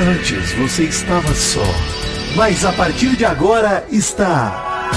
[0.00, 1.64] Antes você estava só,
[2.36, 4.92] mas a partir de agora está.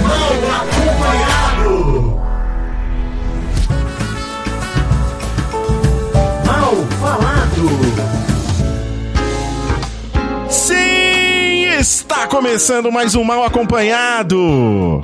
[0.00, 2.20] Mal acompanhado!
[6.46, 7.68] Mal falado!
[10.48, 15.02] Sim, está começando mais um Mal Acompanhado.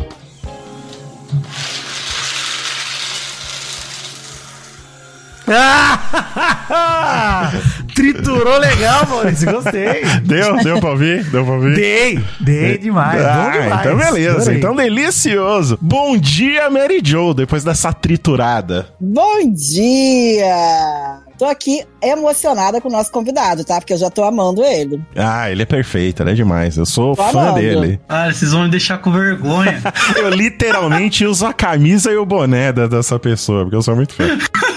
[7.95, 9.50] Triturou legal, Maurício.
[9.52, 10.02] Gostei.
[10.25, 11.25] Deu, deu pra ouvir?
[11.25, 11.75] Deu pra ouvir?
[11.76, 13.22] Dei, dei demais.
[13.25, 13.80] Ah, bom demais.
[13.80, 14.58] então beleza, Adorei.
[14.58, 15.79] então delicioso.
[15.80, 18.86] Bom dia, Mary Jo, depois dessa triturada.
[19.00, 21.21] Bom dia!
[21.39, 23.80] Tô aqui emocionada com o nosso convidado, tá?
[23.80, 25.02] Porque eu já tô amando ele.
[25.16, 26.77] Ah, ele é perfeito, ele é demais.
[26.77, 27.58] Eu sou Tô fã amando.
[27.61, 28.00] dele.
[28.08, 29.82] Ah, vocês vão me deixar com vergonha.
[30.16, 34.24] Eu literalmente uso a camisa e o boné dessa pessoa, porque eu sou muito fã.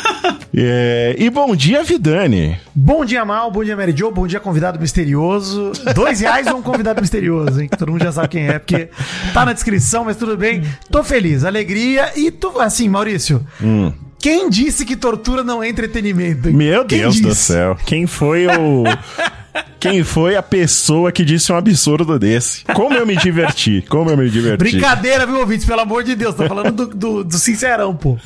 [0.58, 2.58] É, e bom dia, Vidani.
[2.74, 3.52] Bom dia, Mal.
[3.52, 4.10] Bom dia, Mary Jo.
[4.10, 5.74] Bom dia, convidado misterioso.
[5.94, 7.68] Dois reais ou um convidado misterioso, hein?
[7.68, 8.88] Que todo mundo já sabe quem é, porque
[9.34, 10.64] tá na descrição, mas tudo bem.
[10.90, 12.14] Tô feliz, alegria.
[12.16, 13.46] E tu, assim, Maurício,
[14.18, 16.50] quem disse que tortura não é entretenimento?
[16.54, 17.42] Meu Quem Deus do disse?
[17.54, 17.78] céu.
[17.86, 18.84] Quem foi o.
[19.80, 22.64] Quem foi a pessoa que disse um absurdo desse?
[22.66, 23.84] Como eu me diverti?
[23.88, 24.58] Como eu me diverti?
[24.58, 25.66] Brincadeira, viu, ouvintes?
[25.66, 26.36] Pelo amor de Deus.
[26.36, 28.18] Tô falando do, do, do sincerão, pô.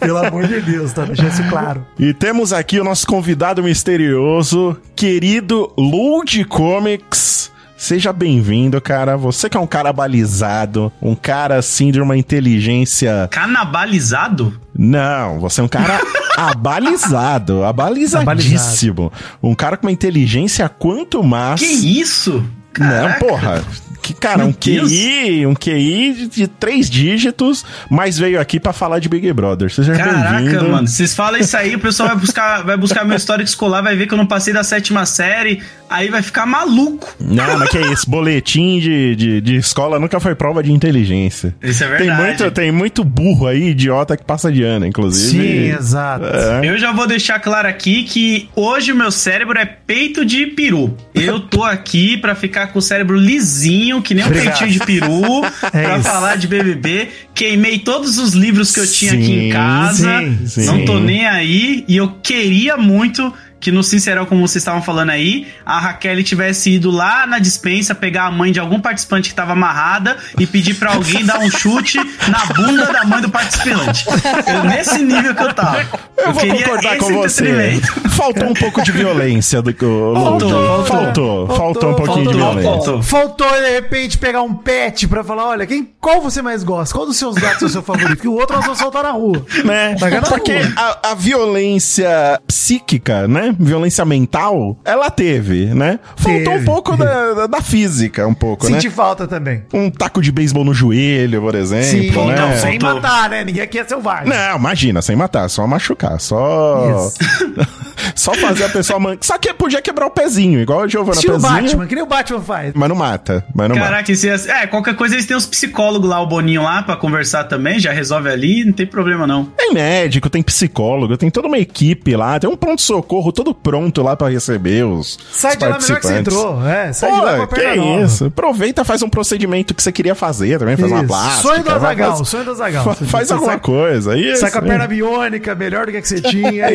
[0.00, 1.04] Pelo amor de Deus, tá?
[1.04, 1.86] Deixa isso claro.
[1.98, 7.52] E temos aqui o nosso convidado misterioso, querido Load Comics.
[7.84, 9.14] Seja bem-vindo, cara.
[9.14, 13.28] Você que é um cara balizado, um cara assim de uma inteligência.
[13.30, 14.58] Canabalizado?
[14.74, 16.00] Não, você é um cara
[16.34, 19.12] abalizado, abalizadíssimo.
[19.42, 21.60] Um cara com uma inteligência quanto mais.
[21.60, 21.66] Que
[22.00, 22.42] isso?
[22.78, 23.18] Não, Caraca.
[23.22, 23.64] porra.
[24.04, 24.90] Que, cara, Meu um Deus.
[24.90, 29.72] QI, um QI de, de três dígitos, mas veio aqui pra falar de Big Brother.
[29.72, 30.86] Seja Caraca, mano.
[30.86, 34.06] Vocês falam isso aí, o pessoal vai buscar, vai buscar meu histórico escolar, vai ver
[34.06, 37.14] que eu não passei da sétima série, aí vai ficar maluco.
[37.20, 38.08] Não, mas que é isso?
[38.08, 41.54] Boletim de, de, de escola nunca foi prova de inteligência.
[41.62, 42.22] Isso é Tem verdade.
[42.22, 45.42] muito, tem muito burro aí, idiota, que passa de ano, inclusive.
[45.70, 46.24] Sim, exato.
[46.26, 46.60] É.
[46.68, 50.96] Eu já vou deixar claro aqui que hoje o meu cérebro é peito de peru.
[51.14, 54.58] Eu tô aqui pra ficar com o cérebro lisinho, que nem um Obrigado.
[54.58, 56.08] peitinho de peru, pra isso.
[56.08, 57.08] falar de BBB.
[57.34, 60.20] Queimei todos os livros que eu tinha aqui Sim, em casa.
[60.20, 60.66] sim, sim.
[60.66, 61.84] Não tô nem aí.
[61.88, 63.32] E eu queria muito
[63.64, 67.94] que no Sincerão, como vocês estavam falando aí, a Raquel tivesse ido lá na dispensa
[67.94, 71.50] pegar a mãe de algum participante que tava amarrada e pedir pra alguém dar um
[71.50, 71.96] chute
[72.28, 74.04] na bunda da mãe do participante.
[74.46, 75.80] Eu, nesse nível que eu tava.
[76.18, 77.80] Eu, vou queria concordar com você.
[78.10, 81.46] Faltou um pouco de violência do que o Faltou, faltou.
[81.46, 82.70] faltou, faltou um pouquinho de Faltou, violência.
[82.84, 83.02] faltou.
[83.02, 86.94] Faltou, de repente, pegar um pet pra falar: olha, quem, qual você mais gosta?
[86.94, 88.20] Qual dos seus gatos é o seu favorito?
[88.20, 89.42] Que o outro nós vamos soltar na rua.
[89.64, 89.96] né?
[89.98, 90.72] Na Porque rua.
[90.76, 93.53] a, a violência psíquica, né?
[93.58, 95.98] Violência mental, ela teve, né?
[96.16, 96.62] Faltou Teve.
[96.62, 98.92] um pouco da, da- da física, um pouco, Senti né?
[98.94, 99.62] falta também.
[99.72, 102.36] Um taco de beisebol no joelho, por exemplo, né?
[102.36, 103.00] não, sem faltou.
[103.02, 103.44] matar, né?
[103.44, 104.28] Ninguém aqui é selvagem.
[104.28, 107.08] Não, imagina, sem matar, só machucar, só.
[108.14, 108.98] só fazer a pessoa.
[108.98, 109.16] Man...
[109.20, 111.52] Só que podia quebrar o pezinho, igual a Giovanna Estilo Pezinho.
[111.62, 112.72] Batman, que nem o Batman faz.
[112.74, 113.88] Mas não mata, mas não mata.
[113.90, 116.96] Caraca, esse ia- é, qualquer coisa eles têm os psicólogos lá, o Boninho lá, pra
[116.96, 119.44] conversar também, já resolve ali, não tem problema não.
[119.56, 124.14] Tem médico, tem psicólogo, tem toda uma equipe lá, tem um pronto-socorro todo pronto lá
[124.16, 125.18] pra receber os.
[125.32, 126.66] Sai os de lá melhor que você entrou.
[126.66, 128.02] É, sai de Pô, lá com a que perna nova.
[128.04, 128.24] isso.
[128.26, 131.08] Aproveita, faz um procedimento que você queria fazer também, faz uma Isso.
[131.08, 131.42] plástica.
[131.42, 132.94] Sonho do Azagal, faz- sonho do Azagal.
[132.94, 134.16] Faz alguma sai- coisa.
[134.16, 136.66] Isso, Sai com a perna biônica, melhor do que que você tinha.
[136.66, 136.74] É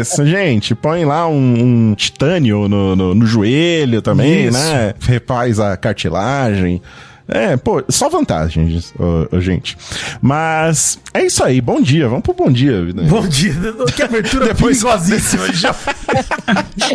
[0.00, 0.14] isso.
[0.14, 4.58] Isso, gente, põe lá um, um titânio no, no, no joelho também, Isso.
[4.58, 4.94] né?
[5.00, 6.82] Refaz a cartilagem.
[7.26, 9.78] É, pô, só vantagens, ô, ô, gente.
[10.20, 12.84] Mas é isso aí, bom dia, vamos pro bom dia.
[12.84, 13.02] Vida.
[13.04, 13.54] Bom dia.
[13.96, 15.50] Que abertura Depois- perigosíssima.
[15.54, 15.74] Já...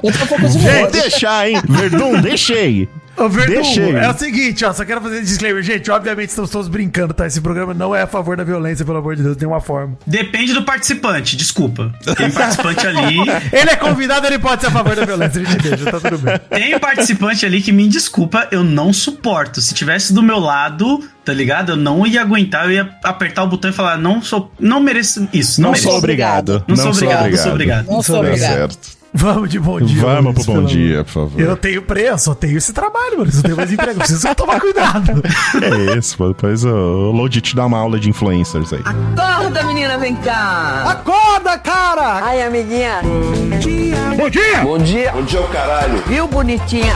[0.03, 1.59] Eu tô um pouco de Vou deixar, hein?
[1.67, 2.87] Verdun, deixei.
[3.17, 3.95] Ô, Verdun, Deixei.
[3.95, 5.61] é o seguinte, ó, só quero fazer um disclaimer.
[5.61, 7.27] Gente, obviamente estamos todos brincando, tá?
[7.27, 9.97] Esse programa não é a favor da violência, pelo amor de Deus, de nenhuma forma.
[10.07, 11.93] Depende do participante, desculpa.
[12.15, 13.17] Tem participante ali,
[13.51, 16.17] Ele é convidado, ele pode ser a favor da violência, a gente deixa, tá tudo
[16.19, 16.39] bem.
[16.49, 19.59] tem participante ali que me desculpa, eu não suporto.
[19.59, 21.73] Se tivesse do meu lado, tá ligado?
[21.73, 25.27] Eu não ia aguentar, eu ia apertar o botão e falar, não sou, não mereço
[25.33, 25.89] isso, não, Não mereço.
[25.89, 26.63] sou obrigado.
[26.67, 27.85] Não, sou obrigado, não sou obrigado.
[27.87, 28.53] Não sou Tá obrigado.
[28.73, 28.98] certo.
[29.13, 30.01] Vamos de bom dia.
[30.01, 31.41] Vamos pro bom dia, por favor.
[31.41, 33.31] Eu tenho preço, só tenho esse trabalho, mano.
[33.33, 35.21] Eu tenho mais emprego, preciso tomar cuidado.
[35.61, 36.15] É isso.
[36.27, 38.81] Depois o Load te dá uma aula de influencers aí.
[38.85, 40.83] Acorda, menina, vem cá.
[40.87, 42.23] Acorda, cara!
[42.23, 43.01] Ai, amiguinha.
[43.03, 44.61] Bom dia!
[44.63, 45.11] Bom dia.
[45.11, 46.03] Bom dia, o caralho.
[46.07, 46.95] Viu, bonitinha?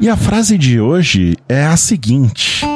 [0.00, 2.66] E a frase de hoje é a seguinte: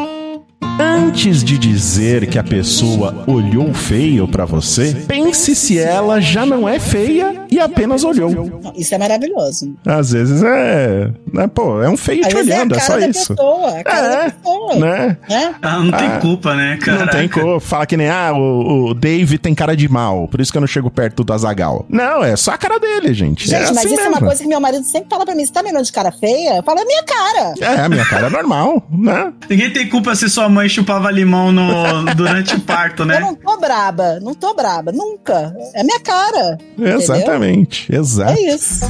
[0.78, 6.68] antes de dizer que a pessoa olhou feio pra você, pense se ela já não
[6.68, 8.60] é feia e apenas olhou.
[8.76, 9.74] Isso é maravilhoso.
[9.84, 12.78] Às vezes é, né, pô, é um feio Às te vezes é a olhando, é,
[12.78, 13.34] cara só da isso.
[13.34, 13.78] pessoa.
[13.78, 14.74] A cara É, da pessoa.
[14.76, 15.16] Né?
[15.28, 15.54] Né?
[15.62, 16.98] Ah, não tem Ah, culpa, né, cara?
[16.98, 17.60] Não tem como.
[17.60, 20.60] Fala que nem, ah, o, o Dave tem cara de mal, por isso que eu
[20.60, 21.86] não chego perto do Azagal.
[21.88, 23.48] Não, é só a cara dele, gente.
[23.48, 24.26] Gente, é mas assim isso é uma mesmo.
[24.26, 25.44] coisa que meu marido sempre fala pra mim.
[25.46, 26.62] Você tá me olhando de cara feia?
[26.62, 27.54] Fala, é minha cara.
[27.60, 29.32] É, a minha cara é normal, né?
[29.48, 33.18] Ninguém tem culpa se sua mãe chupava limão no, durante o parto, Eu né?
[33.20, 34.18] não tô braba.
[34.20, 34.92] Não tô braba.
[34.92, 35.54] Nunca.
[35.74, 36.58] É minha cara.
[36.76, 36.98] entendeu?
[37.00, 38.32] Exatamente, exato.
[38.32, 38.84] É isso.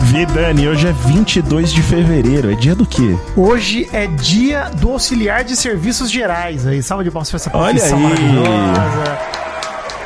[0.00, 2.52] Vidani, hoje é 22 de fevereiro.
[2.52, 3.16] É dia do quê?
[3.36, 6.66] Hoje é dia do auxiliar de serviços gerais.
[6.66, 8.02] Aí, salva de palmas pra essa Olha profissão aí.
[8.04, 9.18] maravilhosa.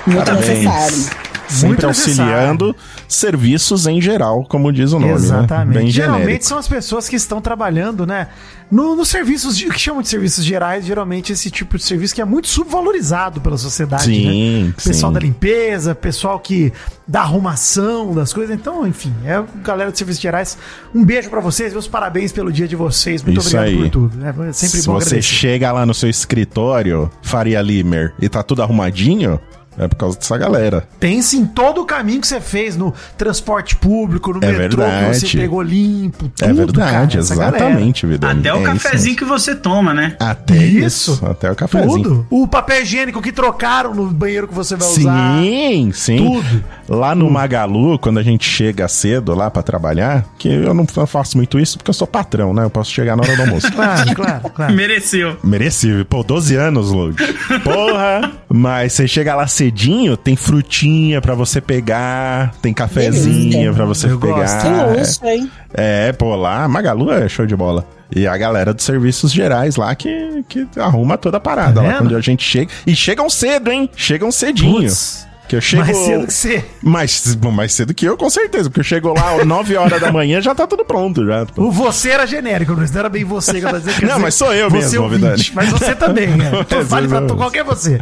[0.06, 0.48] Muito Parabéns.
[0.48, 1.30] necessário.
[1.50, 2.76] Sempre Muito auxiliando
[3.08, 5.75] serviços em geral, como diz o nome, Exatamente.
[5.75, 5.81] né?
[5.82, 6.44] Bem geralmente genérico.
[6.47, 8.29] são as pessoas que estão trabalhando, né?
[8.70, 12.20] No, nos serviços de- que chamam de serviços gerais, geralmente esse tipo de serviço que
[12.20, 14.75] é muito subvalorizado pela sociedade, Sim, né?
[14.76, 15.14] Pessoal sim.
[15.14, 16.73] da limpeza, pessoal que
[17.06, 18.55] dá arrumação das coisas.
[18.55, 20.56] Então, enfim, é galera de serviços gerais.
[20.94, 23.25] Um beijo pra vocês, meus parabéns pelo dia de vocês.
[23.25, 23.91] Muito Isso obrigado aí.
[23.91, 24.25] por tudo.
[24.25, 25.23] É sempre Se bom você agradecer.
[25.23, 29.41] chega lá no seu escritório, Faria Limer, e tá tudo arrumadinho,
[29.78, 30.84] é por causa dessa galera.
[30.99, 34.90] Pense em todo o caminho que você fez no transporte público, no É metrô, que
[34.90, 35.19] verdade.
[35.20, 38.40] você pegou limpo, tudo, é verdade, cara, exatamente, Vidani.
[38.40, 40.17] Até É o isso cafezinho que você toma, né?
[40.20, 41.12] Até Isso.
[41.12, 41.26] isso.
[41.26, 42.02] Até o cafezinho.
[42.02, 42.26] Tudo.
[42.31, 45.38] O papel higiênico que trocaram no banheiro que você vai usar.
[45.40, 46.16] Sim, sim.
[46.19, 46.64] Tudo.
[46.88, 51.37] Lá no Magalu, quando a gente chega cedo lá pra trabalhar, que eu não faço
[51.37, 52.64] muito isso porque eu sou patrão, né?
[52.64, 53.70] Eu posso chegar na hora do almoço.
[53.81, 54.75] Claro, claro, claro.
[54.75, 55.37] Mereceu.
[55.44, 56.05] Merecido.
[56.05, 57.16] Pô, 12 anos, Lud.
[57.64, 58.32] Porra!
[58.49, 63.73] Mas você chega lá cedinho, tem frutinha pra você pegar, tem cafezinho Delícia.
[63.75, 64.87] pra você Eu Que pegar.
[64.87, 65.51] luxo, hein?
[65.75, 67.85] É, pô, lá, Magalu é show de bola.
[68.15, 71.99] E a galera dos serviços gerais lá que, que arruma toda a parada Tá lá
[71.99, 72.71] quando a gente chega.
[72.87, 73.89] E chegam cedo, hein?
[73.95, 74.81] Chegam cedinho.
[74.83, 75.82] Putz, que eu chego.
[75.85, 76.64] Mais cedo que você.
[76.81, 78.70] Mais, mais cedo que eu, com certeza.
[78.70, 81.44] Porque eu chego lá às 9 horas da manhã já tá tudo pronto já.
[81.44, 81.64] pô.
[81.64, 84.02] O você era genérico, não era bem você que eu tava dizendo.
[84.02, 85.52] Não, dizer, mas sou eu mesmo, ouvinte.
[85.52, 86.62] Mas você também, é.
[86.64, 87.37] Tô É, vale pra eu.
[87.37, 88.00] qualquer você.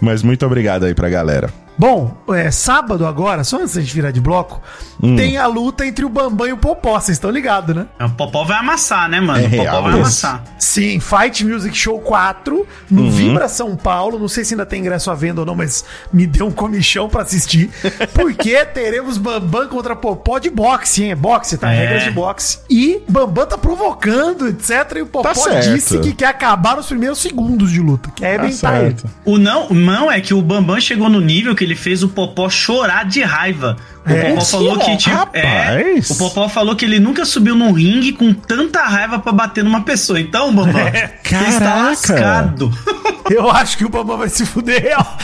[0.00, 1.52] Mas muito obrigado aí pra galera.
[1.78, 4.62] Bom, é, sábado agora, só antes da gente virar de bloco,
[5.02, 5.16] Hum.
[5.16, 7.86] tem a luta entre o Bambam e o Popó, vocês estão ligados, né?
[8.00, 9.40] O Popó vai amassar, né, mano?
[9.44, 10.00] É o Popó real vai isso.
[10.00, 10.44] amassar.
[10.58, 13.10] Sim, Fight Music Show 4 no Uhum.
[13.10, 14.18] Vibra São Paulo.
[14.18, 17.08] Não sei se ainda tem ingresso à venda ou não, mas me deu um comichão
[17.08, 17.70] pra assistir.
[18.14, 21.10] Porque teremos Bambam contra Popó de boxe, hein?
[21.12, 21.72] É boxe, tá?
[21.72, 21.80] É.
[21.80, 22.58] Regras de boxe.
[22.70, 24.92] E Bambam tá provocando, etc.
[24.96, 28.10] E o Popó Tá disse que quer acabar nos primeiros segundos de luta.
[28.14, 28.84] Quer Tá arrebentar ele.
[28.98, 29.10] certo.
[29.24, 32.08] O não, o não é que o Bambam chegou no nível que ele fez o
[32.08, 33.76] Popó chorar de raiva.
[34.06, 34.30] O É.
[34.30, 36.10] Popó falou que tipo, é, Rapaz.
[36.10, 39.82] o Popó falou que ele nunca subiu num ringue com tanta raiva pra bater numa
[39.82, 40.20] pessoa.
[40.20, 41.12] Então, Bambam, É.
[41.24, 42.72] você está lascado.
[43.28, 45.16] Eu acho que o Bambam vai se fuder real.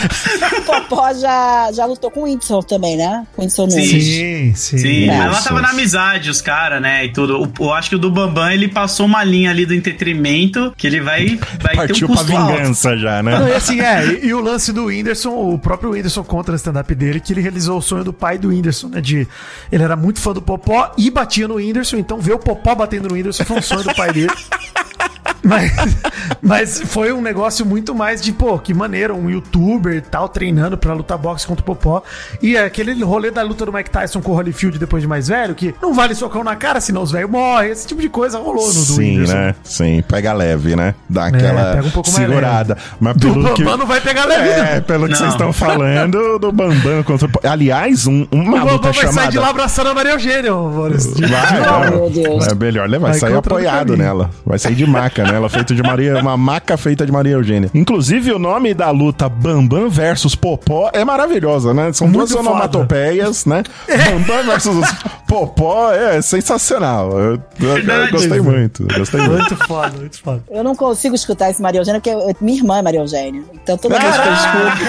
[0.58, 3.24] O Popó já, já lutou com o Whindersson também, né?
[3.34, 3.76] Com o Whindersson Sim.
[3.76, 4.04] Nunes.
[4.04, 4.78] Sim, sim.
[4.78, 5.16] Sim, É.
[5.18, 7.04] mas lá tava na amizade, os caras, né?
[7.04, 7.40] E tudo.
[7.40, 10.86] O- Eu acho que o do Bambam ele passou uma linha ali do entretenimento que
[10.86, 12.52] ele vai, vai Partiu ter um pra custo alto.
[12.56, 13.38] vingança já, né?
[13.38, 16.56] Não, e assim, é, e, e o lance do Whindersson, o próprio Whindersson conta no
[16.56, 19.00] stand-up dele que ele realizou o sonho do pai do Whindersson, né?
[19.00, 19.26] De,
[19.70, 23.08] ele era muito fã do Popó e batia no Whindersson, então ver o Popó batendo
[23.08, 24.32] no Whindersson foi um sonho do pai dele.
[25.42, 25.72] Mas,
[26.40, 30.76] mas foi um negócio muito mais de, pô, que maneiro, um youtuber e tal, treinando
[30.76, 32.02] pra lutar boxe contra o Popó.
[32.40, 35.54] E aquele rolê da luta do Mike Tyson com o Holyfield depois de mais velho,
[35.54, 37.70] que não vale socão na cara, senão os velhos morrem.
[37.70, 39.54] Esse tipo de coisa rolou no do Sim, né?
[39.64, 40.94] Sim, pega leve, né?
[41.08, 42.76] Dá aquela pega um pouco mais segurada.
[43.00, 43.62] Mas Do pelo que...
[43.64, 44.82] Bambam não vai pegar leve, É, não.
[44.82, 45.18] pelo que Não.
[45.18, 47.30] vocês estão falando do Bambam contra o...
[47.48, 49.30] Aliás, um, uma O Bambam luta vai sair chamada...
[49.30, 51.12] de lá abraçando a Maria Eugênia, Maurício.
[51.28, 51.90] Vai, vai.
[51.90, 52.46] meu Deus.
[52.46, 52.98] É melhor, né?
[52.98, 54.30] Vai, Vai sair apoiado nela.
[54.44, 55.31] Vai sair de maca, né?
[55.32, 57.70] Ela feita de Maria, uma maca feita de Maria Eugênia.
[57.74, 61.92] Inclusive, o nome da luta Bambam versus Popó é maravilhosa, né?
[61.92, 62.50] São duas Muito foda.
[62.50, 63.62] onomatopeias, né?
[63.88, 64.86] Bambam versus
[65.26, 67.12] Popó é sensacional.
[67.18, 68.86] Eu, eu- eu gostei muito.
[68.96, 69.32] Gostei muito.
[69.32, 70.42] Muito foda, muito foda.
[70.50, 73.42] Eu não consigo escutar esse Maria Eugênia, porque eu- minha irmã é Maria Eugênia.
[73.54, 74.82] Então toda vez que eu escuto.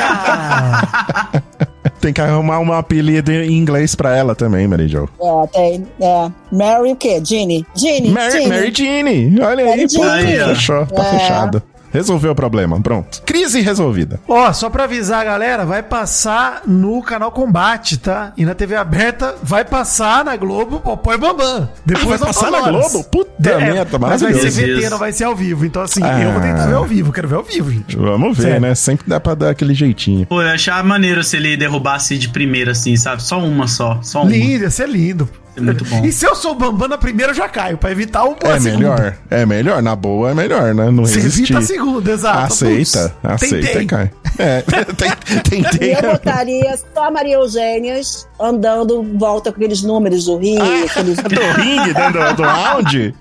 [2.00, 5.10] Tem que arrumar um apelido em inglês pra ela também, Mary Jo.
[5.22, 5.88] É, tem.
[6.02, 7.22] É, Mary o quê?
[7.24, 7.66] Ginny?
[7.76, 8.10] Ginny?
[8.10, 9.30] Mary, Ginny.
[9.30, 9.42] Mary.
[9.42, 10.04] Olha aí, Mary pô.
[10.04, 10.56] Jeanne.
[10.56, 11.20] Fechou, tá É.
[11.20, 11.64] fechado.
[11.94, 13.22] Resolveu o problema, pronto.
[13.24, 14.20] Crise resolvida.
[14.28, 18.34] Ó, só pra avisar a galera, vai passar no canal Combate, tá?
[18.36, 21.70] E na TV aberta vai passar na Globo Popó e Bambam.
[21.86, 22.92] Depois Ah, vai passar na horas.
[22.92, 23.04] Globo?
[23.10, 24.50] Puta merda, Mas vai ser.
[24.80, 25.66] VT, não vai ser ao vivo.
[25.66, 26.20] Então, assim, Ah.
[26.22, 27.12] eu vou tentar ver ao vivo.
[27.14, 27.96] Quero ver ao vivo, gente.
[27.96, 28.62] Vamos ver, Sério.
[28.62, 28.74] né?
[28.76, 30.26] Sempre dá pra dar aquele jeitinho.
[30.26, 33.22] Pô, eu ia achar maneiro se ele derrubasse de primeira, assim, sabe?
[33.22, 34.00] Só uma só.
[34.02, 34.32] Só uma.
[34.32, 35.30] Lindo, ia ser lindo.
[35.56, 36.02] É muito bom.
[36.06, 38.60] E se eu sou o Bambam na primeira, eu já caio, pra evitar o É
[38.60, 39.82] melhor, é melhor.
[39.82, 40.90] Na boa é melhor, né?
[40.92, 41.54] Não Você resistir.
[41.54, 42.54] evita a segunda, exato.
[42.54, 43.82] Aceita, Putz, aceita tentei.
[43.82, 44.12] e cai.
[44.40, 44.64] É,
[45.48, 45.96] tentei.
[45.96, 51.18] eu botaria só a Maria Eugênias andando volta com aqueles números do Rio, aqueles...
[51.22, 52.12] Do ringue, né?
[52.12, 53.16] Do, do round?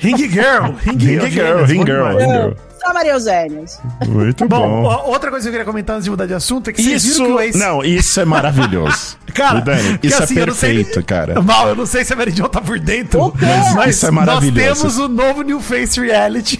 [0.00, 0.72] Ring Girl.
[0.84, 2.52] Ring, Ring girl, ring girl, ring girl.
[2.88, 3.80] Só a Maria Eugênias.
[4.06, 5.02] Muito Bom, bom.
[5.10, 7.22] outra coisa que eu queria comentar antes de mudar de assunto é que vocês Isso,
[7.22, 7.56] viram que o ex...
[7.56, 9.18] não, isso é maravilhoso.
[9.34, 11.40] Cara, Dani, isso assim, é não sei- perfeito, cara.
[11.42, 13.32] Mal, eu não sei se a Mary Jo tá por dentro.
[13.76, 14.84] Mas Isso é maravilhoso.
[14.84, 16.58] nós temos o novo New Face Reality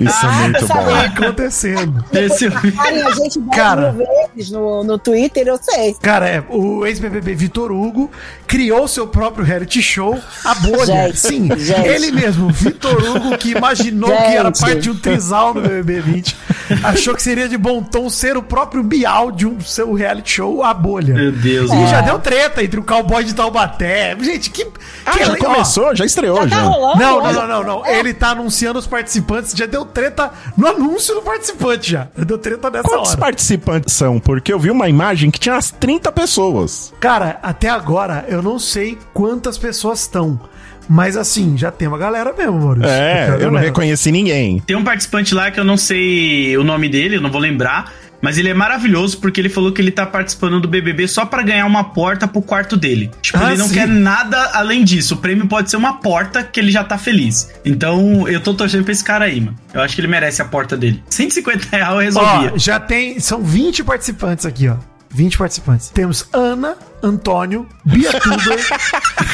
[0.00, 0.84] Isso é Ah, muito tá bom.
[0.90, 1.24] sabendo.
[1.24, 2.04] acontecendo.
[2.12, 2.46] Esse
[3.06, 3.94] a gente Cara.
[4.34, 5.94] vezes no, no Twitter, eu sei.
[6.00, 8.10] Cara, é, o ex-BBB Vitor Hugo
[8.46, 10.84] criou seu próprio reality show, A Bolha.
[10.86, 11.86] Gente, Sim, gente.
[11.86, 14.60] ele mesmo, Vitor Hugo, que imaginou que era Gente.
[14.60, 16.36] parte de um trisal no BBB 20,
[16.82, 20.62] achou que seria de bom tom ser o próprio Bial de um seu reality show,
[20.64, 21.14] A Bolha.
[21.14, 21.88] Meu Deus, E mano.
[21.88, 24.16] já deu treta entre o cowboy de Taubaté.
[24.20, 24.66] Gente, que.
[25.04, 25.94] Ah, que já ó, começou?
[25.94, 26.56] Já estreou, Já já.
[26.56, 26.98] tá rolando?
[26.98, 27.32] Não, não, olha.
[27.32, 27.86] não, não, não.
[27.86, 29.52] Ele tá anunciando os participantes.
[29.56, 32.08] Já deu treta no anúncio do participante já.
[32.16, 33.20] Deu treta nessa Quantos hora.
[33.20, 34.18] participantes são?
[34.18, 36.92] Porque eu vi uma imagem que tinha umas 30 pessoas.
[37.00, 40.40] Cara, até agora eu não sei quantas pessoas estão.
[40.88, 42.90] Mas assim, já tem uma galera mesmo, Maurício.
[42.90, 44.58] É, eu não reconheci ninguém.
[44.60, 47.92] Tem um participante lá que eu não sei o nome dele, eu não vou lembrar.
[48.22, 51.42] Mas ele é maravilhoso porque ele falou que ele tá participando do BBB só pra
[51.42, 53.10] ganhar uma porta pro quarto dele.
[53.22, 53.74] Tipo, Ah, ele não sim.
[53.74, 55.14] quer nada além disso.
[55.14, 57.50] O prêmio pode ser uma porta que ele já tá feliz.
[57.64, 59.56] Então, eu tô torcendo pra esse cara aí, mano.
[59.72, 61.02] Eu acho que ele merece a porta dele.
[61.08, 62.52] 150 reais eu resolvia.
[62.54, 63.18] Ó, já tem.
[63.20, 64.76] São 20 participantes aqui, ó.
[65.10, 65.88] 20 participantes.
[65.90, 68.58] Temos Ana, Antônio, Bia Tuber.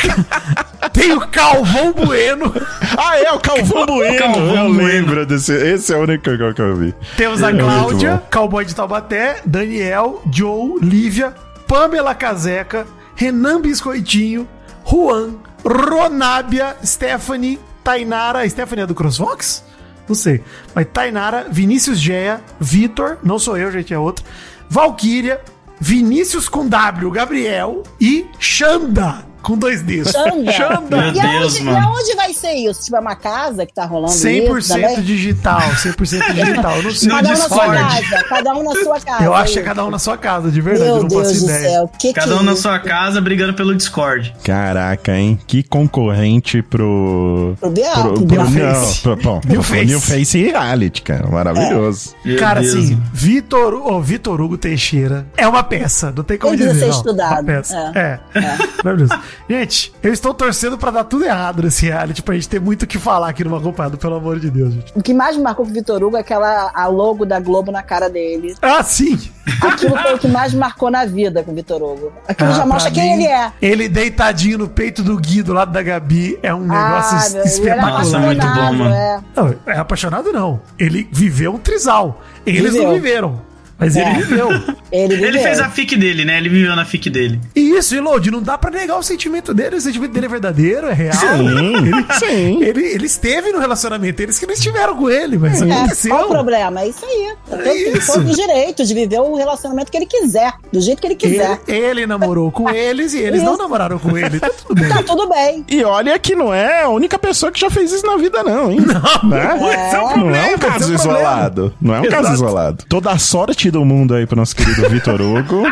[0.92, 2.52] tem o Calvão Bueno.
[2.96, 4.18] Ah, é o Calvão Bueno.
[4.18, 4.82] Calvão eu Bueno.
[4.88, 5.52] lembro desse.
[5.52, 6.22] Esse é o único
[6.54, 6.94] que eu- vi.
[7.16, 8.22] Temos a É Cláudia.
[8.32, 11.34] Cowboy de Taubaté, Daniel, Joe, Lívia,
[11.68, 14.48] Pamela Caseca, Renan Biscoitinho,
[14.84, 18.48] Juan, Ronábia, Stephanie, Tainara.
[18.48, 19.62] Stephanie é do CrossFox?
[20.08, 20.42] Não sei.
[20.74, 24.24] Mas Tainara, Vinícius Gea, Vitor, não sou eu, gente, é outro.
[24.68, 25.40] Valkyria,
[25.80, 30.10] Vinícius com W, Gabriel e Xanda com dois Ds.
[30.10, 30.96] Xanda.
[30.96, 31.78] Meu E Deus, aonde, e mano.
[31.86, 32.84] aonde vai ser isso?
[32.84, 35.00] Tipo, é uma casa que tá rolando isso 100% também?
[35.02, 36.76] digital, 100% digital.
[36.78, 37.08] Eu não sei.
[37.08, 39.24] Cada um na sua casa, cada um na sua casa.
[39.24, 39.68] Eu acho que é isso.
[39.70, 41.70] cada um na sua casa, de verdade, eu Meu não Deus faço do ideia.
[41.70, 42.62] céu, que Cada que um é na isso?
[42.62, 44.34] sua casa brigando pelo Discord.
[44.42, 45.38] Caraca, hein?
[45.46, 47.54] Que concorrente pro.
[47.60, 49.00] Pro Bial, pro, pro pro, New não, Face.
[49.02, 49.84] pro, bom, New pro Face.
[49.86, 51.26] New Face Reality, cara.
[51.28, 52.14] Maravilhoso.
[52.24, 52.74] Meu Cara, Deus.
[52.74, 56.86] assim, Vitor, oh, Vitor Hugo Teixeira é uma peça, não tem como Ele precisa dizer.
[56.86, 56.96] ser não.
[56.98, 57.92] estudado, Uma peça.
[57.94, 58.18] é.
[58.34, 58.56] É.
[58.82, 59.12] Maravilhoso.
[59.48, 62.86] Gente, eu estou torcendo pra dar tudo errado nesse reality, pra gente ter muito o
[62.86, 64.92] que falar aqui no Acompanhado, pelo amor de Deus, gente.
[64.94, 67.70] O que mais me marcou com o Vitor Hugo é aquela a logo da Globo
[67.70, 68.54] na cara dele.
[68.60, 69.18] Ah, sim!
[69.62, 72.12] Aquilo foi o que mais me marcou na vida com o Vitor Hugo.
[72.26, 73.52] Aquilo Ah, já mostra quem mim, ele é.
[73.62, 77.36] Ele deitadinho no peito do Gui do lado da Gabi é um negócio Ah, ele
[77.38, 77.98] era espetacular.
[77.98, 78.90] Nossa, muito bom, mano.
[78.94, 79.20] é.
[79.36, 80.60] Não, é apaixonado não.
[80.78, 82.20] Ele viveu um trisal.
[82.44, 82.82] Eles Viveu.
[82.88, 83.40] não viveram.
[83.78, 84.14] Mas ele É.
[84.14, 84.48] viveu.
[84.90, 85.42] Ele, Ele viveu.
[85.42, 86.38] fez a fic dele, né?
[86.38, 87.38] Ele viveu na fic dele.
[87.54, 89.76] E isso, Elodie, não dá pra negar o sentimento dele.
[89.76, 91.12] O sentimento dele é verdadeiro, é real.
[91.14, 92.62] Sim, sim.
[92.62, 96.10] Ele, ele esteve no relacionamento, eles que não estiveram com ele, mas É, aconteceu.
[96.14, 96.80] qual o problema?
[96.82, 97.34] É isso aí.
[97.50, 98.12] É todo, isso.
[98.12, 101.60] todo o direito de viver o relacionamento que ele quiser, do jeito que ele quiser.
[101.68, 103.62] Ele, ele namorou com eles e eles não Isso.
[103.62, 104.40] namoraram com ele.
[104.40, 104.88] Tá tudo bem.
[104.88, 105.64] Tá tudo bem.
[105.68, 108.70] E olha que não é a única pessoa que já fez isso na vida, não,
[108.70, 108.78] hein?
[108.80, 109.86] Não, né?
[109.86, 111.74] Esse é o Não é um é caso isolado.
[111.80, 112.34] Não é um caso Exato.
[112.34, 112.84] isolado.
[112.88, 115.64] Toda a sorte do mundo aí pro nosso querido Vitor Hugo.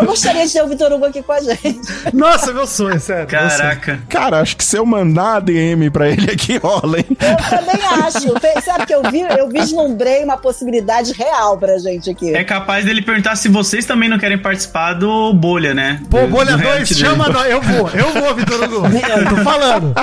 [0.00, 1.80] Eu gostaria de ter o Vitor Hugo aqui com a gente.
[2.12, 3.26] Nossa, meu sonho, sério.
[3.26, 4.00] Caraca.
[4.08, 7.06] Cara, acho que se eu mandar a DM pra ele aqui, rola, hein?
[7.10, 8.62] Eu também acho.
[8.64, 12.34] Sabe que eu vi, eu vislumbrei uma possibilidade real pra gente aqui.
[12.34, 16.00] É capaz dele perguntar se vocês também não querem participar do Bolha, né?
[16.10, 17.06] Pô, Do- bolha do 2, reality dele.
[17.08, 17.50] chama nós.
[17.50, 18.86] Eu vou, eu vou, Vitor Hugo.
[18.86, 19.94] Eu tô falando.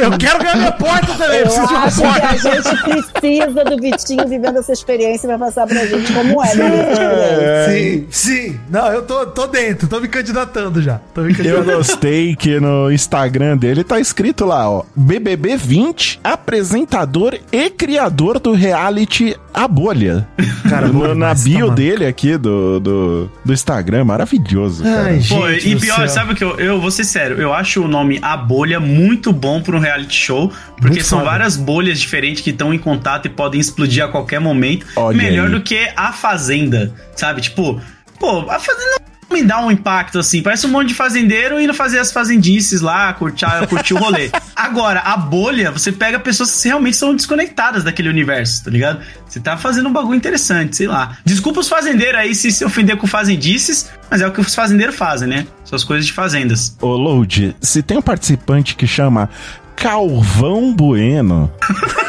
[0.00, 1.38] Eu quero ganhar minha porta também.
[1.40, 2.38] Eu preciso de uma que a porta.
[2.38, 7.68] gente precisa do Vitinho vivendo essa experiência passar pra gente como é essa experiência.
[7.70, 8.60] Sim, sim.
[8.70, 11.00] Não, eu tô, tô dentro, tô me candidatando já.
[11.14, 11.72] Tô me Eu candidatando.
[11.76, 14.84] gostei que no Instagram dele tá escrito lá, ó.
[14.94, 20.26] BBB 20, apresentador e criador do reality A Bolha.
[20.68, 25.02] Cara, No- na bio tá, dele aqui do, do, do Instagram, maravilhoso, cara.
[25.04, 26.08] Ai, Pô, e pior, céu.
[26.08, 29.32] sabe o que eu, eu vou ser sério, eu acho o nome A Bolha muito
[29.32, 31.30] bom pra um reality show, porque Muito são foda.
[31.30, 34.86] várias bolhas diferentes que estão em contato e podem explodir a qualquer momento.
[34.96, 37.40] Olha Melhor do que A Fazenda, sabe?
[37.40, 37.80] Tipo,
[38.18, 40.42] pô, A Fazenda me dá um impacto assim.
[40.42, 44.30] Parece um monte de fazendeiro indo fazer as fazendices lá, curtir, curtir o rolê.
[44.56, 49.00] Agora, a bolha, você pega pessoas que realmente são desconectadas daquele universo, tá ligado?
[49.26, 51.16] Você tá fazendo um bagulho interessante, sei lá.
[51.24, 54.96] Desculpa os fazendeiros aí se se ofender com fazendices, mas é o que os fazendeiros
[54.96, 55.46] fazem, né?
[55.64, 56.76] Suas coisas de fazendas.
[56.80, 59.28] Ô, Load, se tem um participante que chama
[59.76, 61.52] Calvão Bueno,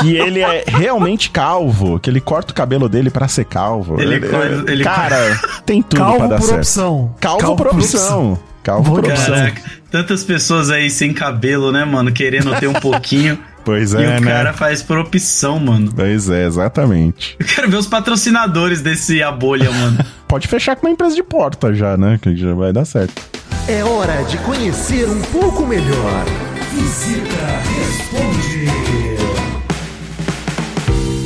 [0.00, 4.00] que ele é realmente calvo, que ele corta o cabelo dele pra ser calvo.
[4.00, 6.58] Ele co- ele cara, tem tudo pra Calvo dar por certo.
[6.58, 7.14] opção.
[7.20, 8.38] Calvo, por opção.
[8.62, 9.34] Calvo por opção.
[9.34, 12.12] Caraca, tantas pessoas aí sem cabelo, né, mano?
[12.12, 13.38] Querendo ter um pouquinho.
[13.64, 14.20] Pois e é, o né?
[14.22, 15.92] cara faz por opção, mano.
[15.94, 17.36] Pois é, exatamente.
[17.38, 19.98] Eu quero ver os patrocinadores desse A Bolha, mano.
[20.26, 22.18] Pode fechar com uma empresa de porta já, né?
[22.22, 23.20] Que já vai dar certo.
[23.68, 26.24] É hora de conhecer um pouco melhor.
[26.72, 27.36] Visita
[27.78, 28.87] Responde.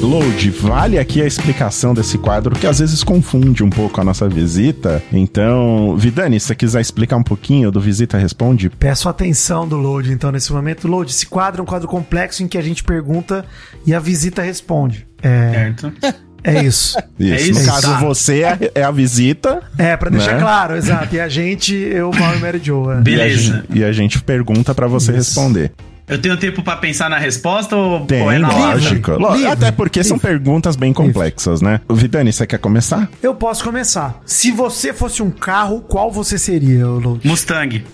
[0.02, 4.28] Load, vale aqui a explicação desse quadro que às vezes confunde um pouco a nossa
[4.28, 5.00] visita.
[5.12, 10.12] Então, Vidani, se você quiser explicar um pouquinho do Visita Responde, Peço atenção do Load,
[10.12, 10.88] então, nesse momento.
[10.88, 13.44] Load, esse quadro é um quadro complexo em que a gente pergunta
[13.86, 15.06] e a visita responde.
[15.22, 15.92] É, Certo?
[16.42, 16.98] é isso.
[17.20, 17.50] isso.
[17.50, 17.60] isso?
[17.60, 17.98] No caso, Tá.
[18.00, 19.62] você é, é a visita.
[19.78, 20.40] É, pra deixar Né?
[20.40, 21.14] claro, exato.
[21.14, 22.94] E a gente, eu, Mal e Mary Joe.
[22.94, 22.96] é.
[22.96, 23.28] Be- Beleza.
[23.28, 25.18] E a, gente, e a gente pergunta pra você Isso.
[25.40, 25.70] responder.
[26.08, 29.12] Eu tenho tempo pra pensar na resposta ou, Tem, ou é na lógico.
[29.12, 29.46] Livre.
[29.46, 30.28] Até porque são Livre.
[30.30, 31.80] perguntas bem complexas, né?
[31.88, 33.08] Vidani, você quer começar?
[33.22, 34.16] Eu posso começar.
[34.26, 37.26] Se você fosse um carro, qual você seria, Load?
[37.26, 37.84] Mustang.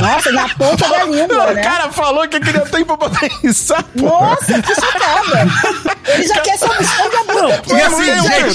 [0.00, 1.62] Nossa, na ponta da língua, né?
[1.92, 3.84] falou que queria tempo pra pensar.
[3.94, 5.46] Nossa, que chocada.
[6.14, 7.74] Ele já quer ser um Mustang adulto.
[7.74, 8.54] E assim, gente,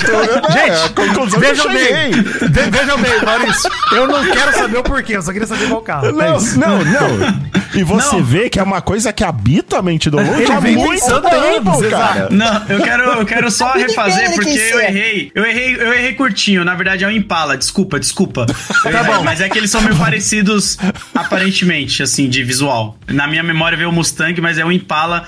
[0.54, 5.32] gente, vejam bem, ve- vejam bem, Maurício, eu não quero saber o porquê, eu só
[5.32, 6.08] queria saber qual carro.
[6.08, 6.60] é Não, isso.
[6.60, 7.52] não, não.
[7.74, 8.24] E você Não.
[8.24, 11.70] vê que é uma coisa que habita a mente do Ele há vem muito tempo,
[11.70, 12.28] anos, cara.
[12.30, 15.32] Não, eu quero, eu quero só refazer porque eu errei.
[15.34, 16.66] Eu errei, eu errei curtinho.
[16.66, 17.58] Na verdade é um Impala.
[17.58, 18.46] Desculpa, desculpa.
[18.86, 19.24] Eu errei, bom.
[19.24, 20.78] Mas é que eles são meio parecidos
[21.16, 22.98] aparentemente, assim, de visual.
[23.08, 25.26] Na minha memória veio o Mustang, mas é um Impala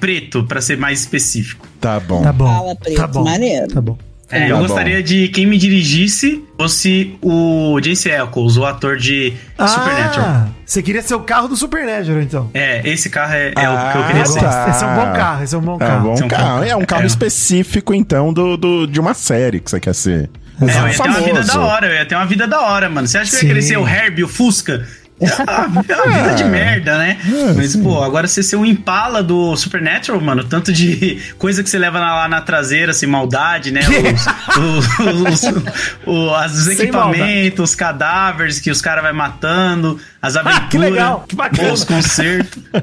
[0.00, 1.66] preto, pra ser mais específico.
[1.80, 2.22] Tá bom.
[2.22, 3.68] Tá bom, Fala, preto, tá bom, maneiro.
[3.68, 3.98] tá bom.
[4.32, 4.62] É, Tá eu bom.
[4.62, 10.26] gostaria de quem me dirigisse fosse o Jace Eccles, o ator de Supernatural.
[10.26, 12.50] Ah, você queria ser o carro do Supernatural, então.
[12.54, 14.40] É, esse carro é, é o que Ah, eu queria ser.
[14.40, 14.66] tá.
[14.70, 16.02] Esse é um bom carro, esse é um bom É um carro.
[16.02, 16.44] bom é um carro.
[16.44, 16.64] carro.
[16.64, 17.06] É um carro É.
[17.06, 20.30] específico, então, do, do- de uma série que você quer ser.
[20.60, 21.24] É, eu ia ter uma Famoso.
[21.24, 23.06] vida da hora, eu ia ter uma vida da hora, mano.
[23.08, 23.46] Você acha que eu ia Sim.
[23.48, 24.86] querer ser o Herbie, o Fusca?
[25.88, 27.18] É uma vida de merda, né?
[27.56, 31.78] Mas, pô, agora você ser um Impala do Supernatural, mano, tanto de coisa que você
[31.78, 33.80] leva lá na traseira, assim, maldade, né?
[34.58, 35.42] Os, os-
[36.06, 41.24] os- os equipamentos, os cadáveres que os caras vai matando, as aventuras, Ah, que legal,
[41.28, 41.72] que bacana.
[41.72, 42.62] os concertos.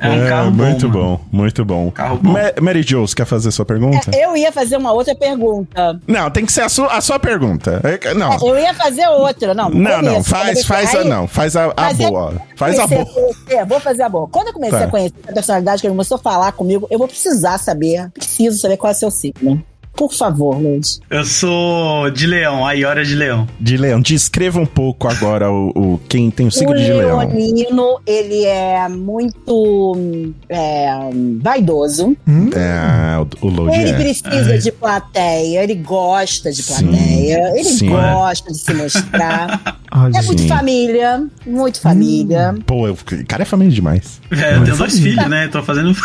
[0.00, 1.00] É um É, carro bom, muito mano.
[1.00, 1.90] bom, muito bom.
[1.90, 2.32] Carro bom.
[2.32, 4.10] Ma- Mary Jo, você quer fazer sua pergunta?
[4.14, 5.98] Eu ia fazer uma outra pergunta.
[6.06, 7.80] Não, tem que ser a sua, a sua pergunta.
[7.84, 9.54] É, Não, Eu ia fazer outra.
[9.54, 12.34] Não, não, não, faz, faz a não, faz a, a Mas é- boa.
[12.56, 13.04] Faz a boa.
[13.06, 14.28] conhecer- vou fazer a boa.
[14.28, 14.84] Quando eu comecei Tá.
[14.84, 18.58] a conhecer a personalidade, que ele começou a falar comigo, eu vou precisar saber, preciso
[18.58, 19.62] saber qual é o seu signo.
[19.96, 21.00] Por favor, Luz.
[21.08, 23.46] Eu sou de leão, a Iora de leão.
[23.60, 27.18] De leão, descreva um pouco agora o, o- quem tem o O signo de leão.
[27.18, 30.04] leonino, ele é muito
[30.48, 30.88] é,
[31.40, 32.16] vaidoso.
[32.26, 33.94] É, o, o Load Ele é.
[33.94, 37.88] precisa de plateia, ele gosta de Sim, plateia, ele sim.
[37.88, 39.78] gosta de se mostrar.
[39.96, 40.48] Olha, é muito Sim.
[40.48, 42.52] família, muito família.
[42.66, 44.20] Pô, eu- o cara é família demais.
[44.32, 45.46] É, eu tenho dois filhos, né?
[45.46, 45.94] Tô fazendo.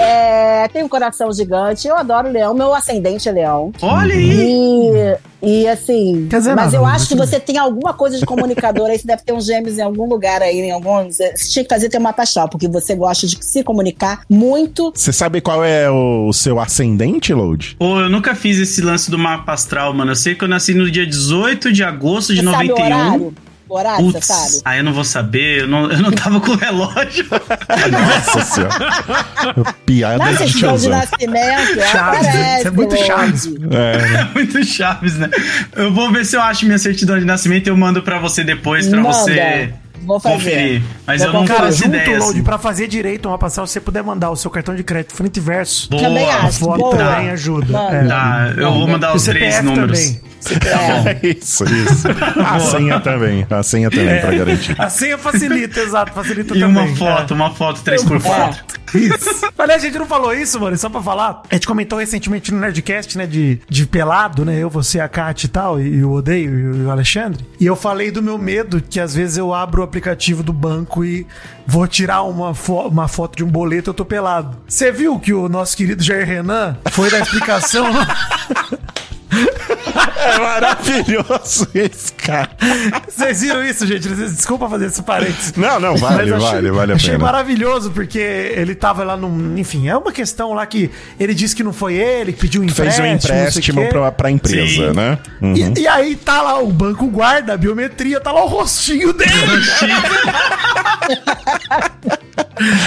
[0.00, 3.72] É, tem um coração gigante, eu adoro leão, meu ascendente é leão.
[3.82, 5.18] Olha aí!
[5.42, 8.18] E, e assim, Quer dizer mas nada, eu mas acho que você tem alguma coisa
[8.18, 11.10] de comunicador aí, você deve ter uns gêmeos em algum lugar aí, em algum.
[11.10, 14.92] Você tinha que fazer ter uma astral, porque você gosta de se comunicar muito.
[14.94, 17.76] Você sabe qual é o, seu ascendente, Load?
[17.78, 20.10] Pô, eu nunca fiz esse lance do mapa astral, mano.
[20.10, 22.84] Eu sei que eu nasci no dia 18 de agosto de Você sabe o 91.
[22.86, 23.34] horário?
[23.70, 24.62] O horário, Putz, você sabe?
[24.64, 27.24] aí eu não vou saber, eu não, eu não tava com o relógio.
[27.90, 29.74] Nossa senhora.
[29.86, 32.58] Piada de certidão de nascimento, Chaves, aparece.
[32.58, 32.96] isso é muito.
[32.96, 33.50] Chaves.
[33.70, 35.30] É, Muito chaves, né?
[35.76, 38.42] Eu vou ver se eu acho minha certidão de nascimento e eu mando pra você
[38.42, 39.12] depois, pra Manda.
[39.12, 39.72] você
[40.10, 40.34] Vou fazer.
[40.36, 40.82] conferir.
[41.06, 41.44] Mas Vou eu não.
[41.46, 42.18] Cara, faço junto, ideia.
[42.18, 42.42] Load, assim.
[42.42, 45.36] pra fazer direito uma passagem, se você puder mandar o seu cartão de crédito frente
[45.36, 46.02] e verso, Boa.
[46.02, 46.58] Também a acho.
[46.58, 46.96] foto boa.
[46.96, 47.78] também ajuda.
[47.78, 48.04] É.
[48.06, 49.98] Tá, eu vou mandar E os três CPF números.
[50.00, 50.30] também.
[50.50, 51.26] É.
[51.38, 52.08] isso, isso.
[52.46, 53.46] A senha também.
[53.50, 54.74] A senha também, pra garantir.
[54.80, 56.86] A senha facilita, exato, facilita E também.
[56.86, 58.56] uma foto, uma foto 3x4.
[58.94, 58.98] É.
[58.98, 59.46] Isso.
[59.56, 61.42] Aliás, a gente não falou isso, mano, só pra falar.
[61.48, 65.44] A gente comentou recentemente no Nerdcast, né, de, de pelado, né, eu, você, a Kat
[65.44, 67.44] e tal, e, e o Odeio e o Alexandre.
[67.60, 69.99] E eu falei do meu medo, que às vezes eu abro o aplicativo
[70.42, 71.26] do banco e
[71.66, 74.56] vou tirar uma, fo- uma foto de um boleto eu tô pelado.
[74.66, 77.86] Você viu que o nosso querido Jair Renan foi dar explicação...
[79.32, 82.50] É maravilhoso esse cara.
[83.08, 84.08] Vocês viram isso, gente?
[84.08, 85.52] Desculpa fazer esse parênteses.
[85.56, 87.24] Não, não, vale, Mas vale, vale a achei pena.
[87.24, 89.56] maravilhoso, porque ele tava lá num.
[89.56, 92.68] Enfim, é uma questão lá que ele disse que não foi ele, que pediu um
[92.68, 93.06] Fez empréstimo.
[93.06, 94.96] um sei o empréstimo pra, pra empresa, Sim.
[94.96, 95.18] né?
[95.40, 95.54] Uhum.
[95.76, 99.30] E, e aí tá lá o banco guarda, a biometria, tá lá o rostinho dele.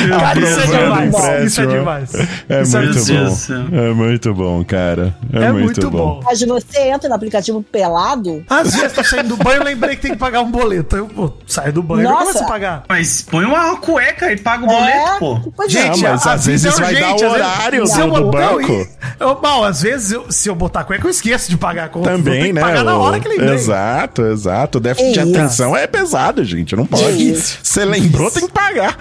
[0.10, 1.46] Cara, isso é demais.
[1.46, 2.14] Isso é demais.
[2.48, 3.68] É Isso muito Deus bom.
[3.78, 5.16] É muito bom, cara.
[5.34, 6.20] É, É muito, muito bom.
[6.22, 6.30] bom.
[6.34, 10.02] Mas você entra no aplicativo pelado, Às vezes tô saindo do banho, eu lembrei que
[10.02, 10.96] tem que pagar um boleto.
[10.96, 12.84] Eu pô, saio do banho e começo a pagar.
[12.90, 15.52] Mas põe uma cueca e paga o boleto, é, pô.
[15.56, 15.90] pois é.
[15.90, 18.22] Não, mas a às vezes é vai dar urgente, o vezes- horário se eu do
[18.24, 18.88] botar- banco.
[19.20, 22.10] eu- Bom, às vezes, eu- se eu botar cueca, eu esqueço de pagar a conta.
[22.12, 22.62] Também, né?
[22.62, 23.54] pagar na hora que lembrei.
[23.54, 24.78] Exato, exato.
[24.78, 25.30] O déficit de Isso.
[25.38, 26.76] atenção é pesado, gente.
[26.76, 27.36] Não pode.
[27.36, 28.98] Você lembrou, tem que pagar.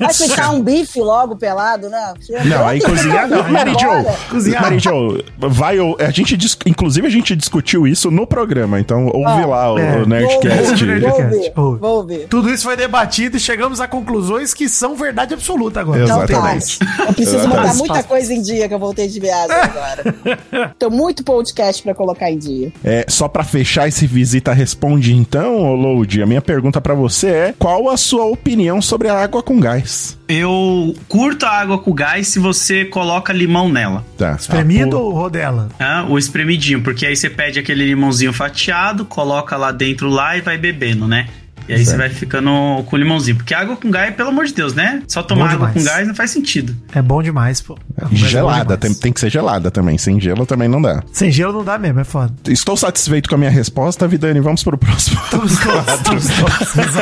[0.00, 2.14] Vai fritar um bife logo pelado, né?
[2.44, 3.48] Não, aí cozinhar não.
[3.48, 4.16] Mary Jo, Agora.
[4.30, 4.62] Cozinhar.
[4.62, 5.78] Mary Jo, vai.
[5.78, 9.78] ou- A gente, dis- inclusive, a gente discutiu isso no programa, então ouve lá o,
[9.78, 9.98] é.
[10.02, 10.70] o Nerdcast.
[10.70, 11.30] Ouve Nerdcast.
[11.30, 11.78] ver, Ouve.
[11.80, 12.26] vou ver.
[12.28, 16.02] Tudo isso foi debatido e chegamos a conclusões que são verdade absoluta agora.
[16.02, 16.20] Exato.
[16.20, 16.78] Não tem Exatamente.
[16.80, 16.98] mais.
[17.08, 17.66] Eu preciso Exatamente.
[17.66, 20.74] botar muita coisa em dia que eu voltei de viagem agora.
[20.78, 22.72] Tem muito podcast pra colocar em dia.
[22.82, 27.54] É, só pra fechar esse visita responde então, Load, a minha pergunta pra você é:
[27.58, 30.16] qual a sua opinião sobre a água com gás?
[30.28, 34.04] Eu curto a água com gás se você coloca limão nela.
[34.16, 34.32] Tá.
[34.32, 35.68] Espremido Ah, ou rodela?
[35.78, 36.06] né?
[36.18, 41.06] Espremidinho, porque aí você pede aquele limãozinho fatiado, coloca lá dentro lá e vai bebendo,
[41.06, 41.28] né?
[41.68, 42.50] E aí você vai ficando
[42.86, 43.36] com limãozinho.
[43.36, 45.02] Porque água com gás, pelo amor de Deus, né?
[45.08, 45.84] Só tomar água com demais.
[45.96, 46.76] gás não faz sentido.
[46.92, 47.74] É bom demais, pô.
[47.74, 49.00] pô, gelada, tem, Tem...
[49.00, 49.98] tem que ser gelada também.
[49.98, 51.02] Sem gelo também não dá.
[51.12, 52.32] Sem gelo não dá mesmo, é foda.
[52.48, 54.40] Estou satisfeito com a minha resposta, Vidani.
[54.40, 55.20] Vamos pro próximo.
[55.26, 56.96] Estamos todos, estamos.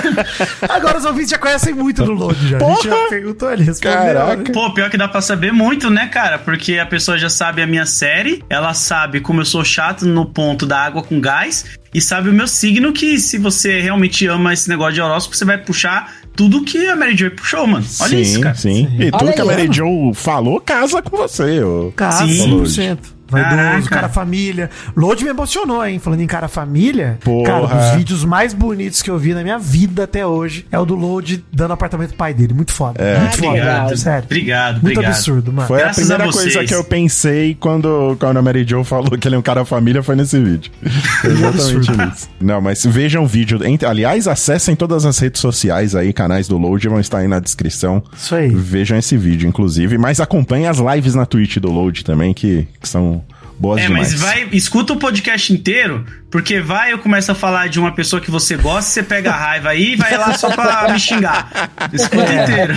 [0.68, 2.56] Agora os ouvintes já conhecem muito do Load já.
[2.56, 3.08] A gente já Porra!
[3.08, 3.98] perguntou, ele respondeu.
[3.98, 4.36] Caraca.
[4.36, 4.44] né?
[4.52, 6.38] Pô, pior que dá pra saber muito, né, cara?
[6.38, 10.26] Porque a pessoa já sabe a minha série, ela sabe como eu sou chato no
[10.26, 14.52] ponto da água com gás, e sabe o meu signo, que se você realmente ama
[14.52, 17.86] esse negócio de horóscopo, você vai puxar tudo que a Mary Jo puxou, mano.
[18.00, 18.54] Olha sim, isso, cara.
[18.56, 18.88] sim.
[18.98, 19.72] E tudo Olha que a Mary ó.
[19.72, 21.62] Jo falou casa com você.
[21.62, 21.92] ô.
[21.94, 22.62] Casa, Sim.
[22.62, 22.98] 100%.
[23.42, 24.70] Vaidoso, cara família.
[24.96, 25.98] Load me emocionou, hein?
[25.98, 27.18] Falando em cara família.
[27.22, 27.44] Porra.
[27.44, 30.84] Cara, dos vídeos mais bonitos que eu vi na minha vida até hoje é o
[30.84, 32.54] do Load dando apartamento pro pai dele.
[32.54, 33.02] Muito foda.
[33.02, 33.18] É.
[33.18, 33.48] Muito foda.
[33.48, 33.96] Obrigado.
[33.96, 34.24] Sério.
[34.24, 35.12] Obrigado, Muito obrigado.
[35.12, 35.68] absurdo, mano.
[35.68, 39.10] Foi Graças a primeira a coisa que eu pensei quando, quando a Mary Jo falou
[39.18, 40.70] que ele é um cara família, foi nesse vídeo.
[41.24, 42.28] Exatamente nisso.
[42.40, 43.58] Não, mas vejam o vídeo.
[43.88, 48.02] Aliás, acessem todas as redes sociais aí, canais do Load, vão estar aí na descrição.
[48.16, 48.48] Isso aí.
[48.48, 49.98] Vejam esse vídeo, inclusive.
[49.98, 53.23] Mas acompanhem as lives na Twitch do Load também, que, que são
[53.64, 54.12] boas É, demais.
[54.12, 58.20] mas vai, escuta o podcast inteiro, porque vai eu começo a falar de uma pessoa
[58.20, 61.70] que você gosta, você pega a raiva aí e vai lá só pra me xingar.
[61.92, 62.42] Escuta É.
[62.44, 62.74] inteiro.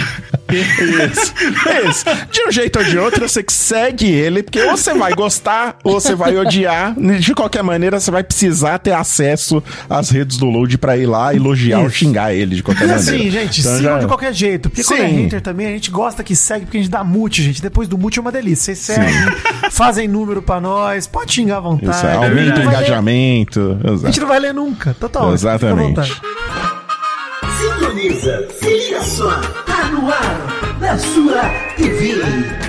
[0.49, 1.33] Isso,
[1.89, 2.05] isso.
[2.31, 5.77] De um jeito ou de outro, você que segue ele, porque ou você vai gostar
[5.83, 6.93] ou você vai odiar.
[7.19, 11.33] De qualquer maneira, você vai precisar ter acesso às redes do Load pra ir lá
[11.35, 11.97] elogiar ou Isso.
[11.97, 13.01] xingar ele de qualquer maneira.
[13.01, 14.69] assim, gente, Então sigam já- de qualquer jeito.
[14.69, 15.23] Porque quando é Sim.
[15.23, 17.61] hater também, a gente gosta que segue, porque a gente dá mute, gente.
[17.61, 18.57] Depois do mute é uma delícia.
[18.75, 19.13] Vocês seguem,
[19.71, 21.95] fazem número pra nós, pode xingar à vontade.
[21.95, 23.77] Isso, aumenta o ler- engajamento.
[24.03, 24.95] A gente não vai ler nunca.
[24.99, 25.33] Total.
[25.33, 26.21] Exatamente.
[27.57, 29.29] Sintoniza, veja só,
[29.91, 31.43] no ar, na sua
[31.75, 32.67] TV.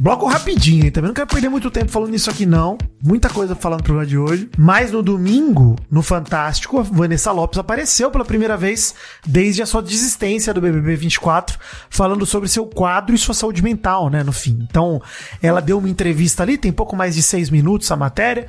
[0.00, 0.90] Bloco rapidinho, hein?
[0.90, 2.78] Também não quero perder muito tempo falando nisso aqui, não.
[3.04, 4.48] Muita coisa falar no programa de hoje.
[4.56, 8.94] Mas no domingo, no Fantástico, a Vanessa Lopes apareceu pela primeira vez
[9.26, 11.58] desde a sua desistência do BBB 24,
[11.90, 14.22] falando sobre seu quadro e sua saúde mental, né?
[14.22, 14.66] No fim.
[14.70, 15.02] Então,
[15.42, 18.46] ela deu uma entrevista ali, tem pouco mais de seis minutos a matéria,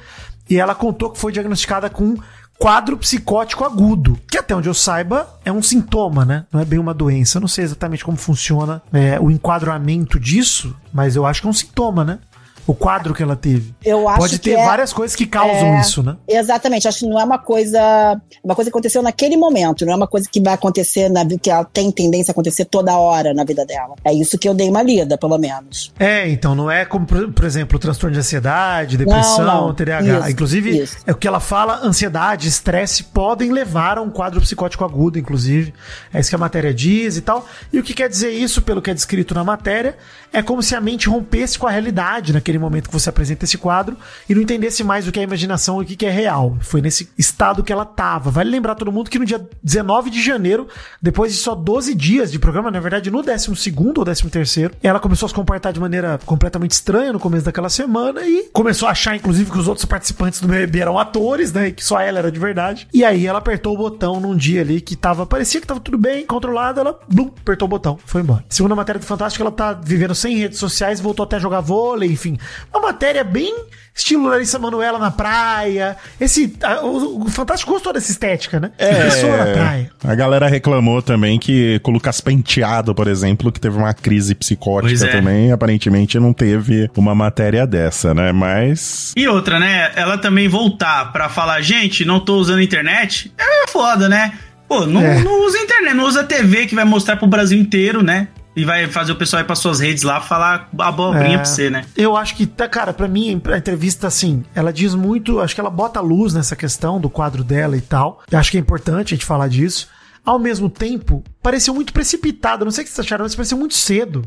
[0.49, 2.15] e ela contou que foi diagnosticada com
[2.61, 6.45] quadro psicótico agudo, que até onde eu saiba é um sintoma, né?
[6.53, 7.37] Não é bem uma doença.
[7.37, 11.49] Eu não sei exatamente como funciona é, o enquadramento disso, mas eu acho que é
[11.49, 12.19] um sintoma, né?
[12.67, 13.73] O quadro que ela teve.
[13.83, 16.15] Eu acho Pode ter é- várias coisas que causam é, isso, né?
[16.27, 18.19] Exatamente, acho que não é uma coisa.
[18.43, 21.39] Uma coisa que aconteceu naquele momento, não é uma coisa que vai acontecer na vida,
[21.41, 23.95] que ela tem tendência a acontecer toda hora na vida dela.
[24.03, 25.91] É isso que eu dei uma lida, pelo menos.
[25.99, 29.73] É, então não é como, por por exemplo, o transtorno de ansiedade, depressão, Não, não.
[29.73, 30.19] TDAH.
[30.19, 30.97] Isso, inclusive, isso.
[31.05, 35.73] é o que ela fala, ansiedade, estresse podem levar a um quadro psicótico agudo, inclusive.
[36.13, 37.45] É isso que a matéria diz e tal.
[37.71, 39.97] E o que quer dizer isso, pelo que é descrito na matéria,
[40.31, 43.57] é como se a mente rompesse com a realidade naquele momento que você apresenta esse
[43.57, 43.97] quadro
[44.29, 46.57] e não entendesse mais o que é imaginação e o que é real.
[46.61, 48.31] Foi nesse estado que ela tava.
[48.31, 50.67] Vale lembrar todo mundo que no dia 19 de janeiro,
[51.01, 53.49] depois de só 12 dias de programa, na verdade no 12
[53.97, 58.21] ou 13 ela começou a se comportar de maneira completamente estranha no começo daquela semana
[58.25, 61.67] e começou a achar, inclusive, que os outros participantes do BBB eram atores, né?
[61.67, 62.87] E que só ela era de verdade.
[62.93, 65.97] E aí ela apertou o botão num dia ali que tava, parecia que tava tudo
[65.97, 68.43] bem, controlado, ela, blum, apertou o botão, foi embora.
[68.49, 71.61] Segundo a matéria do Fantástico, ela tá vivendo sem redes sociais, voltou até a jogar
[71.61, 72.37] vôlei, enfim,
[72.73, 73.53] uma matéria bem
[73.93, 75.97] estilo Larissa Manoela na praia.
[76.19, 78.71] Esse, a- o, o Fantástico gostou dessa estética, né?
[78.77, 79.91] É, Pessoa na praia.
[80.03, 84.33] a galera reclamou também que com o Lucas Penteado, por exemplo, que teve uma crise
[84.33, 85.11] psicótica é.
[85.11, 88.31] também, aparentemente não teve uma matéria dessa, né?
[88.31, 89.13] Mas.
[89.15, 89.91] E outra, né?
[89.95, 94.33] Ela também voltar pra falar, gente, não tô usando internet, é foda, né?
[94.69, 95.21] Pô, não, É.
[95.21, 98.29] não usa internet, não usa TV que vai mostrar pro Brasil inteiro, né?
[98.55, 101.37] E vai fazer o pessoal ir pras suas redes lá falar abobrinha É.
[101.37, 101.85] pra você, né?
[101.95, 105.61] Eu acho que, tá, cara, pra mim, a entrevista, assim, ela diz muito, acho que
[105.61, 108.21] ela bota luz nessa questão do quadro dela e tal.
[108.29, 109.87] Eu acho que é importante a gente falar disso.
[110.25, 112.65] Ao mesmo tempo, pareceu muito precipitado.
[112.65, 114.23] Não sei o que vocês acharam, mas pareceu muito cedo.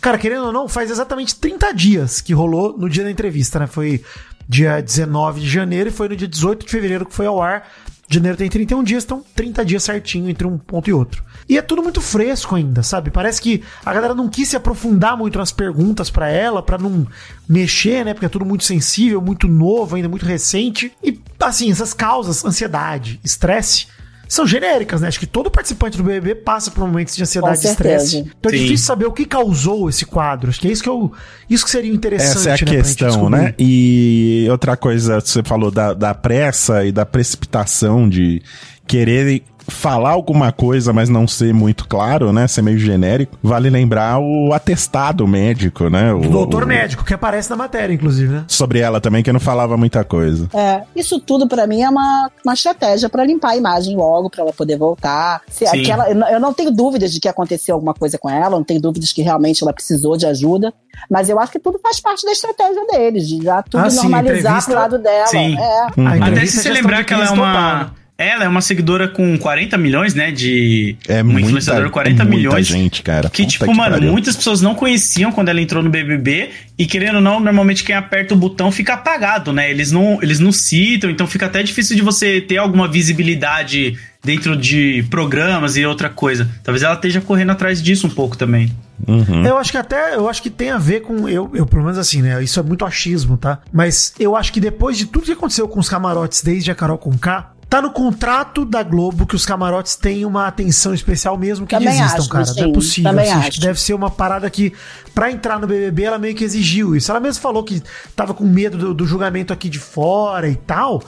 [0.00, 3.66] Cara, querendo ou não, faz exatamente 30 dias que rolou no dia da entrevista, né?
[3.66, 4.02] Foi
[4.48, 7.66] dia 19 de janeiro e foi no dia 18 de fevereiro que foi ao ar.
[8.14, 11.22] Janeiro tem 31 dias, então 30 dias certinho entre um ponto e outro.
[11.48, 13.10] E é tudo muito fresco ainda, sabe?
[13.10, 17.06] Parece que a galera não quis se aprofundar muito nas perguntas pra ela, pra não
[17.48, 18.14] mexer, né?
[18.14, 20.92] Porque é tudo muito sensível, muito novo, ainda muito recente.
[21.02, 23.86] E assim, essas causas, ansiedade, estresse,
[24.32, 25.08] são genéricas, né?
[25.08, 28.16] Acho que todo participante do BBB passa por momentos de ansiedade e estresse.
[28.20, 28.62] Então é Sim.
[28.62, 30.48] difícil saber o que causou esse quadro.
[30.48, 31.12] Acho que é isso que eu,
[31.50, 33.54] isso que seria interessante, Essa é a né, pra gente questão, né?
[33.58, 38.40] E outra coisa, você falou da, da pressa e da precipitação de
[38.86, 39.42] querer
[39.72, 42.46] falar alguma coisa, mas não ser muito claro, né?
[42.46, 43.36] Ser meio genérico.
[43.42, 46.12] Vale lembrar o atestado médico, né?
[46.12, 48.44] O Do doutor o- médico, que aparece na matéria, inclusive, né?
[48.48, 50.48] Sobre ela também, que não falava muita coisa.
[50.54, 54.42] É, isso tudo pra mim é uma, uma estratégia pra limpar a imagem logo, pra
[54.42, 55.40] ela poder voltar.
[55.48, 55.80] Se Sim.
[55.82, 58.64] aquela, eu não- eu não tenho dúvidas de que aconteceu alguma coisa com ela, não
[58.64, 60.72] tenho dúvidas que realmente ela precisou de ajuda,
[61.10, 63.96] mas eu acho que tudo faz parte da estratégia deles, de já tudo Ah, sim,
[64.02, 65.26] normalizar entrevista- pro lado dela.
[65.26, 65.56] Sim.
[65.58, 65.80] É.
[66.00, 67.52] A Até se é você lembrar que ela é uma.
[67.84, 68.01] total.
[68.22, 70.30] Ela é uma seguidora com 40 milhões, né?
[70.30, 70.96] De.
[71.08, 72.66] É uma muita, influenciadora com 40 muita milhões.
[72.66, 73.28] gente, cara.
[73.28, 74.12] Que, Puta tipo, que mano, pariu.
[74.12, 76.50] muitas pessoas não conheciam quando ela entrou no BBB.
[76.78, 79.70] E querendo ou não, normalmente quem aperta o botão fica apagado, né?
[79.70, 84.56] Eles não, eles não citam, então fica até difícil de você ter alguma visibilidade dentro
[84.56, 86.48] de programas e outra coisa.
[86.62, 88.72] Talvez ela esteja correndo atrás disso um pouco também.
[89.06, 89.44] Uhum.
[89.44, 91.98] Eu acho que até, eu acho que tem a ver com, eu, eu pelo menos
[91.98, 93.58] assim, né, isso é muito achismo, tá?
[93.72, 96.98] Mas eu acho que depois de tudo que aconteceu com os camarotes desde a Carol
[96.98, 101.66] com K, tá no contrato da Globo que os camarotes têm uma atenção especial mesmo
[101.66, 102.44] que Também existam, acho, cara.
[102.44, 103.10] não é sim, possível.
[103.10, 104.74] também assim, acho deve ser uma parada que,
[105.14, 107.10] pra entrar no BBB, ela meio que exigiu isso.
[107.10, 107.82] Ela mesmo falou que
[108.14, 111.02] tava com medo do, do julgamento aqui de fora e tal.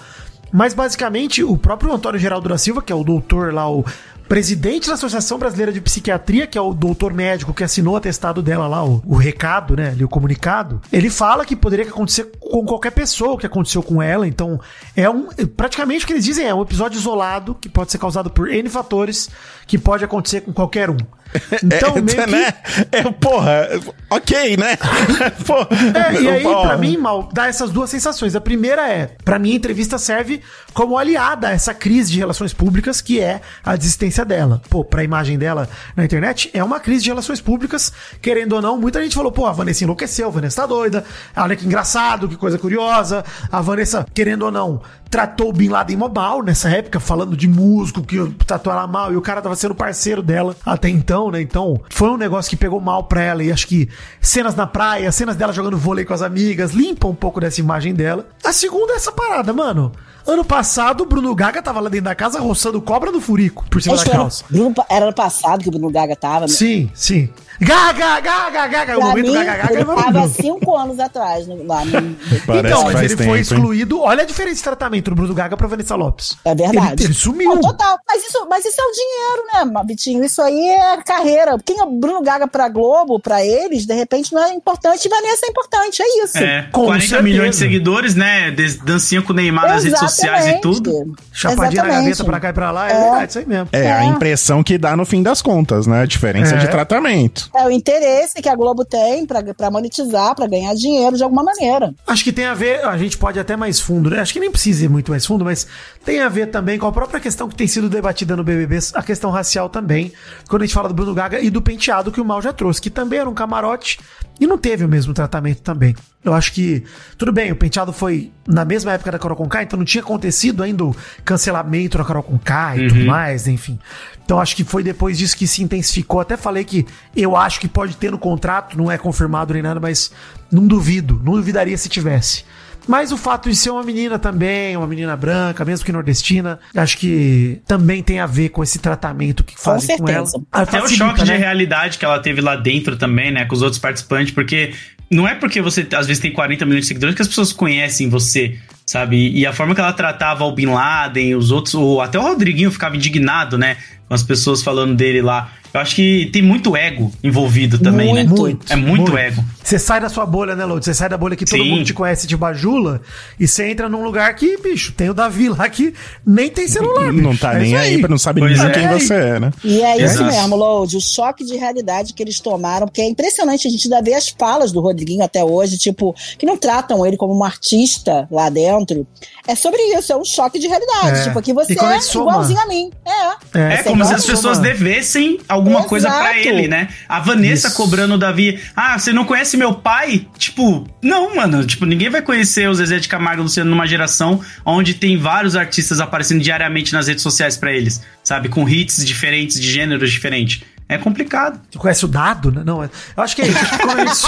[0.50, 3.85] Mas basicamente, o próprio Antônio Geraldo da Silva, que é o doutor lá, o
[4.28, 8.42] presidente da Associação Brasileira de Psiquiatria, que é o doutor médico que assinou o atestado
[8.42, 12.64] dela lá, o, o recado, né, ali, o comunicado, ele fala que poderia acontecer com
[12.64, 14.26] qualquer pessoa o que aconteceu com ela.
[14.26, 14.60] Então,
[14.96, 15.28] é um.
[15.56, 18.68] Praticamente o que eles dizem é um episódio isolado que pode ser causado por N
[18.68, 19.30] fatores
[19.66, 20.96] que pode acontecer com qualquer um.
[21.64, 22.30] Então, é, meio que.
[22.30, 22.54] né?
[22.92, 23.68] É, porra,
[24.10, 24.76] ok, né?
[25.46, 25.56] Pô,
[25.94, 28.36] É, e aí, ó, pra mim, mal, dá essas duas sensações.
[28.36, 30.40] A primeira é, pra mim, a entrevista serve
[30.72, 34.60] como aliada a essa crise de relações públicas que é a desistência dela.
[34.68, 38.78] Pô, pra imagem dela na internet, é uma crise de relações públicas, querendo ou não.
[38.78, 41.04] Muita gente falou, pô, a Vanessa enlouqueceu, a Vanessa tá doida,
[41.36, 43.24] olha que engraçado, que coisa curiosa.
[43.50, 44.82] A Vanessa, querendo ou não,
[45.14, 49.12] tratou o Bin Laden mó mal nessa época, falando de músico, que tratou ela mal,
[49.12, 51.40] e o cara tava sendo parceiro dela até então, né?
[51.40, 53.88] Então, foi um negócio que pegou mal pra ela, e acho que
[54.20, 57.94] cenas na praia, cenas dela jogando vôlei com as amigas, limpa um pouco dessa imagem
[57.94, 58.27] dela.
[58.44, 59.92] A segunda é essa parada, mano.
[60.26, 63.82] Ano passado, o Bruno Gaga tava lá dentro da casa roçando cobra no furico, por
[63.82, 64.44] cima Acho da que era, calça.
[64.50, 66.40] Bruno- era ano passado que o Bruno Gaga tava.
[66.42, 66.48] né?
[66.48, 67.28] Sim, sim.
[67.60, 71.46] Gaga, gaga, gaga, o Pra momento mim, gaga, gaga é ele tava cinco anos atrás
[71.46, 72.16] no- lá no.
[72.58, 73.42] Então, mas ele tempo, foi hein?
[73.42, 74.00] excluído.
[74.00, 76.37] Olha a diferença de tratamento do Bruno Gaga pra Vanessa Lopes.
[76.44, 76.94] É verdade.
[76.94, 77.54] Ele, ele sumiu.
[77.54, 77.96] Não, total.
[78.08, 80.24] Mas isso, mas isso é o dinheiro, né, Vitinho?
[80.24, 81.56] Isso aí é carreira.
[81.64, 85.08] Quem é o Bruno Gaga pra Globo, pra eles, de repente não é importante.
[85.08, 86.37] Vanessa é importante, é isso.
[86.38, 87.22] É, Com 40 certeza.
[87.22, 88.50] milhões de seguidores, né?
[88.82, 91.14] Dancinha com o Neymar nas redes sociais e tudo.
[91.33, 92.88] Chapadinha na gaveta pra cá e pra lá.
[92.88, 93.00] É, É.
[93.00, 93.68] verdade, isso aí mesmo.
[93.72, 94.07] É, a É.
[94.07, 96.03] impressão que dá no fim das contas, né?
[96.03, 96.59] A diferença É.
[96.59, 97.50] de tratamento.
[97.55, 101.42] É o interesse que a Globo tem pra, pra monetizar, pra ganhar dinheiro de alguma
[101.42, 101.92] maneira.
[102.07, 104.20] Acho que tem a ver, a gente pode ir até mais fundo, né?
[104.20, 105.66] Acho que nem precisa ir muito mais fundo, mas
[106.05, 109.03] tem a ver também com a própria questão que tem sido debatida no BBB, a
[109.03, 110.12] questão racial também,
[110.48, 112.81] quando a gente fala do Bruno Gaga e do penteado que o Mal já trouxe,
[112.81, 113.98] que também era um camarote
[114.40, 115.94] e não teve o mesmo tratamento também.
[116.24, 116.82] Eu acho que,
[117.18, 120.62] tudo bem, o penteado foi na mesma época da Carol Conká, então não tinha acontecido
[120.62, 123.78] ainda o cancelamento da Carol Conká e tudo mais, enfim.
[124.24, 126.20] Então acho que foi depois disso que se intensificou.
[126.20, 129.78] Até falei que eu acho que pode ter no contrato, não é confirmado nem nada,
[129.78, 130.10] mas
[130.50, 132.44] não duvido, não duvidaria se tivesse.
[132.87, 136.98] Mas o fato de ser uma menina também, uma menina branca, mesmo que nordestina, acho
[136.98, 140.26] que também tem a ver com esse tratamento que fazem com, ela.
[140.26, 140.46] certeza.
[140.52, 141.37] Ah, Até o facilita, choque de né?
[141.38, 143.44] realidade que ela teve lá dentro também, né?
[143.46, 144.74] Com os outros participantes, porque
[145.10, 148.08] não é porque você às vezes tem 40 milhões de seguidores que as pessoas conhecem
[148.08, 149.30] você, sabe?
[149.30, 152.70] E a forma que ela tratava o Bin Laden, os outros, ou até o Rodriguinho
[152.70, 153.76] ficava indignado, né?
[154.08, 155.52] Com as pessoas falando dele lá.
[155.74, 158.22] Eu acho que tem muito ego envolvido também, né?
[158.22, 158.72] Muito.
[158.72, 159.44] É muito, ego.
[159.62, 160.84] Você sai da sua bolha, né, Load?
[160.84, 161.68] Você sai da bolha que todo Sim.
[161.70, 163.00] mundo te conhece de bajula
[163.40, 165.92] e você entra num lugar que, bicho, tem o Davi lá que
[166.24, 167.12] nem tem celular.
[167.12, 167.40] Não bicho.
[167.40, 168.70] tá É nem isso aí, não sabe Pois nem é.
[168.72, 169.50] quem você é, né?
[169.64, 170.24] E é isso Exato.
[170.32, 174.00] mesmo, Load, o choque de realidade que eles tomaram, porque é impressionante a gente ainda
[174.00, 178.28] ver as falas do Rodriguinho até hoje, tipo, que não tratam ele como um artista
[178.30, 179.04] lá dentro.
[179.46, 181.18] É sobre isso, é um choque de realidade.
[181.20, 181.22] É.
[181.24, 182.90] Tipo, aqui você é soma- igualzinho a mim.
[183.04, 183.58] É.
[183.58, 186.48] É, você como se as pessoas devessem alguma coisa pra Exato.
[186.57, 186.88] ele, né?
[187.09, 187.77] A Vanessa Isso.
[187.77, 188.61] cobrando o Davi.
[188.77, 190.27] Ah, você não conhece meu pai?
[190.38, 191.64] Tipo, não, mano.
[191.64, 195.57] Tipo, ninguém vai conhecer o Zezé de Camargo e Luciano numa geração onde tem vários
[195.57, 198.48] artistas aparecendo diariamente nas redes sociais pra eles, sabe?
[198.48, 200.62] Com hits diferentes, de gêneros diferentes.
[200.88, 201.61] É complicado.
[201.70, 202.62] Você conhece o dado, né?
[202.64, 203.59] Não, é- eu acho que é isso.
[203.59, 204.27] Acho que quando a gente,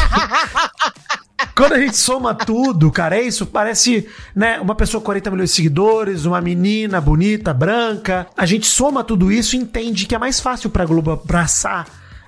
[1.55, 3.46] quando a gente soma tudo, cara, é isso.
[3.46, 8.27] Parece, né, uma pessoa com 40 milhões de seguidores, uma menina bonita, branca.
[8.37, 11.87] A gente soma tudo isso e entende que é mais fácil pra Globo abraçar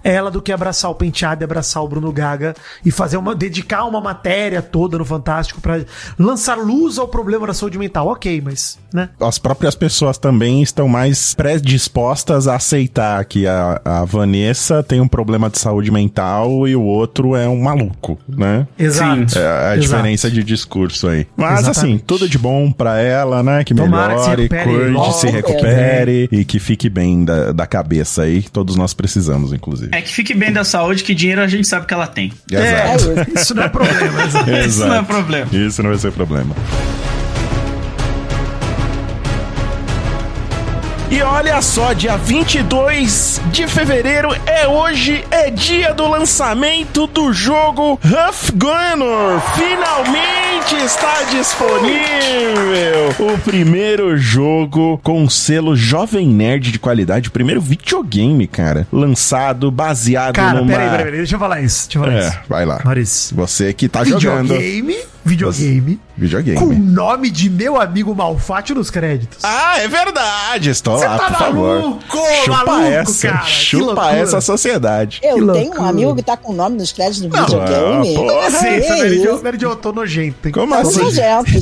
[0.08, 3.84] ela do que abraçar o Penteado e abraçar o Bruno Gaga e fazer uma dedicar
[3.84, 5.80] uma matéria toda no Fantástico pra
[6.18, 8.08] lançar luz ao problema da saúde mental.
[8.08, 9.10] OK, mas, né?
[9.20, 15.08] As próprias pessoas também estão mais predispostas a aceitar que a, a Vanessa tem um
[15.08, 18.66] problema de saúde mental e o outro é um maluco, né?
[18.78, 19.38] Exato.
[19.38, 19.80] É a Exato.
[19.80, 21.26] diferença de discurso aí.
[21.36, 22.04] Mas assim, Exatamente.
[22.04, 23.62] tudo de bom pra ela, né?
[23.64, 25.12] Que Tomara que se melhore, cuide, logo.
[25.12, 28.42] se recupere e que fique bem da, da cabeça aí.
[28.42, 29.90] Todos nós precisamos, inclusive.
[29.98, 32.32] É que fique bem da saúde, que dinheiro a gente sabe que ela tem.
[32.52, 33.32] É, Exato.
[33.34, 34.50] isso não é problema, exato.
[34.50, 35.48] Isso não é problema.
[35.52, 36.54] Isso não vai ser problema.
[41.10, 47.98] E olha só, dia 22 de fevereiro é hoje, é dia do lançamento do jogo
[48.04, 49.40] Huff Gunner.
[49.56, 58.46] Finalmente está disponível o primeiro jogo com selo Jovem Nerd de qualidade, o primeiro videogame,
[58.46, 60.70] cara, lançado baseado Cara, numa...
[60.72, 61.88] peraí, peraí, peraí, deixa eu falar isso.
[61.88, 62.38] Deixa eu falar É, isso.
[62.46, 62.80] vai lá.
[62.84, 63.34] Maurício.
[63.34, 66.58] Você que tá jogando videogame, videogame, videogame.
[66.58, 69.38] com o nome de meu amigo Malfátio nos créditos.
[69.42, 70.68] Ah, é verdade.
[70.70, 71.80] Estou Você lá, tá por favor.
[71.80, 75.20] maluco, chupa maluco, essa, cara, chupa essa sociedade.
[75.22, 78.14] Eu tenho um amigo que tá com o nome nos créditos do Ah, videogame.
[78.14, 78.46] porra.
[78.48, 79.24] Assim, Que Mary isso?
[79.26, 80.50] Jo, Mary Jo, eu tô nojento?
[80.52, 81.00] Como assim?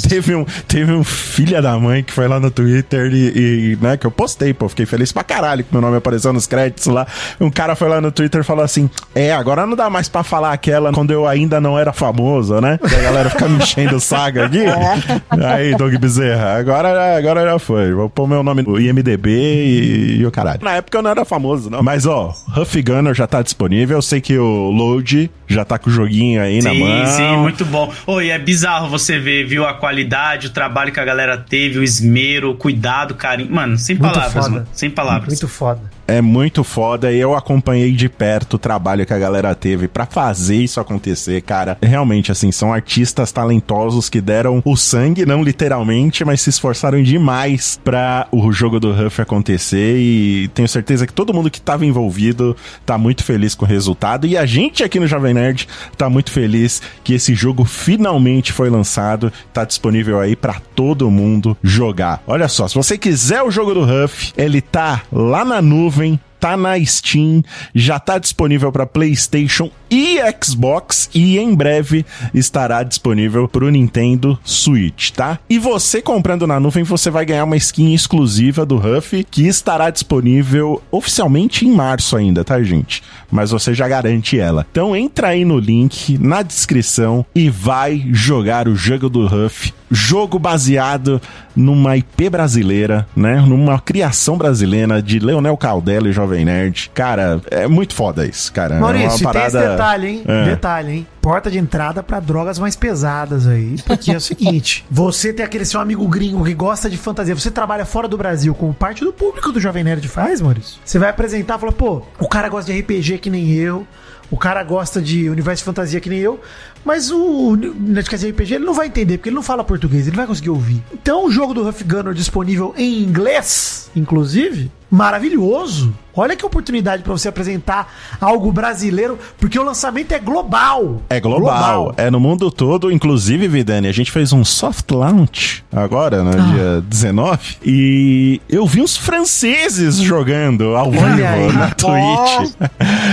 [0.08, 3.96] Teve um, teve um filho da mãe que foi lá no Twitter e, e, né,
[3.96, 7.06] que eu postei, pô, fiquei feliz pra caralho que meu nome apareceu nos créditos lá.
[7.40, 10.22] Um cara foi lá no Twitter e falou assim: É, agora não dá mais pra
[10.22, 12.78] falar aquela quando eu ainda não era famoso, né?
[12.78, 14.64] Que a galera fica me enchendo o saco aqui.
[15.44, 17.92] Aí, Doug Bezerra, agora, agora já foi.
[17.92, 20.60] Vou pôr meu nome no IMDB e, e o caralho.
[20.62, 21.82] Na época eu não era famoso, não.
[21.82, 23.98] Mas, ó, Huff Gunner já tá disponível.
[23.98, 27.06] Eu sei que o Load já tá com o joguinho aí na Sim, mão.
[27.06, 27.92] sim, muito bom.
[28.06, 31.82] Oi, é bizarro você ver, viu, a qualidade, o trabalho que a galera teve, o
[31.82, 33.50] esmero, o cuidado, carinho.
[33.52, 34.50] Mano, sem Muito palavras, foda.
[34.56, 34.66] mano.
[34.72, 35.28] Sem palavras.
[35.28, 35.96] Muito foda.
[36.08, 40.06] É muito foda e eu acompanhei de perto o trabalho que a galera teve pra
[40.06, 41.76] fazer isso acontecer, cara.
[41.82, 47.80] Realmente, assim, são artistas talentosos que deram o sangue, não literalmente, mas se esforçaram demais
[47.82, 52.56] pra o jogo do Huff acontecer e tenho certeza que todo mundo que tava envolvido
[52.84, 56.30] tá muito feliz com o resultado e a gente aqui no Jovem Nerd tá muito
[56.30, 62.22] feliz que esse jogo finalmente foi lançado, tá disponível aí pra todo mundo jogar.
[62.26, 66.56] Olha só, se você quiser o jogo do Huff, ele tá lá na nuvem tá
[66.56, 67.42] na Steam,
[67.74, 75.10] já tá disponível para PlayStation e Xbox e em breve estará disponível pro Nintendo Switch,
[75.10, 75.38] tá?
[75.48, 79.90] E você comprando na nuvem, você vai ganhar uma skin exclusiva do Huff que estará
[79.90, 83.02] disponível oficialmente em março ainda, tá, gente?
[83.30, 84.66] Mas você já garante ela.
[84.70, 90.38] Então entra aí no link na descrição e vai jogar o jogo do Huff jogo
[90.38, 91.20] baseado
[91.54, 93.40] numa IP brasileira, né?
[93.40, 96.90] Numa criação brasileira de Leonel Caldela e Jovem Nerd.
[96.92, 98.78] Cara, é muito foda isso, cara.
[98.78, 99.75] Maurício, é uma parada...
[99.76, 100.22] detalhe, hein?
[100.26, 100.44] É.
[100.44, 101.06] Detalhe, hein?
[101.20, 103.76] Porta de entrada pra drogas mais pesadas aí.
[103.86, 107.50] Porque é o seguinte: você tem aquele seu amigo gringo que gosta de fantasia, você
[107.50, 110.78] trabalha fora do Brasil, como parte do público do Jovem Nerd faz, Maurício.
[110.84, 113.86] Você vai apresentar e fala, pô, o cara gosta de RPG que nem eu.
[114.30, 116.40] O cara gosta de universo de fantasia que nem eu,
[116.84, 120.16] mas o Nerdcast de RPG ele não vai entender, porque ele não fala português, ele
[120.16, 120.82] não vai conseguir ouvir.
[120.92, 125.92] Então o jogo do Huff Gunner disponível em inglês, inclusive, maravilhoso.
[126.18, 131.02] Olha que oportunidade pra você apresentar algo brasileiro, porque o lançamento é global.
[131.10, 136.22] É global, é no mundo todo, inclusive, Vidani, a gente fez um soft launch agora,
[136.24, 136.54] no Ah.
[136.54, 142.54] dia 19, e eu vi os franceses jogando ao vivo na Twitch.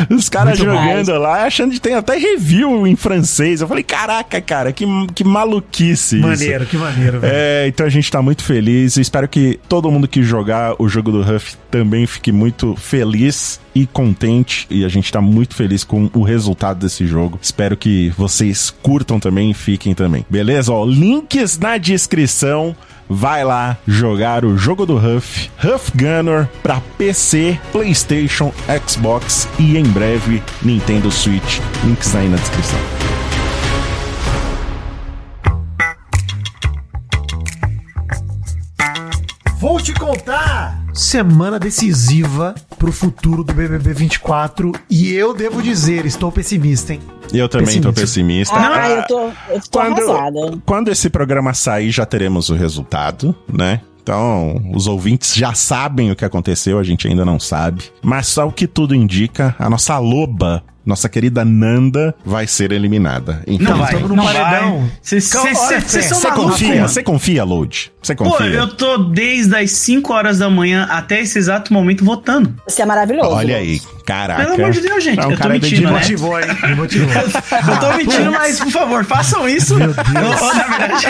[0.09, 3.59] Os caras jogando lá, achando que tem até review em francês.
[3.59, 6.25] Eu falei, caraca, cara, que, que maluquice isso.
[6.27, 7.33] Maneiro, que maneiro, velho.
[7.35, 8.95] É, então a gente tá muito feliz.
[8.95, 13.87] Espero que todo mundo que jogar o jogo do Huff também fique muito feliz e
[13.87, 14.67] contente.
[14.69, 17.39] E a gente tá muito feliz com o resultado desse jogo.
[17.41, 20.23] Espero que vocês curtam também e fiquem também.
[20.29, 20.71] Beleza?
[20.71, 22.75] Ó, links na descrição.
[23.09, 28.53] Vai lá jogar o jogo do Huff, Huff Gunner, pra PC, PlayStation,
[28.87, 31.59] Xbox e em breve Nintendo Switch.
[31.83, 32.79] Links aí na descrição.
[39.59, 40.82] Vou te contar!
[40.93, 46.99] Semana decisiva pro futuro do BBB 24 e eu devo dizer, estou pessimista, hein?
[47.33, 48.53] Eu também tô Pessimista.
[48.53, 48.55] pessimista.
[48.55, 49.19] Ah, Ah, eu tô,
[49.49, 50.61] eu tô arrasada.
[50.65, 53.81] quando esse programa sair, já teremos o resultado, né?
[54.03, 57.85] Então, os ouvintes já sabem o que aconteceu, a gente ainda não sabe.
[58.03, 63.41] Mas só o que tudo indica, a nossa loba, nossa querida Nanda, vai ser eliminada.
[63.47, 64.79] Então, Não vai, não paredão.
[64.81, 64.89] vai.
[65.01, 66.87] Vocês Você confia?
[66.87, 67.91] Você confia, Load?
[68.01, 68.47] Você Pô, confia?
[68.47, 72.53] eu tô desde as 5 horas da manhã até esse exato momento votando.
[72.67, 73.29] Isso é maravilhoso.
[73.29, 74.43] Olha aí, caraca.
[74.43, 75.91] Pelo amor de Deus, gente, É um eu tô mentindo, Me né?
[75.93, 76.45] motivou, hein?
[76.63, 77.09] Me motivou.
[77.73, 79.75] Eu tô mentindo, mas por favor, façam isso.
[79.75, 80.03] Meu Deus.
[80.03, 81.07] Na verdade,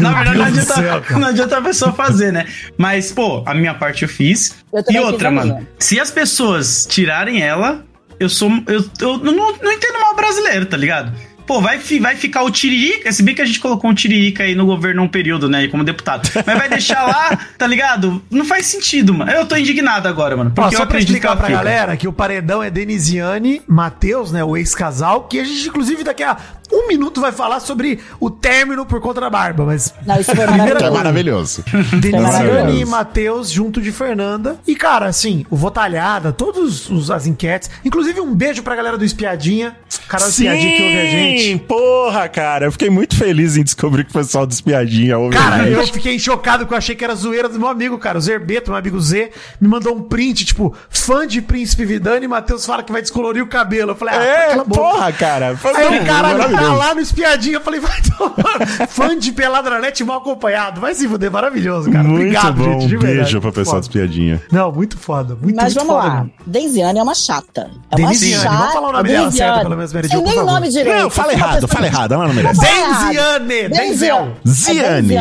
[0.00, 2.46] na verdade não, adianta, céu, não adianta a pessoa fazer, né?
[2.78, 4.54] Mas, pô, a minha parte eu fiz.
[4.72, 7.84] Eu e outra, mano, se as pessoas tirarem ela,
[8.20, 8.50] eu sou.
[8.66, 11.12] Eu, eu não, não entendo mal brasileiro, tá ligado?
[11.46, 14.54] Pô, vai, vai ficar o Tiririca, se bem que a gente colocou um Tiririca aí
[14.54, 16.30] no governo um período, né, como deputado.
[16.46, 18.22] Mas vai deixar lá, tá ligado?
[18.30, 19.32] Não faz sentido, mano.
[19.32, 20.52] Eu tô indignado agora, mano.
[20.52, 21.58] Ó, Porque eu só pra acredito que explicar ela pra fica.
[21.58, 26.22] galera que o paredão é Denisiane, Matheus, né, o ex-casal, que a gente, inclusive, daqui
[26.22, 26.36] a
[26.72, 30.46] um minuto vai falar sobre o término por conta da barba, mas Não, isso foi
[30.50, 31.62] Primeira É maravilhoso.
[31.70, 32.00] maravilhoso.
[32.00, 32.76] Denisiane maravilhoso.
[32.82, 34.58] e Matheus junto de Fernanda.
[34.66, 39.76] E, cara, assim, o Votalhada, todas as enquetes, inclusive um beijo pra galera do Espiadinha,
[40.08, 41.58] canal do Espiadinha que ouve a gente.
[41.60, 42.66] porra, cara.
[42.66, 45.72] Eu fiquei muito feliz em descobrir que o pessoal do Espiadinha ouve a Cara, gente.
[45.74, 48.18] eu fiquei chocado que eu achei que era zoeira do meu amigo, cara.
[48.18, 52.28] O Zerbeto, meu amigo Z, me mandou um print, tipo, fã de Príncipe Vidani e
[52.28, 53.92] Matheus fala que vai descolorir o cabelo.
[53.92, 55.48] Eu falei, ah, É, porra, cara.
[55.50, 55.56] Aí
[55.86, 56.34] tão o cara
[56.68, 57.54] tá lá no espiadinho.
[57.56, 58.86] Eu falei, vai tomar.
[58.88, 60.80] Fã de pelada na net mal acompanhado.
[60.80, 62.04] Vai se fuder, maravilhoso, cara.
[62.04, 62.80] Muito Obrigado, bom.
[62.80, 62.86] gente.
[62.88, 63.84] de um beijo pro pessoal do.
[63.84, 64.42] Espiadinha.
[64.52, 65.36] Não, muito foda.
[65.40, 66.20] Muito, Mas muito vamos foda lá.
[66.24, 66.32] mesmo.
[66.46, 67.70] Denziane é uma chata.
[67.90, 68.48] É uma chata.
[68.56, 71.02] vamos falar o nome dela certo, pelo menos, por nem nome direito.
[71.02, 72.14] Não, fala errado, fala errado.
[72.14, 72.60] Ela não merece.
[72.60, 74.36] Denziane, Denzel.
[74.46, 75.16] Ziane.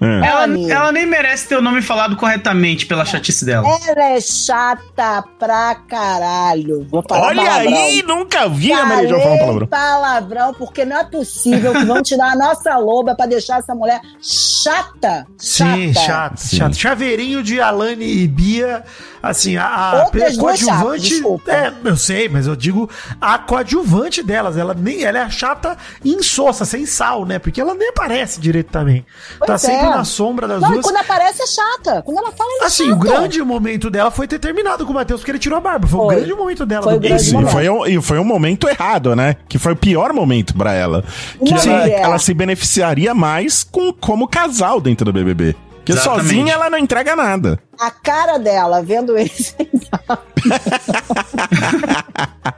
[0.00, 0.06] É.
[0.06, 0.26] É.
[0.26, 3.66] Ela, Ela, nem merece ter o nome falado corretamente pela chatice dela.
[3.88, 6.86] ela é chata pra caralho.
[6.90, 7.74] Vou falar Olha palavrão.
[7.76, 9.66] aí, nunca vi a Jo falando Falei palavrão.
[9.66, 14.00] palavrão, porque não é possível que vão tirar a nossa loba pra deixar essa mulher
[14.20, 15.26] chata.
[15.38, 16.56] Sim, chato, Sim.
[16.56, 16.76] chato.
[16.76, 18.84] Chaveirinho de Alane e Bia,
[19.22, 21.22] assim, a, a coadjuvante.
[21.46, 22.88] É, eu sei, mas eu digo
[23.20, 24.56] a coadjuvante delas.
[24.56, 27.38] Ela nem ela é chata insossa, sem sal, né?
[27.38, 29.04] Porque ela nem aparece direito também.
[29.38, 29.90] tá Pois sempre é.
[29.90, 30.84] na sombra das Não, e duas.
[30.84, 32.02] quando aparece é chata.
[32.02, 32.96] Quando ela fala, é Assim, chata.
[32.96, 35.86] o grande momento dela foi ter terminado com o Matheus, porque ele tirou a barba.
[35.86, 36.16] Foi, o Foi.
[36.16, 36.82] grande momento dela.
[36.82, 39.36] Foi do o Isso, e foi, um, e foi um momento errado, né?
[39.48, 41.04] Que foi o pior momento pra ela.
[41.44, 42.00] Que ela, mulher.
[42.00, 45.54] ela se beneficiaria mais com, como casal dentro do BBB.
[45.76, 46.22] Porque Exatamente.
[46.28, 47.60] sozinha ela não entrega nada.
[47.78, 49.54] A cara dela vendo esse.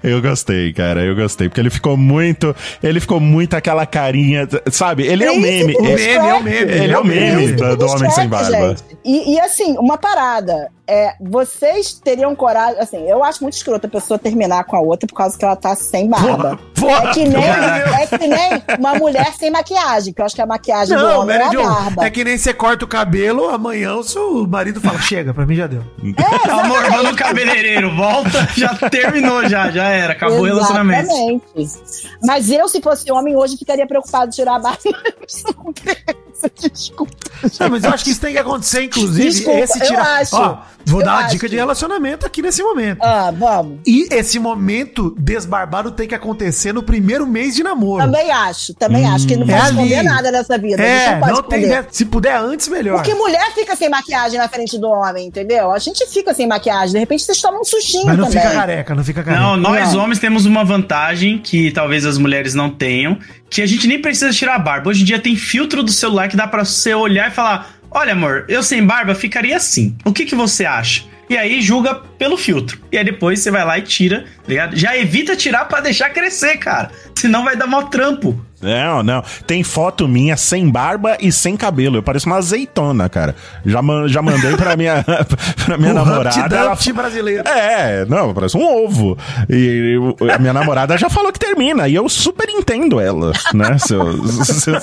[0.03, 1.49] Eu gostei, cara, eu gostei.
[1.49, 2.55] Porque ele ficou muito.
[2.83, 4.47] Ele ficou muito aquela carinha.
[4.71, 5.07] Sabe?
[5.07, 5.75] Ele é o meme.
[5.77, 6.73] O Ele- meme, é o meme.
[6.73, 8.77] Ele é o meme do, do Homem Sem Barba.
[9.05, 10.71] E, e, assim, uma parada.
[10.87, 12.79] É, vocês teriam coragem.
[12.81, 15.57] Assim, eu acho muito escroto a pessoa terminar com a outra por causa que ela
[15.57, 16.59] tá sem barba.
[16.75, 20.41] Porra, é, que nem, é que nem uma mulher sem maquiagem, que eu acho que
[20.41, 22.07] a maquiagem do Não, homem é a barba.
[22.07, 25.55] é que nem você corta o cabelo, amanhã o seu marido fala, chega, pra mim
[25.55, 25.83] já deu.
[26.51, 31.11] Amor, manda o cabeleireiro, volta, já terminou, já, já era, acabou o relacionamento.
[31.57, 32.19] Exatamente.
[32.23, 34.79] Mas eu, se fosse homem, hoje ficaria preocupado de tirar a barba.
[36.73, 37.13] Desculpa.
[37.61, 40.21] Não, mas eu acho que isso tem que acontecer, inclusive, Desculpa, esse eu tirar.
[40.21, 40.37] acho.
[40.37, 41.31] Ó, vou Eu dar uma acho.
[41.33, 42.99] dica de relacionamento aqui nesse momento.
[43.03, 43.79] Ah, vamos.
[43.87, 48.05] E esse momento desbarbado tem que acontecer no primeiro mês de namoro.
[48.05, 50.09] Também acho, também acho que não é pode esconder ali.
[50.09, 50.83] nada nessa vida.
[50.83, 51.59] É, não pode não tem.
[51.61, 51.83] esconder.
[51.83, 51.89] né?
[51.91, 52.97] Se puder antes, melhor.
[52.97, 55.71] Porque mulher fica sem maquiagem na frente do homem, entendeu?
[55.71, 58.41] A gente fica sem maquiagem, de repente vocês tomam um sustinho Mas não também.
[58.43, 59.43] fica careca, não fica careca.
[59.43, 60.03] Não, nós Não.
[60.05, 63.19] homens temos uma vantagem que talvez as mulheres não tenham,
[63.51, 64.91] que a gente nem precisa tirar a barba.
[64.91, 68.13] Hoje em dia tem filtro do celular que dá pra você olhar e falar: "Olha,
[68.13, 69.97] amor, eu sem barba ficaria assim.
[70.05, 72.81] O que que você acha?" E aí julga pelo filtro.
[72.91, 74.77] E aí depois você vai lá e tira, tá ligado?
[74.77, 76.91] Já evita tirar pra deixar crescer, cara.
[77.15, 78.43] Senão vai dar mó trampo.
[78.61, 79.23] Não, não.
[79.47, 81.97] Tem foto minha sem barba e sem cabelo.
[81.97, 83.35] Eu pareço uma azeitona, cara.
[83.65, 85.05] Já, man- já mandei pra minha,
[85.65, 86.57] pra minha O namorada.
[86.57, 87.47] Ela- brasileiro.
[87.49, 89.17] É, não, parece um ovo.
[89.49, 91.87] E eu- a minha namorada já falou que termina.
[91.89, 93.79] E eu super entendo ela, né?
[93.79, 94.81] Se eu, se, eu-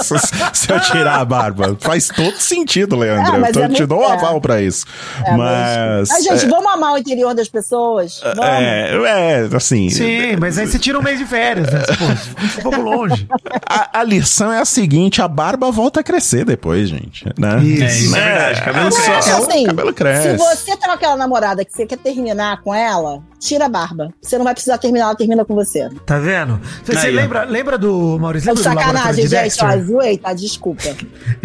[0.53, 1.75] se eu tirar a barba.
[1.79, 3.33] Faz todo sentido, Leandro.
[3.35, 4.13] Ah, mas então é eu te muito- dou um é.
[4.13, 4.85] aval pra isso.
[5.25, 6.09] É, mas.
[6.11, 8.21] Ai, gente, vamos amar o interior das pessoas?
[8.23, 8.45] Vamos.
[8.45, 8.95] é,
[9.49, 9.89] é, assim.
[9.89, 11.81] Sim, mas aí você tira um mês de férias, né?
[11.87, 13.27] Pô, fica um pouco longe.
[13.67, 17.25] A, a lição é a seguinte: a barba volta a crescer depois, gente.
[17.37, 17.63] Né?
[17.63, 17.83] Isso.
[17.83, 18.25] É, isso é Né?
[18.33, 18.61] verdade.
[18.61, 19.29] Cabelo É só- cresce.
[19.31, 20.29] o assim, cabelo cresce.
[20.31, 24.13] Se você tem aquela namorada que você quer terminar com ela, tira a barba.
[24.21, 25.89] Você não vai precisar terminar, ela termina com você.
[26.05, 26.59] Tá vendo?
[26.83, 27.21] Você Aí, ó.
[27.21, 28.49] lembra, lembra do Maurício?
[28.49, 29.63] É Lembra do laboratório sacanagem, de gente.
[29.63, 30.33] Ó, zoei, tá?
[30.33, 30.83] Desculpa.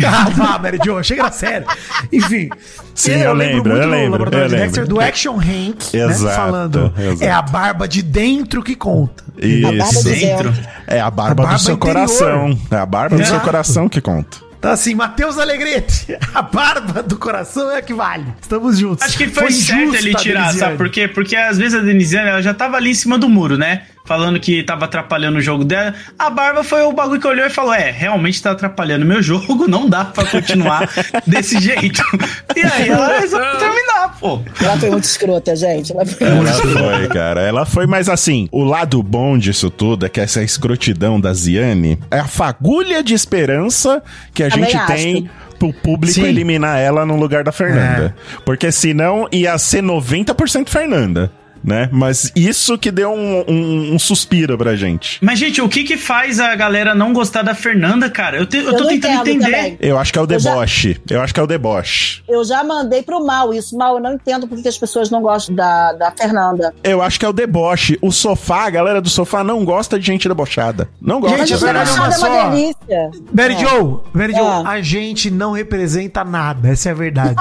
[0.07, 1.67] Ah, vá, Mary Jo, chega na sério.
[2.13, 2.49] Enfim.
[2.95, 4.67] Sim, eu lembro, eu muito do lembro, laboratório eu de lembro.
[4.71, 7.25] Dexter, do Action Hank, né, Exato, falando, exato.
[7.25, 9.25] é a barba de dentro que conta.
[9.43, 10.03] A barba Isso.
[10.05, 10.51] do Dentro.
[10.51, 10.69] dentro.
[10.87, 11.95] É a barba, A barba do seu interior.
[11.95, 12.59] coração.
[12.71, 13.45] É a barba do seu Exato.
[13.47, 14.39] coração que conta.
[14.59, 18.27] Então assim, Matheus Alegrete, a barba do coração é a que vale.
[18.43, 19.03] Estamos juntos.
[19.07, 21.09] Acho que foi, certo injusto ele a tirar, sabe por quê?
[21.09, 23.83] Porque às vezes a Denisiane ela já tava ali em cima do muro, né?
[24.05, 25.95] Falando que tava atrapalhando o jogo dela.
[26.19, 29.69] A Barba foi o bagulho que olhou e falou: É, realmente tá atrapalhando meu jogo,
[29.69, 30.89] não dá pra continuar
[31.27, 32.03] desse jeito.
[32.57, 34.41] E aí ela resolveu terminar, pô.
[34.61, 35.93] Ela foi muito escrota, gente.
[35.93, 36.79] Ela foi Ela muito escrota.
[36.97, 37.41] foi, cara.
[37.43, 41.99] Ela foi, mas assim, o lado bom disso tudo é que essa escrotidão da Ziane
[42.11, 44.03] é a fagulha de esperança
[44.35, 46.25] que a Também gente tem pro público Sim.
[46.25, 48.15] eliminar ela no lugar da Fernanda.
[48.45, 51.31] Porque senão ia ser 90% Fernanda.
[51.63, 51.89] Né?
[51.93, 55.19] Mas isso que deu um, um- um suspiro pra gente.
[55.21, 58.39] Mas, gente, o que que faz a galera não gostar da Fernanda, cara?
[58.39, 59.45] Eu, te- eu Eu tô tentando entender.
[59.45, 59.77] também.
[59.81, 61.01] Eu acho que é o Eu já- deboche.
[61.11, 62.23] Eu acho que é o deboche.
[62.29, 63.77] Eu já mandei pro mal isso.
[63.77, 66.75] Mal, eu não entendo por que as pessoas não gostam da, da Fernanda.
[66.83, 67.99] Eu acho que é o deboche.
[68.01, 70.89] O sofá, a galera do sofá não gosta de gente debochada.
[71.01, 71.47] Não gosta.
[71.47, 72.51] Gente, verdade é é uma só.
[72.51, 73.11] delícia.
[73.33, 73.59] Mary É.
[73.59, 74.63] Joe, Mary Joe, Ah.
[74.71, 77.37] a gente não representa nada, essa é a verdade.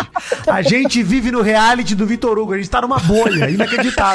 [0.47, 4.08] A gente vive no reality do Vitor Hugo, a gente tá numa bolha, inacreditável.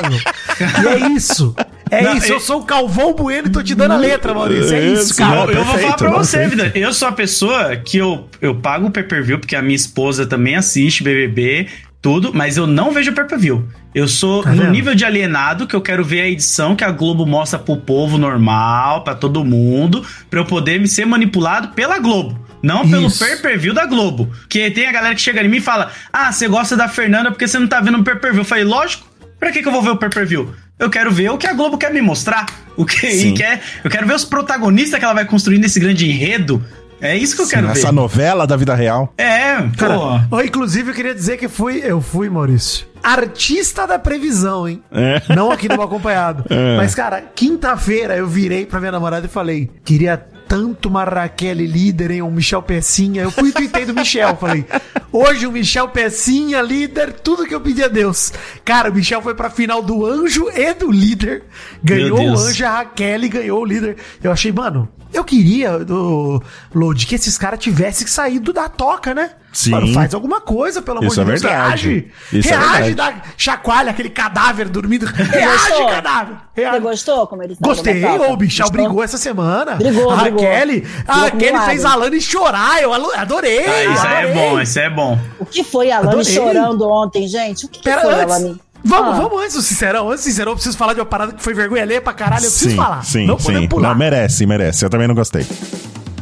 [0.83, 1.55] E é isso.
[1.91, 4.35] É Não, isso, eu e- sou o Calvão Bueno e tô te dando a letra,
[4.35, 4.75] Maurício.
[4.75, 5.43] É isso, cara.
[5.53, 6.73] eu, eu vou falar pra você, vida.
[6.75, 10.57] Eu sou a pessoa que eu, eu pago o pay-per-view, porque a minha esposa também
[10.57, 11.69] assiste BBB,
[12.01, 13.69] tudo, mas eu não vejo pay-per-view.
[13.95, 14.71] Eu sou Tá no vendo?
[14.73, 18.19] nível de alienado que eu quero ver a edição que a Globo mostra pro povo
[18.19, 22.43] normal, pra todo mundo, pra eu poder me ser manipulado pela Globo.
[22.63, 24.33] Não pelo pay-per-view da Globo.
[24.49, 27.31] Que tem a galera que chega em mim e fala: Ah, você gosta da Fernanda
[27.31, 28.41] porque você não tá vendo o pay-per-view.
[28.41, 29.07] Eu falei, lógico,
[29.45, 30.55] pra que, que eu vou ver o pay-per-view?
[30.79, 32.47] Eu quero ver o que a Globo quer me mostrar.
[32.77, 33.35] O que Sim.
[33.35, 33.61] quer.
[33.85, 36.65] Eu quero ver os protagonistas que ela vai construir nesse grande enredo.
[37.01, 37.93] É isso que eu quero Essa ver.
[37.93, 39.13] novela da vida real.
[39.19, 39.99] É, Cara,
[40.31, 40.41] pô.
[40.41, 44.83] inclusive eu queria dizer que fui, eu fui, Maurício, artista da previsão, hein?
[44.91, 45.21] É.
[45.35, 46.45] Não aqui no acompanhado.
[46.49, 46.77] É.
[46.79, 52.11] Mas, cara, quinta-feira eu virei pra minha namorada e falei: queria tanto uma Raquel líder,
[52.11, 52.23] hein?
[52.23, 53.23] Um Michel Pecinha.
[53.23, 54.37] Eu fui e do Michel.
[54.37, 54.65] Falei:
[55.13, 58.33] hoje o Michel Pecinha, líder, tudo que eu pedi a Deus.
[58.65, 61.45] Cara, o Michel foi pra final do anjo e do líder.
[61.83, 63.97] Ganhou o anjo, a Raquel ganhou o líder.
[64.23, 64.89] Eu achei, mano.
[65.15, 66.43] Eu queria, do
[66.75, 69.31] Load, que esses caras tivessem saído da toca, né?
[69.53, 69.71] Sim.
[69.71, 71.43] Mano, faz alguma coisa, pelo amor Isso de é Deus.
[71.43, 71.89] verdade.
[71.89, 72.13] Reage.
[72.33, 73.17] Isso é reage, verdade.
[73.19, 75.07] dá, chacoalha aquele cadáver dormindo.
[75.07, 75.87] Reage, gostou?
[75.87, 76.37] cadáver.
[76.53, 76.81] Você Reage.
[76.81, 78.33] gostou como ele estava Gostei, toca?
[78.33, 78.71] o Gostou?
[78.73, 79.77] brigou essa semana.
[79.77, 80.43] Brigou, a brigou.
[80.43, 83.65] Raquel, a Raquel com o fez a Lani chorar, eu adorei.
[83.65, 84.35] Ah, isso aí é adorei.
[84.51, 85.19] bom, isso é bom.
[85.39, 86.35] O que foi a Lani Adorei.
[86.35, 87.67] chorando ontem, gente?
[87.67, 88.61] O que, que foi a Lani?
[88.85, 89.23] Vamos, Ah.
[89.23, 90.11] vamos antes do Sincerão.
[90.11, 92.45] Antes do Sincerão, eu preciso falar de uma parada que foi vergonha alheia pra caralho,
[92.45, 93.05] eu preciso sim, falar.
[93.05, 93.45] sim, não sim.
[93.47, 93.89] podemos pular.
[93.91, 94.85] Não, merece, merece.
[94.85, 95.47] Eu também não gostei.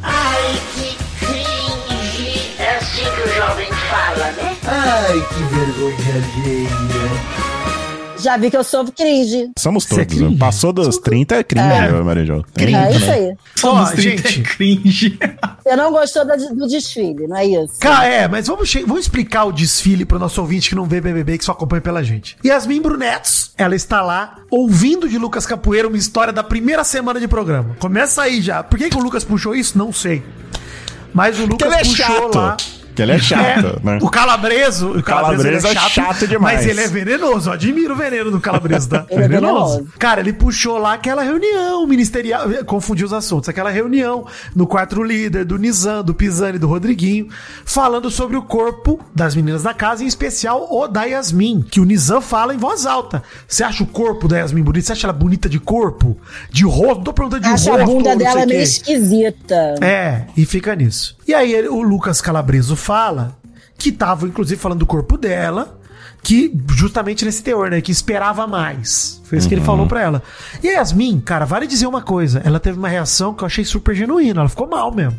[0.02, 0.96] Ai, que
[1.26, 2.54] cringe.
[2.58, 4.56] É assim que o jovem fala, né?
[4.66, 7.41] Ai, que vergonha alheia.
[8.22, 9.50] Já vi que eu sou cringe.
[9.58, 10.06] Somos é todos.
[10.06, 10.36] cringe?
[10.36, 11.90] Passou dos 30 é cringe, É.
[12.02, 12.44] Maria Jo.
[12.54, 13.12] Cringe, É isso né?
[13.14, 13.34] aí.
[13.56, 14.42] Somos Ó, 30 gente.
[14.56, 15.18] cringe.
[15.62, 17.74] Você não gostou do desfile, não é isso?
[17.80, 21.38] Cara, é, mas vamos, vamos explicar o desfile pro nosso ouvinte que não vê BBB,
[21.38, 22.36] que só acompanha pela gente.
[22.44, 27.28] Yasmin Brunetos, ela está lá ouvindo de Lucas Capoeira uma história da primeira semana de
[27.28, 27.76] programa.
[27.78, 28.62] Começa aí já.
[28.62, 29.76] Por que, que o Lucas puxou isso?
[29.78, 30.22] Não sei.
[31.14, 32.36] Mas o Lucas é puxou chato.
[32.38, 32.56] lá.
[32.94, 33.98] Que ele é chato, É, né?
[34.02, 36.58] O calabreso, o calabreso, Calabreso ele é chato demais.
[36.58, 37.48] Mas ele é venenoso.
[37.48, 39.06] Eu admiro o veneno do calabreso, tá?
[39.10, 39.86] Ele é venenoso.
[39.98, 45.44] Cara, ele puxou lá aquela reunião ministerial, confundiu os assuntos, aquela reunião no quarto líder
[45.44, 47.28] do Nizam, do Pisani, do Rodriguinho,
[47.64, 51.84] falando sobre o corpo das meninas da casa, em especial o da Yasmin, que o
[51.84, 53.22] Nizam fala em voz alta.
[53.46, 54.84] Você acha o corpo da Yasmin bonito?
[54.86, 56.16] Você acha ela bonita de corpo?
[56.50, 56.96] De rosto?
[56.96, 57.82] Não tô perguntando de Acho rosto.
[57.82, 58.46] a bunda dela quê.
[58.46, 59.74] meio esquisita.
[59.80, 61.16] É, e fica nisso.
[61.26, 63.36] E aí ele- o Lucas Calabreso fala
[63.78, 65.78] que tava, inclusive, falando do corpo dela,
[66.22, 69.20] que justamente nesse teor, né, que esperava mais.
[69.24, 70.22] Foi isso que ele falou pra ela.
[70.62, 73.64] E a Yasmin, cara, vale dizer uma coisa, ela teve uma reação que eu achei
[73.64, 75.18] super genuína, ela ficou mal mesmo.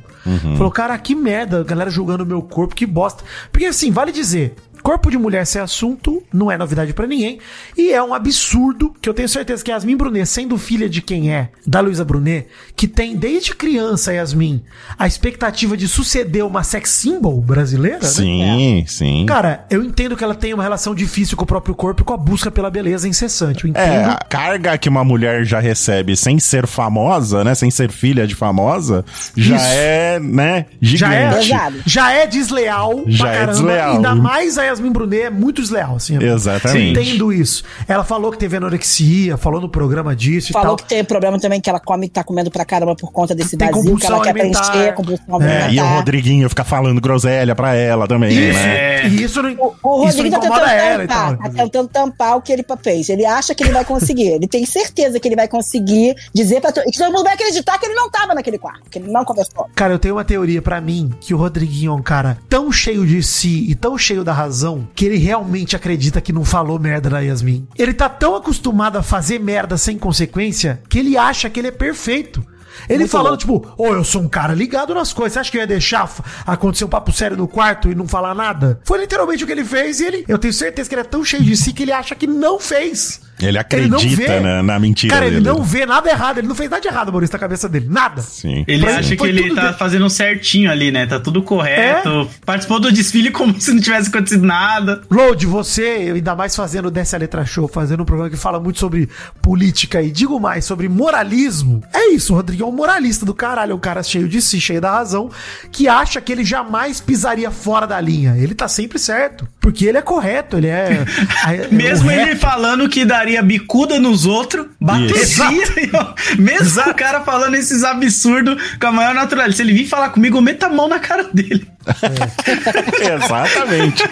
[0.55, 3.21] Falou, cara, que merda, a galera julgando o meu corpo, que bosta.
[3.51, 7.39] Porque assim, vale dizer, Corpo de mulher ser assunto não é novidade pra ninguém.
[7.77, 11.33] E é um absurdo que eu tenho certeza que Yasmin Brunet, sendo filha de quem
[11.33, 14.61] é, da Luísa Brunet, que tem desde criança, Yasmin,
[14.99, 18.03] a expectativa de suceder uma sex symbol brasileira, né?
[18.07, 19.25] Sim, sim.
[19.25, 22.13] Cara, eu entendo que ela tem uma relação difícil com o próprio corpo e com
[22.13, 23.63] a busca pela beleza incessante.
[23.63, 23.83] Eu entendo.
[23.85, 27.55] É, a carga que uma mulher já recebe sem ser famosa, né?
[27.55, 29.05] Sem ser filha de famosa,
[29.35, 29.65] já Isso.
[29.65, 30.65] é, né?
[30.81, 31.83] já é, Gigante.
[31.85, 33.53] Já é desleal Já pra é caramba.
[33.53, 33.95] desleal.
[33.95, 36.21] Ainda mais a Yasmin Brunet é muito desleal, assim.
[36.21, 36.99] Exatamente.
[36.99, 37.63] Entendo isso.
[37.87, 40.77] Ela falou que teve anorexia, falou no programa disso e Falou tal.
[40.77, 43.67] que tem problema também que ela come, tá comendo pra caramba por conta desse Tem
[43.69, 44.71] vazio que compulsão ela quer alimentar.
[44.71, 45.95] preencher, compulsão É, É, e o alimentar.
[45.95, 49.07] Rodriguinho fica falando groselha pra ela também, Isso, né?
[49.07, 49.51] e isso não,
[49.83, 52.65] O, o isso Rodrigo tá tentando ela e tampar, tá tentando tampar o que ele
[52.81, 53.09] fez.
[53.09, 54.29] Ele acha que ele vai conseguir.
[54.29, 56.83] ele tem certeza que ele vai conseguir dizer pra todo.
[56.87, 59.23] E que todo mundo vai acreditar que ele não tava naquele quarto, que ele não
[59.25, 59.69] conversou.
[59.75, 63.05] Cara, eu tenho uma teoria pra mim que o Rodriguinho é um cara tão cheio
[63.05, 64.62] de si e tão cheio da razão
[64.95, 67.67] que ele realmente acredita que não falou merda da Yasmin.
[67.77, 71.71] Ele tá tão acostumado a fazer merda sem consequência que ele acha que ele é
[71.71, 72.45] perfeito.
[72.89, 73.67] Ele Muito falando, louco.
[73.67, 75.33] tipo, ô, eu sou um cara ligado nas coisas.
[75.33, 76.09] Você acha que eu ia deixar
[76.45, 78.79] acontecer um papo sério no quarto e não falar nada?
[78.83, 80.25] Foi literalmente o que ele fez e ele.
[80.27, 82.59] Eu tenho certeza que ele é tão cheio de si que ele acha que não
[82.59, 83.21] fez.
[83.41, 85.47] Ele acredita na, na mentira Cara, ele dele.
[85.47, 86.37] não vê nada errado.
[86.37, 87.87] Ele não fez nada de errado, Maurício, na cabeça dele.
[87.89, 88.21] Nada.
[88.21, 88.63] Sim.
[88.67, 91.05] Ele Pra- acha que foi ele tá de- fazendo certinho ali, né?
[91.05, 92.09] Tá tudo correto.
[92.09, 92.27] É?
[92.45, 95.01] Participou do desfile como se não tivesse acontecido nada.
[95.09, 99.09] Load, você, ainda mais fazendo dessa letra show, fazendo um programa que fala muito sobre
[99.41, 101.83] política e digo mais, sobre moralismo.
[101.93, 104.59] É isso, o Rodrigo é um moralista do caralho, é um cara cheio de si,
[104.61, 105.29] cheio da razão,
[105.71, 108.35] que acha que ele jamais pisaria fora da linha.
[108.37, 111.03] Ele tá sempre certo, porque ele é correto, ele é...
[111.47, 115.15] é Mesmo o ele falando que daria bicuda nos outros, bateria.
[116.37, 119.55] Mesmo o cara falando esses absurdos com a maior naturalidade.
[119.55, 121.65] Se ele vir falar comigo, eu meto a mão na cara dele.
[122.99, 124.03] Exatamente.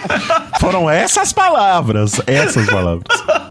[0.58, 2.20] Foram essas palavras.
[2.26, 3.04] Essas palavras.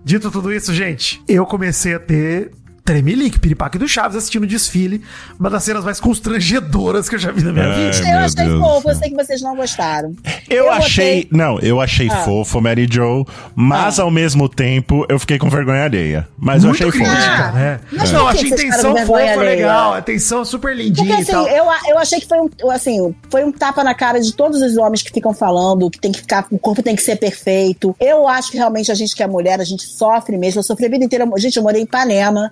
[0.04, 2.52] Dito tudo isso, gente, eu comecei a ter
[2.84, 5.02] tremelique, piripaque do Chaves assistindo o desfile,
[5.40, 7.92] uma das cenas mais constrangedoras que eu já vi na minha É.
[7.92, 8.10] vida.
[8.10, 10.16] Eu achei Deus fofo, eu sei que vocês não gostaram.
[10.50, 11.24] Eu, Eu achei.
[11.24, 12.18] botei- Não, eu achei Ah.
[12.24, 13.24] fofo Mary Joe,
[13.56, 16.28] mas ao mesmo tempo eu fiquei com vergonha alheia.
[16.38, 17.10] Mas eu achei Muito fofo.
[17.12, 17.80] crítica, Ah, né?
[17.92, 21.24] mas Não, por que achei a intenção fofa, legal, a intenção super lindinha Porque e
[21.24, 21.48] assim, tal.
[21.48, 24.76] eu, eu achei que foi um, assim, foi um tapa na cara de todos os
[24.78, 27.96] homens que ficam falando que tem que ficar, o corpo tem que ser perfeito.
[28.00, 30.60] Eu acho que realmente a gente que é mulher, a gente sofre mesmo.
[30.60, 31.26] Eu sofri a vida inteira.
[31.38, 32.50] Gente, eu morei em Ipanema.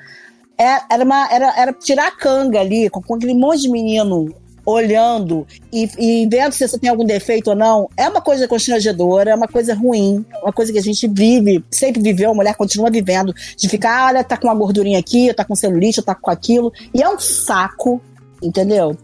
[0.59, 4.35] É- Era, uma, era, era tirar a canga ali, com, com aquele monte de menino
[4.65, 9.31] olhando e, e vendo se você tem algum defeito ou não, é uma coisa constrangedora,
[9.31, 12.55] é uma coisa ruim, é uma coisa que a gente vive, sempre viveu, a mulher
[12.55, 16.29] continua vivendo, de ficar, olha, tá com uma gordurinha aqui, tá com celulite, tá com
[16.29, 17.99] aquilo, e é um saco,
[18.43, 18.95] entendeu?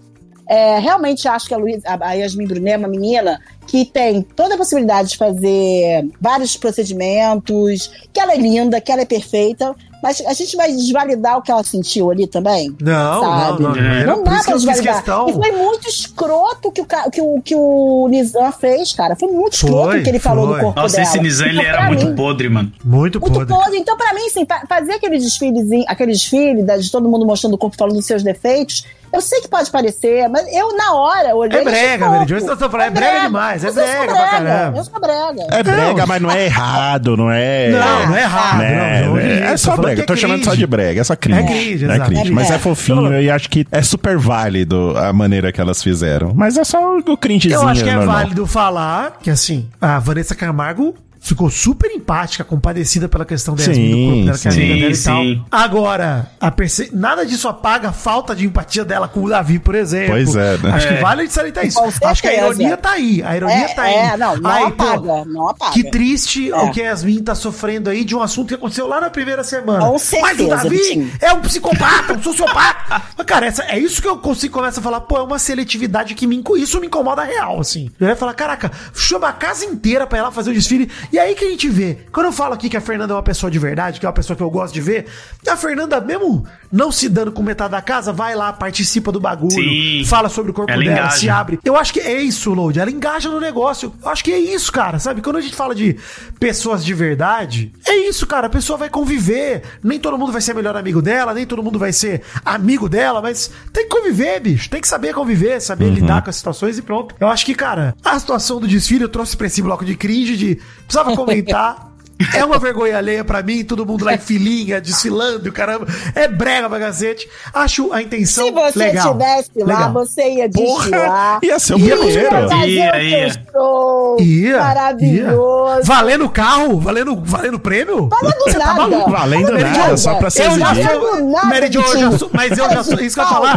[0.47, 4.21] É, realmente acho que a, Luiz, a, a Yasmin Brunet é uma menina que tem
[4.21, 9.75] toda a possibilidade de fazer vários procedimentos, que ela é linda, que ela é perfeita,
[10.05, 12.75] mas a gente vai desvalidar o que ela sentiu ali também.
[12.79, 13.63] Não, sabe?
[13.63, 13.81] não, não.
[13.81, 14.05] É.
[14.05, 15.03] Não dá pra desvalidar.
[15.27, 19.15] E foi muito escroto que o, que o, que o Nizam fez, cara.
[19.15, 20.57] Foi muito escroto Foi, o que ele falou foi.
[20.57, 21.07] no corpo Nossa, dela.
[21.09, 22.71] esse Nizam, ele Então, era muito mim, podre, mano.
[22.83, 23.53] Muito muito podre.
[23.55, 23.77] podre.
[23.79, 27.57] Então, pra mim, assim, fa- fazer aquele desfilezinho, aquele desfile de todo mundo mostrando o
[27.57, 28.85] corpo falando dos seus defeitos,
[29.15, 31.59] eu sei que pode parecer, mas eu, na hora, olhei.
[31.59, 32.09] É brega.
[32.09, 34.77] Mary Jo, tô falando, é brega demais, é sou brega pra caramba.
[34.77, 35.47] Eu sou brega.
[35.51, 36.07] É brega, Não.
[36.07, 37.69] mas não é errado, não é.
[37.69, 38.57] Não, não é errado.
[38.59, 39.01] né?
[39.01, 40.01] não, não, é, só brega.
[40.01, 41.01] que Tô é chamando só de brega.
[41.01, 41.39] É só cringe.
[41.39, 42.31] É cringe, É cringe.
[42.31, 42.55] Mas É.
[42.55, 46.33] é fofinho e acho que é super válido a maneira que elas fizeram.
[46.35, 47.61] Mas é só o cringezinho.
[47.61, 48.15] Eu acho que é normal.
[48.15, 50.93] válido falar que, assim, a Vanessa Camargo
[51.27, 54.59] ficou super empática, compadecida pela questão da Sim, Yasmin do corpo dela, que é sim.
[54.61, 55.23] amiga dela e Sim, tal.
[55.23, 55.45] sim.
[55.51, 56.89] Agora, a perce...
[56.93, 60.11] nada disso apaga a falta de empatia dela com o Davi, por exemplo.
[60.13, 60.71] Pois é, né?
[60.71, 61.01] Acho que É.
[61.01, 61.79] vale salientar isso.
[61.83, 62.37] Acho que a certeza.
[62.37, 63.23] ironia tá aí.
[63.23, 63.93] A ironia É, tá aí.
[63.95, 65.71] é, não, não Aí, pô, apaga, não apaga.
[65.73, 66.55] Que triste É.
[66.55, 69.43] o que a Yasmin tá sofrendo aí de um assunto que aconteceu lá na primeira
[69.43, 69.79] semana.
[69.79, 71.11] Com Mas o certeza, Davi Vitinho.
[71.21, 73.01] é um psicopata, um sociopata.
[73.17, 76.13] Mas, cara, essa, é isso que eu consigo começar a falar, pô, é uma seletividade
[76.13, 77.89] que me isso me incomoda real, assim.
[77.99, 80.89] Eu ia falar, caraca, chama a casa inteira pra lá fazer o desfile.
[81.15, 81.97] E aí que a gente vê.
[82.11, 84.13] Quando eu falo aqui que a Fernanda é uma pessoa de verdade, que é uma
[84.13, 85.05] pessoa que eu gosto de ver,
[85.47, 89.51] a Fernanda, mesmo não se dando com metade da casa, vai lá, participa do bagulho,
[89.53, 90.03] Sim.
[90.05, 91.15] fala sobre o corpo Ela dela, engaja.
[91.15, 91.57] se abre.
[91.63, 92.77] Eu acho que é isso, Load.
[92.77, 93.93] Ela engaja no negócio.
[94.03, 94.99] Eu acho que é isso, cara.
[94.99, 95.21] Sabe?
[95.21, 95.95] Quando a gente fala de
[96.37, 98.47] pessoas de verdade, é isso, cara.
[98.47, 99.61] A pessoa vai conviver.
[99.81, 103.21] Nem todo mundo vai ser melhor amigo dela, nem todo mundo vai ser amigo dela,
[103.21, 104.69] mas tem que conviver, bicho.
[104.69, 107.15] Tem que saber conviver, saber lidar com as situações e pronto.
[107.21, 110.35] Eu acho que, cara, a situação do desfile eu trouxe pra esse bloco de cringe
[110.35, 110.59] de.
[110.83, 111.94] Precisava precisava comentar.
[112.33, 115.85] É uma vergonha alheia pra mim, todo mundo lá em filinha, desfilando, caramba.
[116.13, 117.27] É brega pra cacete.
[117.53, 119.05] Acho a intenção Se você legal.
[119.07, 119.93] estivesse lá, legal.
[119.93, 121.01] você ia desfilar.
[121.05, 123.29] Porra, ia ser o Ia Ia, o teu ia.
[123.51, 125.79] show Ia, maravilhoso.
[125.79, 125.83] ia.
[125.83, 126.79] Valendo carro?
[126.79, 128.07] Valendo, valendo prêmio?
[128.09, 128.73] Valendo Você tá nada.
[128.81, 129.11] maluco?
[129.11, 131.99] Valendo Mary nada, Jo, só pra se eu já sou, Valendo nada, Mary Jo, eu
[131.99, 133.55] já sou, mas eu já sou, isso que eu ia falar,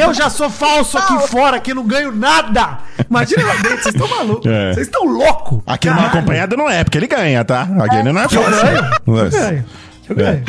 [0.00, 2.78] eu já sou falso aqui fora, que não ganho nada.
[3.08, 4.50] Imagina lá dentro, vocês estão malucos.
[4.50, 4.72] É.
[4.74, 5.60] Vocês estão loucos.
[5.66, 7.68] Aqui no acompanhado não é, porque ele ganha, tá?
[7.84, 8.50] Aqui ele não é Eu falso.
[8.50, 8.90] ganho.
[9.06, 9.64] Eu ganho.
[10.08, 10.44] Eu ganho.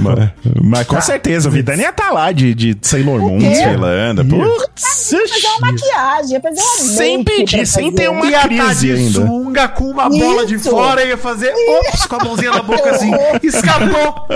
[0.00, 0.30] Mas,
[0.60, 3.48] mas com certeza, o Vidani ia estar lá de, de Sailor Moon quê?
[3.48, 4.22] desfilando.
[4.22, 4.44] Ia.
[4.44, 8.86] Putz, fazer uma maquiagem, ia fazer uma Sem pedir, sem ter uma- Ia estar crise
[8.88, 9.12] de ainda.
[9.26, 10.68] sunga com uma bola de Isso.
[10.68, 13.12] fora e ia fazer ops com a mãozinha na boca assim.
[13.40, 14.26] Escapou.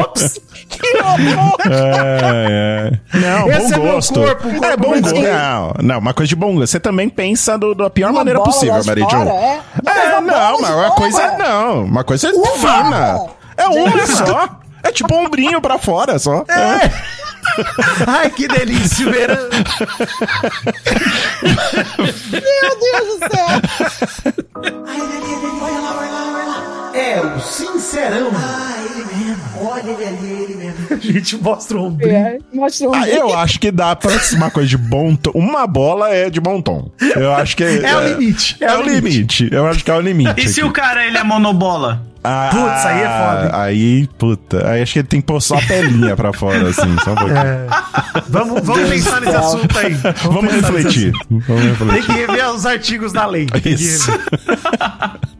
[0.00, 0.40] Ops.
[0.78, 1.54] Que horror!
[1.66, 3.18] É, é.
[3.18, 4.14] Não, Esse bom é meu gosto.
[4.14, 5.14] corpo, um corpo é bom gosto.
[5.20, 6.66] Não, não, uma coisa de bom gosto.
[6.66, 9.60] Você também pensa do, da pior Uma maneira possível, fora, é?
[9.86, 11.36] É, uma não, mas uma coisa.
[11.38, 13.26] Não, uma coisa Uma fina.
[13.56, 14.48] É uma só.
[14.82, 16.44] É tipo um ombrinho pra fora só.
[16.48, 16.90] É.
[18.06, 19.48] Ai, que delícia, verão.
[22.32, 23.48] Meu Deus do céu!
[26.94, 28.30] É o sincerão.
[28.84, 29.13] Ele mesmo.
[29.60, 30.86] Olha ele ali, ele mesmo.
[30.90, 32.14] A gente mostra o ombrinho.
[32.14, 35.30] É, mostra um Ah, eu acho que dá pra uma coisa de bom tom.
[35.34, 36.90] Uma bola é de bom tom.
[37.16, 39.48] Eu acho que É o limite, É, o limite.
[39.52, 40.34] Eu acho que é o limite.
[40.40, 40.68] E se aqui.
[40.68, 42.02] o cara ele é monobola?
[42.26, 43.50] Ah, Putz, aí é foda, hein?
[43.52, 44.70] Aí, puta.
[44.70, 46.96] Aí acho que ele tem que pôr só a pelinha pra fora, assim.
[47.04, 47.36] Só um pouquinho.
[47.36, 47.66] É.
[48.30, 49.92] Vamos, vamos pensar nesse assunto aí.
[50.24, 51.12] Vamos nesse refletir.
[51.28, 51.78] Vamos assunto.
[51.78, 52.06] Tem refletir.
[52.06, 53.44] que rever os artigos da lei.
[53.44, 54.10] Tem que Isso.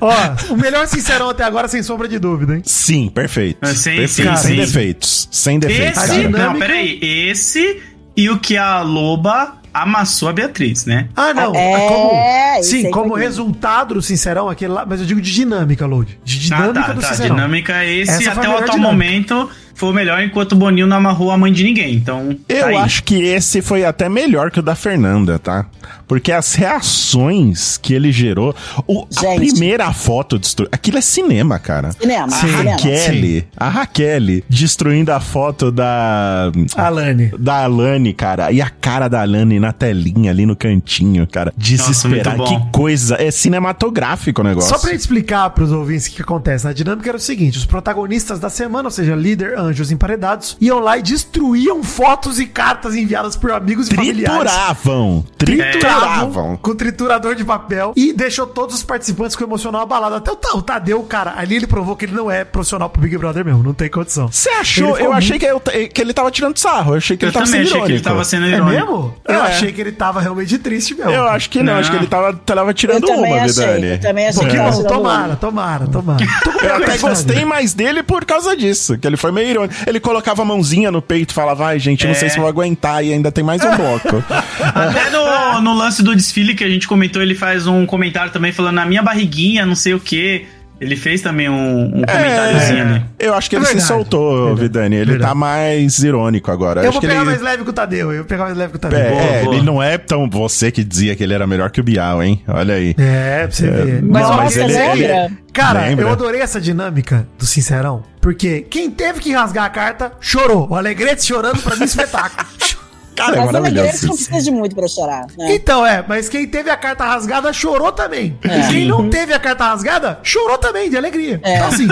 [0.00, 0.12] Ó,
[0.52, 2.62] o melhor sincerão até agora, sem sombra de dúvida, hein?
[2.64, 3.58] Sim, perfeito.
[3.60, 4.10] Ah, sim, perfeito.
[4.10, 4.56] sim, sem sim.
[4.56, 5.28] defeitos.
[5.30, 6.98] Sem defeitos, Esse, não, peraí.
[7.02, 7.82] Esse
[8.16, 11.08] e o que a Loba amassou a Beatriz, né?
[11.16, 11.54] Ah, não.
[11.54, 15.86] É, como, isso sim, como resultado do Sincerão, aquele lá, mas eu digo de dinâmica,
[15.86, 16.18] Load.
[16.24, 17.08] De dinâmica ah, tá, do tá.
[17.08, 17.36] Sincerão.
[17.36, 18.78] Dinâmica esse Essa até o atual dinâmica.
[18.78, 21.94] momento foi o melhor, enquanto o Boninho não amarrou a mãe de ninguém.
[21.94, 22.76] Então, Eu tá aí.
[22.76, 25.64] acho que esse foi até melhor que o da Fernanda, tá?
[26.06, 28.52] Porque as reações que ele gerou.
[28.84, 30.68] O, a primeira foto destruiu.
[30.72, 31.92] Aquilo é cinema, cara.
[31.92, 32.70] Cinema, A cinema.
[32.72, 36.50] Raquel, a Raquel destruindo a foto da.
[36.76, 37.30] Alane.
[37.38, 38.50] Da Alane, cara.
[38.50, 41.52] E a cara da Alane na telinha ali no cantinho, cara.
[41.56, 42.36] Desesperada.
[42.36, 42.66] muito bom.
[42.66, 43.16] Que coisa.
[43.22, 44.68] É cinematográfico o negócio.
[44.68, 48.40] Só pra explicar pros ouvintes o que, acontece na dinâmica era o seguinte: os protagonistas
[48.40, 53.36] da semana, ou seja, líder, anjos emparedados, iam lá e destruíam fotos e cartas enviadas
[53.36, 54.50] por amigos e familiares.
[54.52, 55.24] Trituravam.
[55.38, 56.56] Trituravam.
[56.56, 60.16] com triturador de papel e deixou todos os participantes com o emocional abalado.
[60.16, 63.00] Até o, Ta- o Tadeu, cara, ali ele provou que ele não é profissional pro
[63.02, 64.28] Big Brother mesmo, não tem condição.
[64.30, 64.98] Você achou?
[64.98, 66.92] Eu achei que, eu- que ele tava tirando sarro.
[66.92, 68.08] Eu achei que Eu ele tava também sendo achei que ele irônico.
[68.10, 68.70] tava sendo É irônico.
[68.92, 69.14] mesmo?
[69.28, 69.40] Eu É.
[69.48, 71.10] achei que ele tava realmente triste mesmo.
[71.10, 71.80] Eu acho que não, Não.
[71.80, 73.86] acho que ele tava, tava tirando Eu uma, achei, Vidani.
[73.92, 76.24] eu também achei Pô, que bom, tomara, tomara, tomara.
[76.44, 79.48] Com Eu até gostei mais dele por causa disso, que ele foi meio
[79.86, 82.14] Ele colocava a mãozinha no peito e falava, ai, gente, não É.
[82.14, 84.22] sei se vou aguentar e ainda tem mais um bloco.
[84.74, 88.52] Até no, no lance do desfile que a gente comentou, ele faz um comentário também
[88.52, 90.46] falando na minha barriguinha, não sei o que.
[90.80, 93.02] Ele fez também um, um comentáriozinho ali.
[93.18, 94.96] eu acho que É ele verdade, se soltou, verdade, Vidani.
[94.96, 95.28] Ele verdade.
[95.28, 96.80] tá mais irônico agora.
[96.80, 97.28] Eu acho vou que pegar ele...
[97.28, 98.98] mais leve que o Tadeu, eu vou pegar mais leve que o Tadeu.
[98.98, 99.54] É, Boa, é, boa.
[99.56, 102.42] ele não é tão você que dizia que ele era melhor que o Bial, hein?
[102.48, 102.94] Olha aí.
[102.96, 104.02] É, pra você ver.
[104.02, 105.30] Mas, ó, mas Nossa, ele, ele- lembra?
[105.52, 106.04] Cara, Lembra?
[106.06, 110.68] eu adorei essa dinâmica do Sincerão, porque quem teve que rasgar a carta chorou.
[110.68, 112.46] O Alegrete chorando pra mim, espetáculo.
[113.20, 114.06] Cara, é Mas Alegrete maravilhoso.
[114.06, 114.24] não isso.
[114.26, 115.54] precisa de muito pra chorar, né?
[115.54, 118.38] Então, é, mas quem teve a carta rasgada chorou também.
[118.42, 118.68] É.
[118.68, 121.40] Quem não teve a carta rasgada, chorou também, de alegria.
[121.42, 121.56] É.
[121.56, 121.88] Então, assim,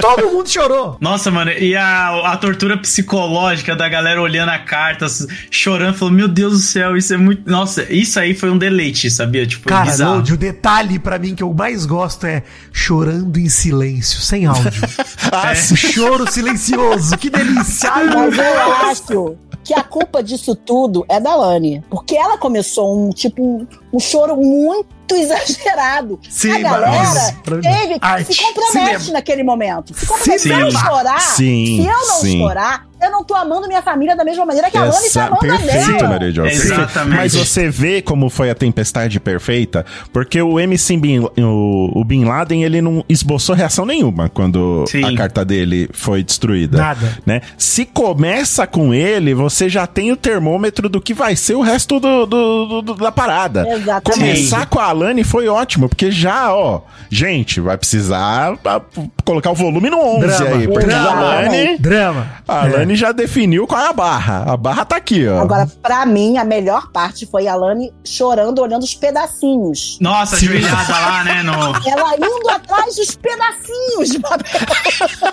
[0.00, 0.96] todo mundo chorou.
[1.00, 5.06] Nossa, mano, e a, a tortura psicológica da galera olhando a carta,
[5.50, 7.48] chorando, falando, meu Deus do céu, isso é muito.
[7.50, 9.46] Nossa, isso aí foi um deleite, sabia?
[9.46, 10.18] Tipo, Cara, bizarro.
[10.18, 12.42] O detalhe pra mim que eu mais gosto é
[12.72, 14.70] chorando em silêncio, sem áudio.
[15.32, 15.54] Ah, é.
[15.56, 17.90] Choro silencioso, que delícia.
[17.92, 19.36] Ai, meu Mas eu acho
[19.66, 21.82] que a culpa disso tudo é da Lani.
[21.90, 26.20] Porque ela começou um, tipo, um, um choro muito exagerado.
[26.30, 27.60] Sim, a galera maravilhoso.
[27.62, 29.92] teve, Arte, se compromete naquele momento.
[29.92, 30.42] Se compromete.
[30.42, 32.38] Se eu chorar, se eu não sim.
[32.38, 35.24] chorar, eu não tô amando minha família da mesma maneira que a Lani tá Essa-
[35.26, 36.08] amando a perfeito, dela.
[36.08, 36.42] Mary Jo.
[36.42, 36.72] perfeito.
[36.72, 37.16] Exatamente.
[37.16, 42.24] Mas você vê como foi a tempestade perfeita, porque o MC Bin, o, o Bin
[42.24, 45.04] Laden, ele não esboçou reação nenhuma quando Sim.
[45.04, 46.78] a carta dele foi destruída.
[46.78, 47.18] Nada.
[47.26, 47.42] Né?
[47.58, 52.00] Se começa com ele, você já tem o termômetro do que vai ser o resto
[52.00, 53.66] do, do- do- do- da parada.
[53.68, 54.02] Exatamente.
[54.20, 56.80] Começar com a Alane foi ótimo, porque já, ó,
[57.10, 58.80] gente, vai precisar ah,
[59.24, 62.26] colocar o volume no 11 Drama, aí, porque a drama, Alane, drama.
[62.48, 64.44] a Alane ele já definiu qual é a barra.
[64.52, 65.40] A barra tá aqui, ó.
[65.40, 69.98] Agora, pra mim, a melhor parte foi a Lani chorando, olhando os pedacinhos.
[70.00, 71.42] Nossa, ajoelhada lá, né?
[71.42, 71.52] No...
[71.86, 74.60] Ela indo atrás dos pedacinhos de papel.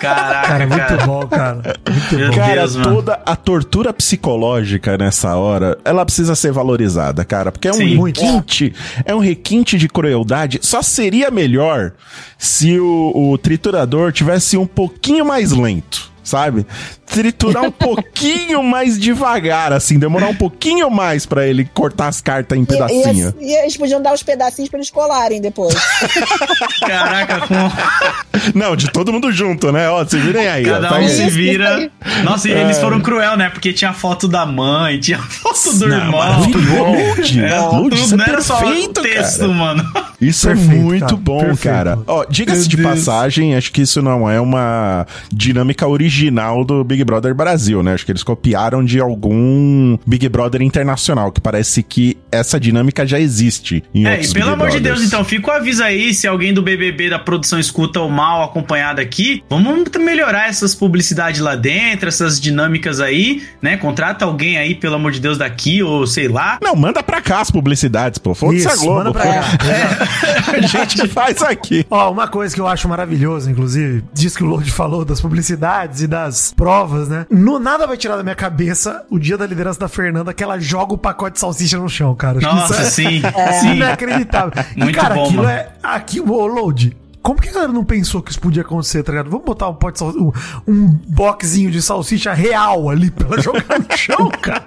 [0.00, 0.66] Cara, cara.
[0.66, 1.54] muito bom, cara.
[1.88, 2.36] Muito Meu bom.
[2.36, 2.94] Cara, Deus, mano.
[2.96, 7.52] toda a tortura psicológica nessa hora, ela precisa ser valorizada, cara.
[7.52, 8.02] Porque é um Sim.
[8.04, 8.74] Requinte,
[9.04, 10.58] é um requinte de crueldade.
[10.62, 11.92] Só seria melhor
[12.38, 16.66] se o, o triturador tivesse um pouquinho mais lento, sabe?
[17.06, 22.58] Triturar um pouquinho mais devagar, assim, demorar um pouquinho mais pra ele cortar as cartas
[22.58, 23.34] em E, pedacinho.
[23.40, 25.74] e- e eles podiam dar os pedacinhos pra eles colarem depois.
[26.80, 27.54] Caraca, com...
[28.58, 29.88] Não, de todo mundo junto, né?
[29.88, 30.68] Ó, se virem aí.
[30.68, 31.08] ó, cada tá um aí.
[31.08, 31.90] se vira.
[32.24, 33.50] Nossa, e eles foram cruel, né?
[33.50, 36.18] Porque tinha foto da mãe, tinha foto do Não, irmão.
[36.18, 37.40] maravilhoso.
[37.40, 39.52] É, tudo, é não era só perfeito, o texto, cara.
[39.52, 39.92] mano.
[40.28, 41.62] Isso é Perfeito, muito cara, bom, perfeito.
[41.62, 41.98] cara.
[42.06, 42.88] Ó, diga-se de Deus.
[42.88, 47.94] passagem, acho que isso não é uma dinâmica original do Big Brother Brasil, né?
[47.94, 53.18] Acho que eles copiaram de algum Big Brother internacional, que parece que essa dinâmica já
[53.20, 54.98] existe em É, outros e pelo Big amor de Brothers.
[55.00, 58.42] Deus, então, fica o aviso aí, se alguém do BBB da produção escuta o mal
[58.44, 63.76] acompanhado aqui, vamos melhorar essas publicidades lá dentro, essas dinâmicas aí, né?
[63.76, 66.58] Contrata alguém aí, pelo amor de Deus, daqui, ou sei lá.
[66.62, 68.34] Não, manda pra cá as publicidades, pô.
[68.34, 68.94] Foda-se a Globo.
[68.94, 69.44] manda pra cá.
[70.46, 71.86] A gente faz aqui.
[71.90, 76.02] Ó, uma coisa que eu acho maravilhosa, inclusive, diz que o Lorde falou das publicidades
[76.02, 77.26] e das provas, né?
[77.30, 80.58] No, nada vai tirar da minha cabeça o dia da liderança da Fernanda que ela
[80.58, 82.38] joga o pacote de salsicha no chão, cara.
[82.38, 83.74] Acho que Nossa, isso sim, é sim.
[83.76, 84.52] inacreditável.
[84.76, 85.54] e, Muito cara, bom, aquilo mano.
[85.54, 85.68] é.
[85.82, 86.96] Aquilo, ô, Load.
[87.24, 89.30] Como que a galera não pensou que isso podia acontecer, tá ligado?
[89.30, 90.22] Vamos botar um pote de salsicha,
[90.68, 94.66] um, um boxinho de salsicha real ali pra ela jogar no chão, cara.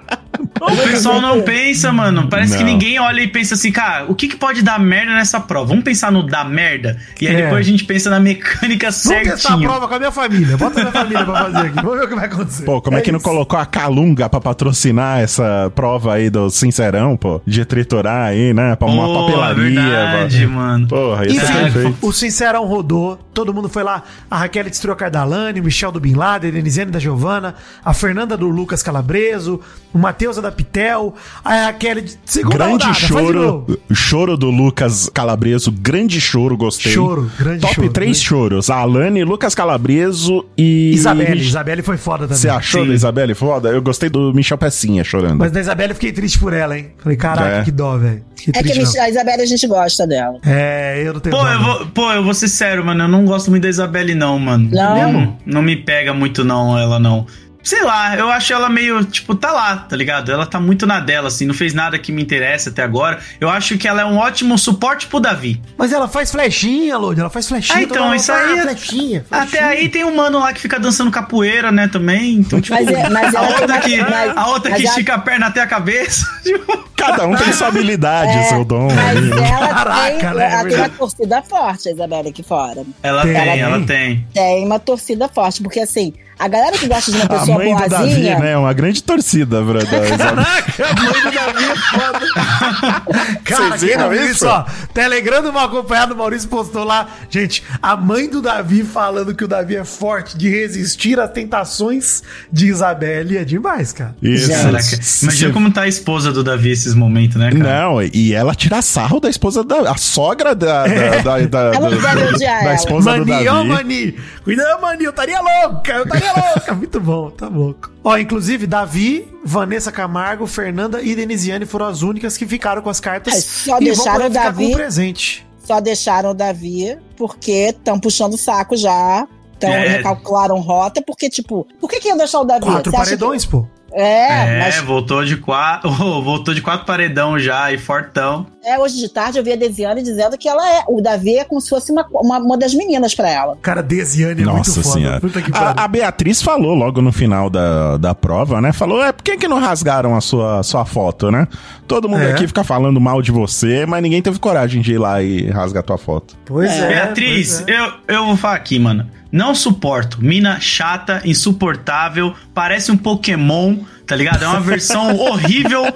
[0.60, 2.28] O pessoal não pensa, mano.
[2.28, 2.70] Parece que Não.
[2.72, 5.66] ninguém olha e pensa assim, cara, o que, que pode dar merda nessa prova?
[5.66, 6.96] Vamos pensar no dar merda?
[7.20, 7.42] E aí É.
[7.42, 9.68] depois a gente pensa na mecânica Vamos testar a certinho.
[9.68, 10.56] prova com a minha família.
[10.56, 11.74] Bota a minha família pra fazer aqui.
[11.76, 12.64] Vamos ver o que vai acontecer.
[12.64, 13.28] Pô, como é, que não isso.
[13.28, 17.40] colocou a Calunga pra patrocinar essa prova aí do Sincerão, pô?
[17.46, 18.76] De triturar aí, né?
[18.76, 19.80] Pra uma Pô, papelaria.
[19.80, 20.52] verdade, pô.
[20.52, 20.88] mano.
[20.88, 21.96] Porra, isso é Enfim, perfeito.
[22.06, 24.02] o Sincerão rodou, todo mundo foi lá.
[24.30, 27.92] A Raquel destruiu a Cardalane, o Michel do Bin Laden, a Denisiane da Giovana, a
[27.92, 29.60] Fernanda do Lucas Calabreso,
[29.92, 35.70] o Matheus da Pitel, a Raquel de segunda Grande rodada, choro, choro do Lucas Calabreso,
[35.72, 36.92] grande choro, gostei.
[36.92, 38.24] Choro, grande Top choro, três grande.
[38.26, 40.92] choros, a Alane, Lucas Calabreso e...
[40.94, 42.36] Isabelle, Isabelle foi foda também.
[42.38, 42.88] Você achou Sim.
[42.88, 43.68] da Isabelle foda?
[43.70, 45.38] Eu gostei do Michel Pecinha chorando.
[45.38, 46.92] Mas da Isabelle eu fiquei triste por ela, hein?
[46.98, 47.64] Falei, caraca, É.
[47.64, 48.22] que dó, velho.
[48.54, 50.38] É que a, Mich- a gente gosta dela.
[50.46, 53.04] É, eu não tenho Pô dó, eu, vou, pô, eu vou sério, mano.
[53.04, 54.68] Eu não gosto muito da Isabelle, não, mano.
[54.70, 55.12] Não?
[55.12, 57.26] Não, não me pega muito, não, ela não.
[57.68, 60.32] Sei lá, eu acho ela meio, tipo, tá lá, tá ligado?
[60.32, 63.18] Ela tá muito na dela, assim, não fez nada que me interessa até agora.
[63.38, 65.60] Eu acho que ela é um ótimo suporte pro Davi.
[65.76, 67.78] Mas ela faz flechinha, Lodi, ela faz flechinha.
[67.78, 69.66] Ah, então, isso aí é- flechinha, Até flechinha.
[69.70, 72.36] aí tem um mano lá que fica dançando capoeira, né, também.
[72.36, 75.14] Então, tipo, Mas é- mas a ela tem outra que, a outra que ela- estica
[75.16, 76.24] a perna até a cabeça.
[76.42, 78.88] tipo, Cada um tem sua habilidade, seu dom.
[78.92, 79.48] Mas né?
[79.50, 80.52] ela, Caraca, tem, né?
[80.52, 82.82] ela tem uma torcida forte, a Isabela, aqui fora.
[83.02, 83.34] ela Tem.
[83.34, 84.26] tem, ela tem.
[84.34, 87.74] Tem uma torcida forte, porque assim, a galera que gosta de uma A pessoa mãe
[87.74, 88.38] do Davi, boazinha.
[88.38, 88.56] né?
[88.56, 90.16] Uma grande torcida, da Isabelle.
[90.18, 93.38] Caraca, a mãe do Davi é foda.
[93.44, 94.24] Cara, Vocês viram isso?
[94.32, 94.64] isso, ó.
[94.94, 97.08] Telegram do mal acompanhado, o Maurício postou lá.
[97.30, 102.22] Gente, a mãe do Davi falando que o Davi é forte de resistir às tentações
[102.52, 104.14] de Isabelle é demais, cara.
[104.22, 104.48] Isso.
[104.50, 104.78] Caraca,
[105.22, 107.82] imagina como tá a esposa do Davi esses momentos, né, cara?
[107.82, 109.90] Não, e ela tira sarro da esposa da.
[109.90, 110.86] A sogra da.
[110.86, 112.74] da, da, da, Ela da- odiar da ela.
[112.74, 113.68] esposa do Mani, ó, Davi.
[113.68, 114.18] Mani.
[114.44, 116.74] Cuidado, Mani, eu estaria louca, eu estaria louca.
[116.74, 117.90] Muito bom, tá louco.
[118.04, 123.00] Ó, inclusive, Davi, Vanessa Camargo, Fernanda e Denisiane foram as únicas que ficaram com as
[123.00, 123.34] cartas.
[123.34, 125.46] É, só e deixaram o Davi- com o presente.
[125.64, 129.26] Só deixaram o Davi porque estão puxando o saco já.
[129.56, 129.88] Então É.
[129.96, 132.64] recalcularam rota, porque, tipo, por que, que iam deixar o Davi?
[132.64, 133.66] Quatro paredões, pô.
[133.92, 135.90] É, É, mas voltou de quatro.
[136.22, 138.46] voltou de quatro paredão já e fortão.
[138.64, 140.82] é, hoje de tarde eu vi a Desiane dizendo que ela é.
[140.88, 143.56] O Davi é como se fosse uma, uma, uma das meninas pra ela.
[143.62, 144.94] Cara, Desiane é Nossa muito foda.
[144.94, 145.20] senhora.
[145.20, 145.80] Puta que pariu.
[145.80, 148.72] A, a Beatriz falou logo no final da, da prova, né?
[148.72, 151.48] Falou, é, por que, que não rasgaram a sua, sua foto, né?
[151.86, 152.32] Todo mundo É.
[152.32, 155.82] aqui fica falando mal de você, mas ninguém teve coragem de ir lá e rasgar
[155.82, 156.36] tua foto.
[156.44, 156.88] Pois é.
[156.88, 157.80] Beatriz, pois é.
[157.80, 159.08] eu, eu vou falar aqui, mano.
[159.30, 160.22] Não suporto.
[160.22, 164.42] Mina chata, insuportável, parece um Pokémon, tá ligado?
[164.42, 165.94] É uma versão horrível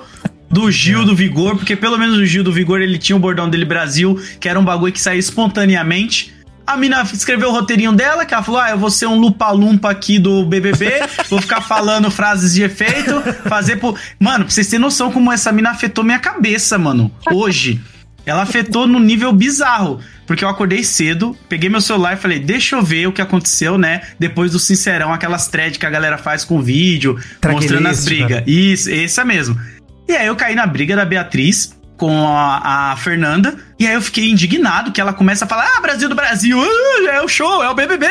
[0.50, 3.48] do Gil do Vigor, porque pelo menos o Gil do Vigor ele tinha o bordão
[3.48, 6.34] dele Brasil, que era um bagulho que saía espontaneamente.
[6.66, 9.90] A mina escreveu o roteirinho dela, que ela falou: Ah, eu vou ser um lupa-lumpa
[9.90, 13.98] aqui do BBB, vou ficar falando frases de efeito, fazer por.
[14.20, 17.10] Mano, pra vocês terem noção como essa mina afetou minha cabeça, mano.
[17.32, 17.80] Hoje.
[18.24, 20.00] Ela afetou no nível bizarro.
[20.26, 23.76] Porque eu acordei cedo, peguei meu celular e falei, deixa eu ver o que aconteceu,
[23.76, 24.02] né?
[24.18, 28.44] Depois do Sincerão, aquelas threads que a galera faz com vídeo, mostrando as Traquelist, brigas.
[28.46, 29.58] Isso, essa mesmo.
[30.08, 33.56] E aí eu caí na briga da Beatriz com a, a Fernanda.
[33.78, 37.14] E aí eu fiquei indignado que ela começa a falar: Ah, Brasil do Brasil, ah,
[37.14, 38.06] é o show, é o BBB.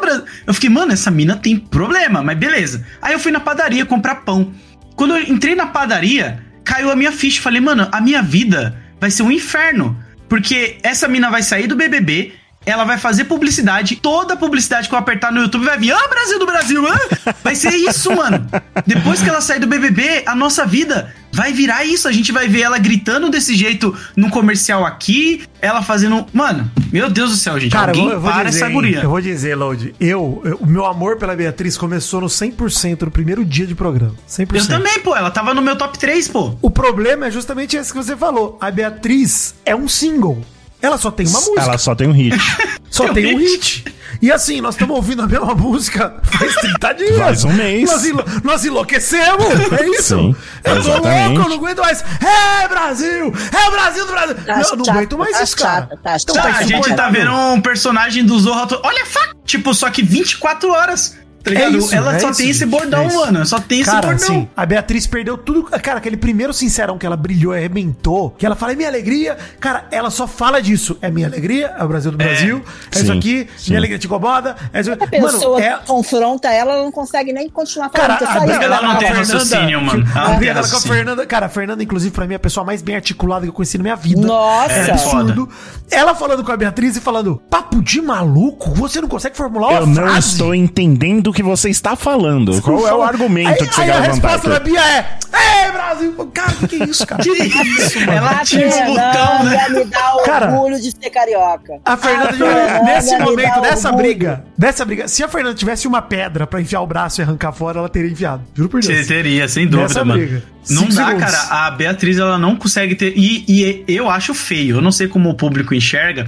[0.00, 0.22] Bra-".
[0.46, 2.84] Eu fiquei, mano, essa mina tem problema, mas beleza.
[3.00, 4.52] Aí eu fui na padaria comprar pão.
[4.96, 7.40] Quando eu entrei na padaria, caiu a minha ficha.
[7.40, 9.98] Falei, mano, a minha vida vai ser um inferno.
[10.28, 12.34] Porque essa mina vai sair do BBB.
[12.66, 16.38] Ela vai fazer publicidade, toda publicidade que eu apertar no YouTube vai vir, ah, Brasil
[16.38, 17.34] do Brasil, ah!
[17.42, 18.46] Vai ser isso, mano.
[18.86, 22.06] Depois que ela sair do BBB, a nossa vida vai virar isso.
[22.06, 26.26] A gente vai ver ela gritando desse jeito num comercial aqui, ela fazendo.
[26.34, 27.72] Mano, meu Deus do céu, gente.
[27.72, 29.00] Cara, eu alguém vou, eu vou para dizer, essa guria.
[29.00, 33.10] eu vou dizer, Load, eu, eu- o meu amor pela Beatriz começou no 100% no
[33.10, 34.14] primeiro dia de programa.
[34.28, 34.54] 100%.
[34.56, 35.16] Eu também, pô.
[35.16, 36.54] Ela tava no meu top 3, pô.
[36.60, 38.58] O problema é justamente esse que você falou.
[38.60, 40.44] A Beatriz é um single.
[40.82, 41.60] Ela só tem uma música.
[41.60, 42.36] Ela só tem um hit.
[42.90, 43.84] Só tem tem um um hit.
[44.20, 47.16] E assim, nós estamos ouvindo a mesma música faz 30 dias.
[47.18, 47.88] Faz um mês.
[47.88, 49.44] Nós, enlo- nós enlouquecemos.
[49.80, 50.16] É isso.
[50.16, 51.28] Sim, eu tô exatamente.
[51.28, 52.04] louco, eu não aguento mais.
[52.20, 53.32] É Brasil!
[53.52, 54.34] É o Brasil do Brasil!
[54.44, 55.80] Tá Não, eu não aguento mais tá isso, cara.
[55.88, 56.52] chato, tá Então chato.
[56.52, 58.80] Tá, a gente tá vendo um personagem do Zorro.
[58.82, 61.16] Olha, fa- tipo, só que 24 horas.
[61.42, 61.74] Tá ligado?
[61.74, 63.46] É isso, ela é só isso, tem esse bordão, é mano.
[63.46, 64.24] Só tem esse Cara, bordão.
[64.26, 65.62] assim, a Beatriz perdeu tudo.
[65.64, 69.36] Cara, aquele primeiro sincerão que ela brilhou, arrebentou, que ela fala, é minha alegria.
[69.58, 70.98] Cara, ela só fala disso.
[71.00, 72.62] É minha alegria, é o Brasil do Brasil,
[72.92, 73.70] é, isso Sim, aqui, sim.
[73.70, 74.56] minha alegria te incomoda.
[74.72, 74.92] É isso...
[74.92, 78.18] A pessoa Mano, é, confronta ela, ela não consegue nem continuar Cara, falando.
[78.18, 80.06] porque a briga isso ela ela não tem raciocínio, mano.
[80.14, 80.80] Ela A não briga dela com a.
[80.80, 83.52] Fernanda, cara, a Fernanda, inclusive, pra mim, é a pessoa mais bem articulada que eu
[83.54, 84.20] conheci na minha vida.
[84.20, 84.72] Nossa.
[84.72, 85.48] É É absurdo.
[85.90, 89.84] Ela falando com a Beatriz e falando, papo de maluco, você não consegue formular Eu
[89.84, 90.32] uma não frase?
[90.32, 92.60] estou entendendo o que você está falando.
[92.62, 94.58] Qual é o argumento aí, que você aí quer a levantar resposta aqui?
[94.74, 95.18] da Bia é,
[95.66, 96.30] Ei, Brasil!
[96.34, 97.22] Cara, o que, que é isso, cara?
[97.24, 98.12] Que isso, mano?
[98.12, 99.58] Ela A tinha um botão, né?
[99.58, 101.72] Fernanda me dá Cara, orgulho de ser carioca.
[101.84, 104.06] A Fernanda, A nesse me momento, dessa orgulho.
[104.06, 107.52] briga, dessa briga, se a Fernanda tivesse uma pedra pra enfiar o braço e arrancar
[107.52, 108.42] fora, ela teria enfiado.
[108.54, 109.06] Juro por Você Deus.
[109.06, 110.20] teria, sem dúvida, Nessa mano.
[110.20, 110.42] briga.
[110.68, 111.30] Não Cinco dá, segundos.
[111.34, 111.66] cara.
[111.66, 113.14] A Beatriz, ela não consegue ter.
[113.16, 114.76] E, e eu acho feio.
[114.76, 116.26] Eu não sei como o público enxerga.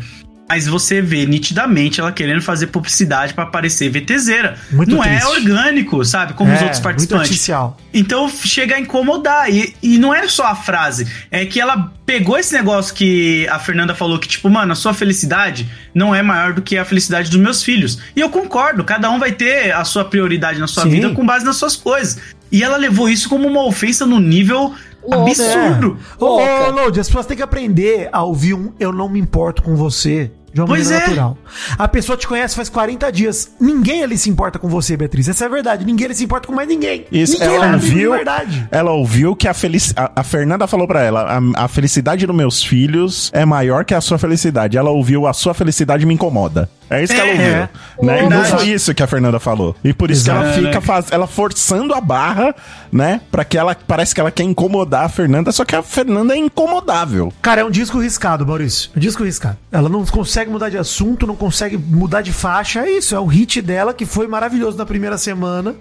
[0.52, 4.58] Mas você vê nitidamente ela querendo fazer publicidade pra parecer VTZera.
[4.70, 5.26] Muito não é triste.
[5.26, 6.34] orgânico, sabe?
[6.34, 7.22] Como os É, outros muito participantes.
[7.30, 7.78] artificial.
[7.94, 9.50] Então chega a incomodar.
[9.50, 11.08] E, e não é só a frase.
[11.30, 14.92] É que ela pegou esse negócio que a Fernanda falou: que, tipo, mano, a sua
[14.92, 17.98] felicidade não é maior do que a felicidade dos meus filhos.
[18.14, 20.90] E eu concordo, cada um vai ter a sua prioridade na sua Sim.
[20.90, 22.18] vida com base nas suas coisas.
[22.52, 25.30] E ela levou isso como uma ofensa no nível Louca.
[25.30, 25.98] absurdo.
[26.20, 26.66] Ô, Louca.
[26.72, 30.30] Lodi, as pessoas têm que aprender a ouvir um eu não me importo com você.
[30.52, 31.08] De uma Pois maneira é.
[31.08, 31.38] natural.
[31.78, 33.52] A pessoa te conhece faz 40 dias.
[33.60, 35.28] Ninguém ali se importa com você, Beatriz.
[35.28, 35.84] Essa é a verdade.
[35.84, 37.06] Ninguém ali se importa com mais ninguém.
[37.10, 38.68] Isso, ninguém ela ouviu, de verdade.
[38.70, 42.36] ela ouviu que a, felici a, a Fernanda falou pra ela, a, a felicidade dos
[42.36, 44.76] meus filhos é maior que a sua felicidade.
[44.76, 46.68] Ela ouviu, a sua felicidade me incomoda.
[46.92, 47.32] É isso que ela É.
[47.32, 47.68] ouviu.
[48.02, 48.24] Né?
[48.24, 49.74] E não foi isso que a Fernanda falou.
[49.82, 50.60] E por isso que ela Exato.
[50.66, 52.54] fica faz, ela forçando a barra,
[52.90, 53.20] né?
[53.30, 56.38] Pra que ela, parece que ela quer incomodar a Fernanda, só que a Fernanda é
[56.38, 57.32] incomodável.
[57.40, 58.90] Cara, é um disco riscado, Maurício.
[58.96, 59.56] Um disco riscado.
[59.70, 62.80] Ela não consegue mudar de assunto, não consegue mudar de faixa.
[62.80, 65.74] É isso, é o hit dela que foi maravilhoso na primeira semana.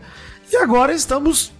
[0.51, 1.51] E agora estamos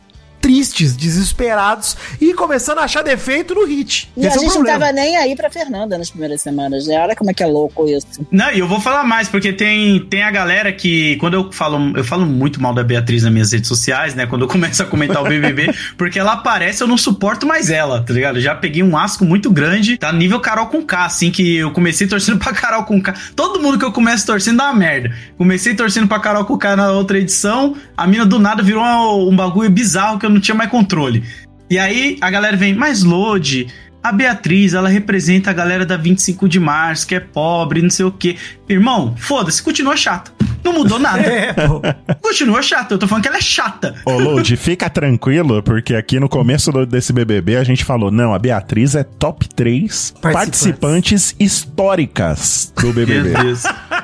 [0.41, 4.11] tristes, desesperados e começando a achar defeito no hit.
[4.17, 6.87] E a Esse é o gente não tava nem aí pra Fernanda nas primeiras semanas,
[6.87, 6.99] né?
[6.99, 8.07] Olha como é que é louco isso.
[8.31, 11.95] Não, e eu vou falar mais, porque tem, tem a galera que, quando eu falo,
[11.95, 14.25] eu falo muito mal da Beatriz nas minhas redes sociais, né?
[14.25, 18.01] Quando eu começo a comentar o BBB, porque ela aparece, eu não suporto mais ela,
[18.01, 18.37] tá ligado?
[18.37, 21.71] Eu já peguei um asco muito grande, tá nível Carol com K, assim, que eu
[21.71, 23.13] comecei torcendo pra Carol com K.
[23.35, 25.15] Todo mundo que eu começo torcendo dá uma merda.
[25.37, 29.29] Comecei torcendo pra Carol com K na outra edição, a mina do nada virou um,
[29.29, 31.23] um bagulho bizarro que eu não tinha mais controle.
[31.69, 33.67] E aí a galera vem, mas Lodi,
[34.03, 38.05] a Beatriz, ela representa a galera da 25 de março, que é pobre, não sei
[38.05, 38.35] o quê.
[38.67, 40.31] Irmão, foda-se, continua chata.
[40.63, 41.21] Não mudou nada.
[41.21, 41.81] É, pô.
[42.21, 42.93] Continua chata.
[42.93, 43.95] Eu tô falando que ela é chata.
[44.05, 48.39] Ô, Lud, fica tranquilo, porque aqui no começo desse BBB a gente falou, não, a
[48.39, 53.29] Beatriz é top 3 participantes, históricas do BBB.
[53.29, 53.63] Meu Deus.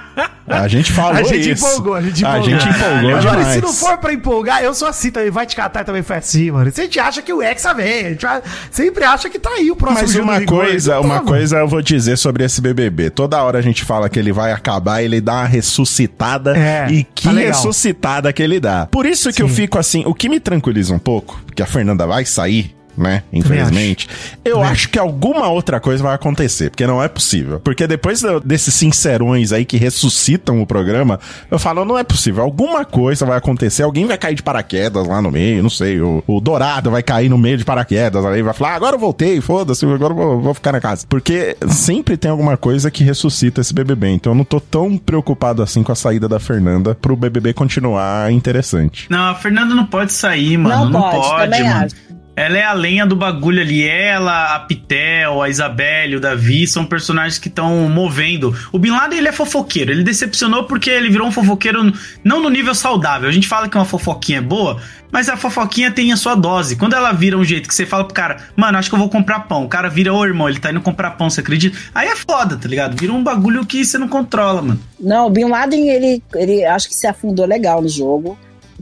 [0.48, 1.66] A gente falou A gente isso.
[1.66, 2.40] empolgou, a gente empolgou.
[2.40, 3.48] A gente empolgou Agora, demais.
[3.56, 5.30] se não for pra empolgar, eu sou assim também.
[5.30, 6.72] Vai te catar também foi assim, mano.
[6.72, 8.42] Se a gente acha que o Hexa vem, a gente vai-
[8.72, 11.28] sempre acha que tá aí o próximo Mas uma coisa, Então, uma mano.
[11.28, 13.10] coisa eu vou dizer sobre esse BBB.
[13.10, 17.04] Toda hora a gente fala que ele vai acabar, ele dá uma ressuscitada É, e
[17.04, 18.86] que tá ressuscitada que ele dá.
[18.88, 22.08] Por isso que eu fico assim, o que me tranquiliza um pouco, que a Fernanda
[22.08, 23.24] vai sair, né?
[23.32, 24.10] Infelizmente.
[24.44, 27.60] Eu acho que alguma outra coisa vai acontecer, porque não é possível.
[27.60, 31.20] Porque depois desses sincerões aí que ressuscitam o programa,
[31.52, 32.44] eu falo, não é possível.
[32.44, 36.00] Alguma coisa vai acontecer, alguém vai cair de paraquedas lá no meio, não sei.
[36.02, 39.00] O, o Dourado vai cair no meio de paraquedas, aí vai falar, ah, agora eu
[39.00, 41.06] voltei, foda-se, agora eu vou, vou ficar na casa.
[41.08, 44.10] Porque sempre tem alguma coisa que ressuscita esse BBB.
[44.10, 48.32] Então eu não tô tão preocupado assim com a saída da Fernanda pro BBB continuar
[48.32, 49.08] interessante.
[49.10, 50.86] Não, a Fernanda não pode sair, mano.
[50.86, 51.86] Não Não, pode, pode, também mano.
[51.86, 51.96] acho.
[52.38, 53.84] Ela é a lenha do bagulho ali.
[53.84, 58.56] Ela, a Pitel, a Isabelle, o Davi são personagens que estão movendo.
[58.72, 59.92] O Bin Laden, ele é fofoqueiro.
[59.92, 61.92] Ele decepcionou porque ele virou um fofoqueiro
[62.24, 63.28] não no nível saudável.
[63.28, 64.80] A gente fala que uma fofoquinha é boa,
[65.12, 66.76] mas a fofoquinha tem a sua dose.
[66.76, 69.10] Quando ela vira um jeito que você fala pro cara, mano, acho que eu vou
[69.10, 69.66] comprar pão.
[69.66, 71.76] O cara vira, ô irmão, ele tá indo comprar pão, você acredita?
[71.96, 72.96] Aí é foda, tá ligado?
[72.96, 74.80] Vira um bagulho que você não controla, mano.
[75.00, 78.38] Não, o Bin Laden, ele, ele acho que se afundou legal no jogo.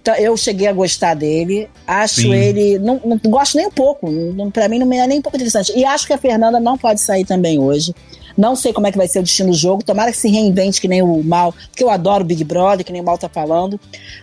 [0.06, 1.68] Então, eu cheguei a gostar dele.
[1.88, 2.34] Acho Sim.
[2.36, 2.78] ele.
[2.78, 4.08] Não, não gosto nem um pouco.
[4.08, 5.74] Não, pra mim não me é nem um pouco interessante.
[5.76, 7.92] E acho que a Fernanda não pode sair também hoje.
[8.38, 9.84] Não sei como é que vai ser o destino do jogo.
[9.84, 12.92] Tomara que se reinvente que nem o Mal, porque eu adoro o Big Brother, que
[12.92, 13.80] nem o Mal tá falando.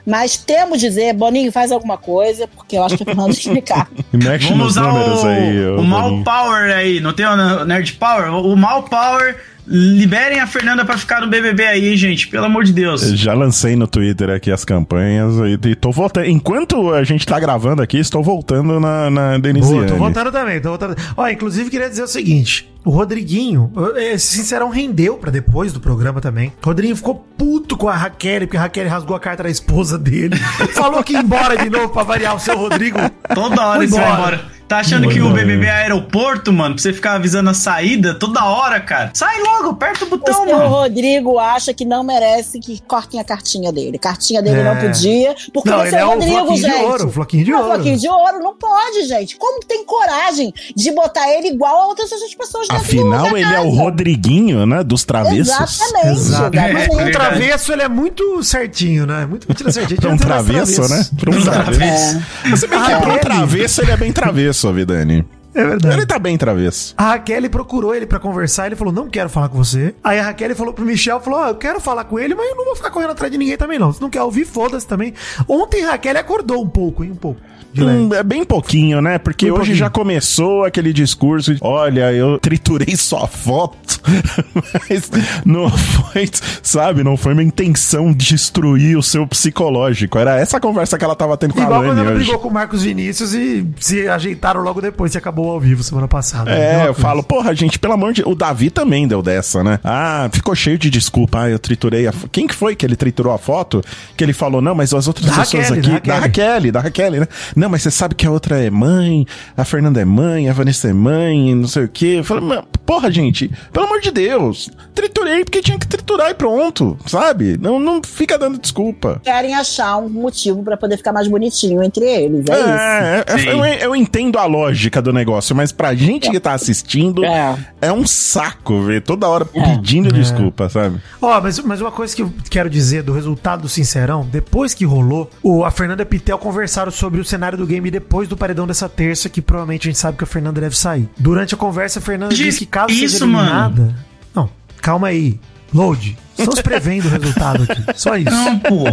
[0.06, 3.90] Mas temos de dizer, Boninho, faz alguma coisa, porque eu acho que tem que ficar.
[4.12, 6.24] Mexe Vamos usar o, aí, o Mal Boninho.
[6.24, 7.00] Power aí.
[7.00, 8.32] Não tem o Nerd Power?
[8.32, 9.36] O Mal Power.
[9.66, 12.28] Liberem a Fernanda pra ficar no BBB aí, hein, gente.
[12.28, 13.02] Pelo amor de Deus.
[13.02, 16.26] Eu Já lancei no Twitter aqui as campanhas e, e tô voltando.
[16.26, 19.78] Enquanto a gente tá gravando aqui, estou voltando na, na Denisiane.
[19.78, 20.96] Boa, tô voltando também, tô voltando.
[21.16, 26.20] Ó, inclusive queria dizer o seguinte: o Rodriguinho, esse sincerão rendeu pra depois do programa
[26.20, 26.52] também.
[26.62, 29.96] O Rodriguinho ficou puto com a Raquel, porque a Raquel rasgou a carta da esposa
[29.96, 30.36] dele.
[30.74, 32.98] Falou que ia embora de novo pra variar o seu Rodrigo.
[33.32, 34.40] Toda hora vai embora.
[34.72, 35.30] Tá achando que o.
[35.30, 36.74] BBB é aeroporto, mano?
[36.74, 39.10] Pra você ficar avisando a saída toda hora, cara.
[39.12, 40.68] Sai logo, aperta o O botão, seu mano.
[40.68, 43.98] Rodrigo acha que não merece que cortem a cartinha dele.
[43.98, 44.64] Cartinha dele É.
[44.64, 46.84] não podia, porque Não, ele é é o Rodrigo, floquinho de gente.
[46.84, 47.74] ouro, o floquinho de Não, ouro.
[47.74, 49.36] floquinho de ouro não pode, gente.
[49.36, 53.60] Como tem coragem de botar ele igual a outras pessoas dentro Afinal, da ele é
[53.60, 53.76] o casa?
[53.82, 54.82] Rodriguinho, né?
[54.82, 55.48] Dos travessos.
[55.48, 56.06] Exatamente.
[56.08, 56.56] Exato.
[56.56, 56.90] exatamente.
[56.92, 57.12] Um verdade.
[57.12, 59.26] travesso, ele é muito certinho, né?
[59.26, 60.00] Muito mentira certinho.
[60.00, 61.06] Pra um é travesso, né?
[61.18, 62.22] Pra um travesso.
[62.56, 63.20] Se bem que Ah, pra um ele.
[63.20, 65.26] travesso, ele é bem travesso, a Vidani.
[65.54, 65.94] É verdade.
[65.94, 66.94] Ele tá bem travesso.
[66.96, 69.94] A Raquel procurou ele pra conversar, ele falou: "Não quero falar com você".
[70.02, 72.56] Aí a Raquel falou pro Michel, falou: "Ó, eu quero falar com ele, mas eu
[72.56, 73.92] não vou ficar correndo atrás de ninguém também não.
[73.92, 75.12] Se não quer ouvir, foda-se também".
[75.46, 77.40] Ontem a Raquel acordou um pouco, hein, um pouco.
[77.72, 77.82] De.
[77.84, 79.18] Hum, é bem pouquinho, né?
[79.18, 79.76] Porque Bem hoje pouquinho.
[79.76, 84.00] já começou aquele discurso de, olha, eu triturei sua foto,
[84.88, 85.10] mas
[85.44, 86.28] não foi,
[86.62, 90.18] sabe, não foi minha intenção destruir o seu psicológico.
[90.18, 92.52] Era essa conversa que ela tava tendo com a Igual quando ela brigou com o
[92.52, 96.50] Marcos Vinícius e se ajeitaram logo depois, que acabou ao vivo semana passada.
[96.50, 99.78] É, eu falo, porra, gente, pelo amor de O Davi também deu dessa, né?
[99.82, 101.42] Ah, ficou cheio de desculpa.
[101.42, 102.12] Ah, eu triturei a.
[102.30, 103.82] Quem que foi que ele triturou a foto?
[104.16, 106.08] Que ele falou, não, mas as outras Da pessoas Raquel, aqui.
[106.08, 106.52] da Da Raquel.
[106.52, 107.28] Raquel, da Raquel, né?
[107.62, 109.24] Não, mas você sabe que a outra é mãe,
[109.56, 112.16] a Fernanda é mãe, a Vanessa é mãe, não sei o quê.
[112.18, 116.34] Eu falei, "Mas, porra, gente, pelo amor de Deus, triturei porque tinha que triturar e
[116.34, 117.56] pronto, sabe?
[117.60, 119.20] Não, não fica dando desculpa.
[119.22, 122.44] Querem achar um motivo pra poder ficar mais bonitinho entre eles.
[122.48, 122.68] É, isso.
[122.68, 123.46] É, é, Sim.
[123.50, 127.56] eu, eu entendo a lógica do negócio, mas pra gente que tá assistindo, É.
[127.80, 131.00] é, um saco ver toda hora pedindo desculpa, sabe?
[131.20, 134.84] Ó, mas, mas uma coisa que eu quero dizer do resultado do Sincerão, depois que
[134.84, 138.36] rolou, o, a Fernanda e a Pitel conversaram sobre o cenário do game depois do
[138.36, 141.08] paredão dessa terça, que provavelmente a gente sabe que a Fernanda deve sair.
[141.18, 143.94] Durante a conversa, a Fernanda Diz disse que caso isso, seja eliminada...
[144.34, 144.48] Não,
[144.80, 145.38] calma aí.
[145.72, 146.16] Load.
[146.38, 147.82] Estamos prevendo o resultado aqui.
[147.94, 148.30] Só isso.
[148.30, 148.84] Não, pô.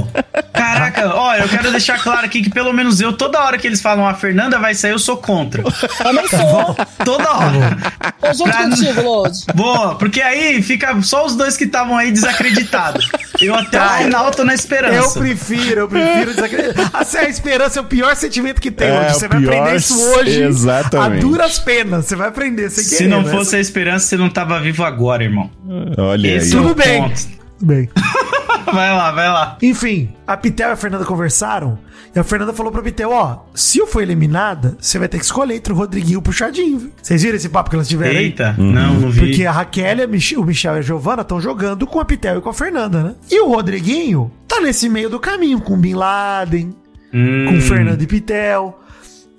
[0.54, 3.82] Caraca, ó, eu quero deixar claro aqui que pelo menos eu, toda hora que eles
[3.82, 5.64] falam a Fernanda vai sair, eu sou contra.
[5.98, 6.76] Também sou.
[7.06, 7.78] Toda hora.
[8.20, 9.40] Tô junto Pra- contigo, Lodi.
[9.56, 13.10] Boa, porque aí fica só os dois que estavam aí desacreditados.
[13.40, 15.20] Eu até o final tô na Eu esperança.
[15.20, 16.90] prefiro, eu prefiro desacreditar.
[16.94, 19.78] Assim, a esperança é o pior sentimento que tem, É, o Você vai pior, aprender
[19.78, 20.42] isso hoje.
[20.44, 21.20] exatamente.
[21.20, 22.06] A duras penas.
[22.06, 22.70] Você vai aprender.
[22.70, 23.32] Sem Se querer, não né?
[23.32, 25.50] fosse a esperança, você não tava vivo agora, irmão.
[25.98, 26.60] Olha Esse aí.
[26.60, 27.02] é Tudo bem.
[27.04, 27.39] ponto.
[27.60, 27.90] Tudo bem.
[28.72, 29.58] Vai lá, vai lá.
[29.64, 31.80] Enfim, a Pitel e a Fernanda conversaram
[32.16, 35.24] e a Fernanda falou pra Pitel, ó, se eu for eliminada, você vai ter que
[35.26, 36.78] escolher entre o Rodriguinho e o Puxadinho.
[36.78, 36.92] viu?
[37.02, 38.26] Vocês viram esse papo que elas tiveram aí?
[38.26, 39.22] Eita, não, não vi.
[39.22, 42.38] Porque a Raquel, a Mich- o Michel e a Giovana estão jogando com a Pitel
[42.38, 43.16] e com a Fernanda, né?
[43.32, 46.76] E o Rodriguinho tá nesse meio do caminho, com o Bin Laden,
[47.12, 48.80] Hum, com Fernanda e Pitel.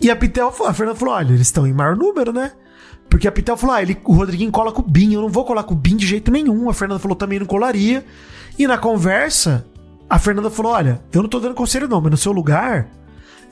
[0.01, 2.51] E a Pitel, a Fernanda falou: olha, eles estão em maior número, né?
[3.11, 5.45] Porque a Pitel falou: ah, ele, o Rodriguinho cola com o Bin, eu não vou
[5.45, 6.71] colar com o Bin de jeito nenhum.
[6.71, 8.05] A Fernanda falou também não colaria.
[8.59, 9.67] E na conversa,
[10.09, 12.89] a Fernanda falou: olha, eu não tô dando conselho, não, mas no seu lugar.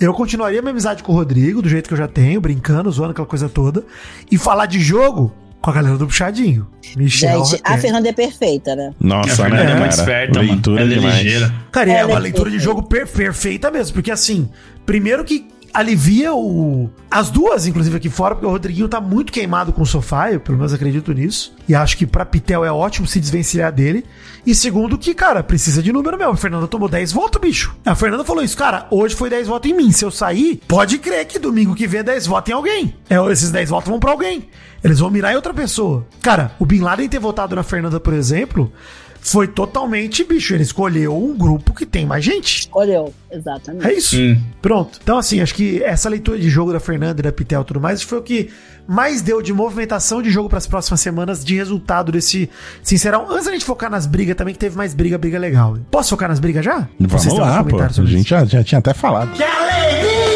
[0.00, 3.10] Eu continuaria minha amizade com o Rodrigo, do jeito que eu já tenho, brincando, zoando
[3.10, 3.84] aquela coisa toda,
[4.30, 6.68] e falar de jogo com a galera do Puxadinho.
[6.96, 7.76] Michel, Gente, a.
[7.78, 8.94] Fernanda é perfeita, né?
[9.00, 10.52] a Nossa, Fernanda né, é muito esperta, mano.
[10.52, 11.54] Leitura Ela é ligeira.
[11.72, 12.76] Cara, e é Ela uma é leitura de perfeita.
[12.76, 14.48] jogo per- perfeita mesmo, porque assim,
[14.86, 16.90] primeiro que alivia o.
[17.10, 20.40] As duas, inclusive, aqui fora, porque o Rodriguinho tá muito queimado com o sofá, eu
[20.40, 21.54] pelo menos acredito nisso.
[21.68, 24.04] E acho que pra Pitel é ótimo se desvencilhar dele.
[24.46, 26.32] E segundo, que, cara, precisa de número mesmo.
[26.32, 27.74] A Fernanda tomou 10 votos, bicho.
[27.84, 29.90] A Fernanda falou isso, cara, hoje foi 10 votos em mim.
[29.90, 32.94] Se eu sair, pode crer que domingo que vem é 10 votos em alguém.
[33.08, 34.48] É, esses 10 votos vão pra alguém.
[34.82, 36.06] Eles vão mirar em outra pessoa.
[36.22, 38.72] Cara, o Bin Laden ter votado na Fernanda, por exemplo,
[39.20, 42.60] foi totalmente, bicho, ele escolheu um grupo que tem mais gente.
[42.60, 43.86] Escolheu, exatamente.
[43.86, 44.16] É isso.
[44.16, 44.42] Sim.
[44.62, 44.98] Pronto.
[45.02, 47.80] Então, assim, acho que essa leitura de jogo da Fernanda e da Pitel e tudo
[47.80, 48.50] mais foi o que
[48.86, 52.48] mais deu de movimentação de jogo para as próximas semanas, de resultado desse
[52.82, 53.30] Sincerão.
[53.30, 55.76] Antes da gente focar nas brigas também, que teve mais briga, briga legal.
[55.90, 56.88] Posso focar nas brigas já?
[56.98, 57.78] Vamos Vocês lá, pô.
[57.78, 59.32] A gente já, já tinha até falado.
[59.32, 60.27] Que alegria!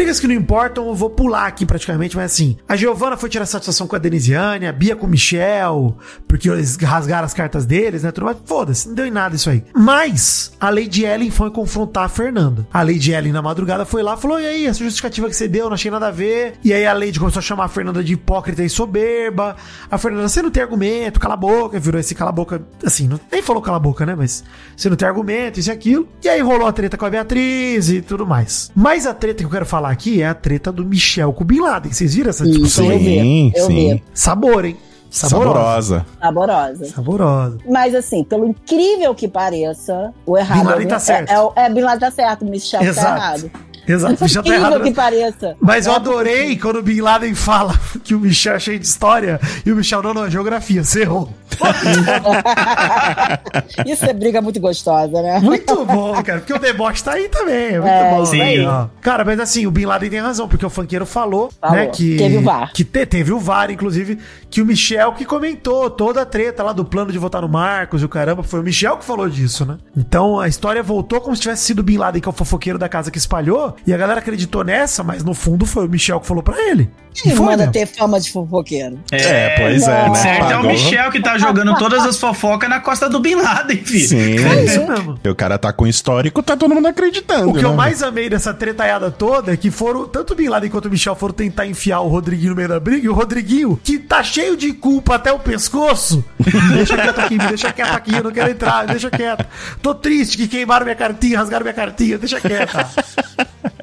[0.00, 3.44] Brigas que não importam, eu vou pular aqui praticamente, mas assim, a Giovana foi tirar
[3.44, 5.94] satisfação com a Denisiane, a Bia com o Michel,
[6.26, 8.10] porque eles rasgaram as cartas deles, né?
[8.10, 8.38] Tudo mais.
[8.46, 9.62] Foda-se, não deu em nada isso aí.
[9.74, 12.66] Mas a Lady Ellen foi confrontar a Fernanda.
[12.72, 15.66] A Lady Ellen na madrugada foi lá, falou: e aí, essa justificativa que você deu,
[15.66, 16.54] não achei nada a ver.
[16.64, 19.54] E aí a Lady começou a chamar a Fernanda de hipócrita e soberba.
[19.90, 23.06] A Fernanda, você não tem argumento, cala a boca, virou esse cala a boca, assim,
[23.06, 24.14] não, nem falou cala a boca, né?
[24.14, 24.42] Mas
[24.74, 26.08] você não tem argumento, isso e aquilo.
[26.24, 28.72] E aí rolou a treta com a Beatriz e tudo mais.
[28.74, 31.46] Mas a treta que eu quero falar aqui é a treta do Michel com o
[31.46, 31.92] Bin Laden.
[31.92, 32.84] Vocês viram essa discussão?
[32.90, 33.74] eu vi, Sim, eu sim.
[33.94, 34.04] vi.
[34.14, 34.76] Sabor, hein?
[35.10, 36.06] Saborosa.
[36.20, 36.84] Saborosa.
[36.86, 37.58] Saborosa.
[37.68, 40.60] Mas assim, pelo incrível que pareça, o errado.
[40.60, 41.30] Bin Laden é- tá certo.
[41.30, 43.16] É, é, o- é, Bin Laden tá certo, o Michel tá Exato.
[43.16, 43.50] errado.
[43.86, 44.82] Exato, já tá errado.
[44.82, 45.56] que pareça.
[45.60, 47.74] Mas eu É adorei quando o Bin Laden fala
[48.04, 51.02] que o Michel é cheio de história e o Michel, não, não, é geografia, você
[51.02, 51.32] errou.
[53.86, 55.38] Isso é briga muito gostosa, né?
[55.40, 58.24] Muito bom, cara, porque o deboche tá aí também, é muito É, bom.
[58.26, 58.38] sim.
[58.38, 58.68] né?
[58.68, 58.86] Ó.
[59.00, 61.76] Cara, mas assim, o Bin Laden tem razão, porque o funkeiro falou, Falou.
[61.76, 62.16] né, que...
[62.16, 62.72] Teve o VAR.
[62.72, 64.18] Que te- teve o VAR, inclusive,
[64.50, 68.02] que o Michel que comentou toda a treta lá do plano de votar no Marcos
[68.02, 69.78] e o caramba, foi o Michel que falou disso, né?
[69.96, 72.78] Então a história voltou como se tivesse sido o Bin Laden, que é o fofoqueiro
[72.78, 76.20] da casa que espalhou, e a galera acreditou nessa, mas no fundo foi o Michel
[76.20, 76.90] que falou pra ele.
[77.24, 77.72] E foi, manda né?
[77.72, 78.98] ter fama de fofoqueiro?
[79.10, 80.14] É, pois é, né?
[80.14, 80.70] Certo, é o Pagou.
[80.70, 84.08] Michel que tá jogando todas as fofocas na costa do Bin Laden, filho.
[84.08, 84.46] Sim.
[84.46, 85.18] É isso mesmo.
[85.22, 87.50] E o cara tá com histórico, tá todo mundo acreditando.
[87.50, 87.68] O que né?
[87.68, 90.90] eu mais amei dessa tretaiada toda é que foram, tanto o Bin Laden quanto o
[90.90, 94.22] Michel foram tentar enfiar o Rodriguinho no meio da briga, e o Rodriguinho, que tá
[94.22, 96.24] cheio de culpa até o pescoço,
[96.74, 99.46] deixa quieto aqui, me deixa quieto aqui, eu não quero entrar, me deixa quieto.
[99.82, 102.76] Tô triste que queimaram minha cartinha, rasgaram minha cartinha, deixa quieto.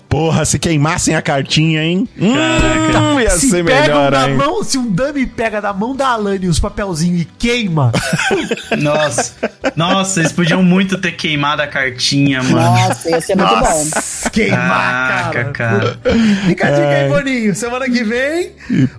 [0.10, 2.08] Porra, se queimassem a cartinha, hein?
[2.18, 4.36] Hum, ia se ser pegam melhor, da hein?
[4.38, 7.92] mão, se um dummy pega da mão da Alane os papelzinhos e queima,
[8.82, 9.34] Nossa.
[9.76, 12.56] Nossa, eles podiam muito ter queimado a cartinha, mano.
[12.56, 13.88] Nossa, ia ser muito bom.
[14.32, 16.00] queimar, Caraca, cara.
[16.04, 16.16] cara.
[16.46, 17.54] Fica a dica aí, Boninho.
[17.56, 18.52] Semana que vem,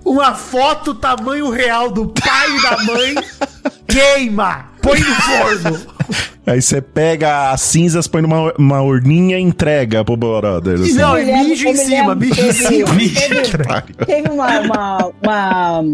[0.04, 3.14] uma foto tamanho real do pai e da mãe
[3.88, 4.66] queima.
[4.88, 5.80] Põe no forno.
[6.46, 10.74] Aí você pega as cinzas, põe numa uma urninha e entrega pro brother.
[10.80, 10.94] Assim.
[10.94, 12.88] não, lembro- mijo em cima, mijo em cima.
[12.94, 15.84] Teve, teve uma, uma, uma,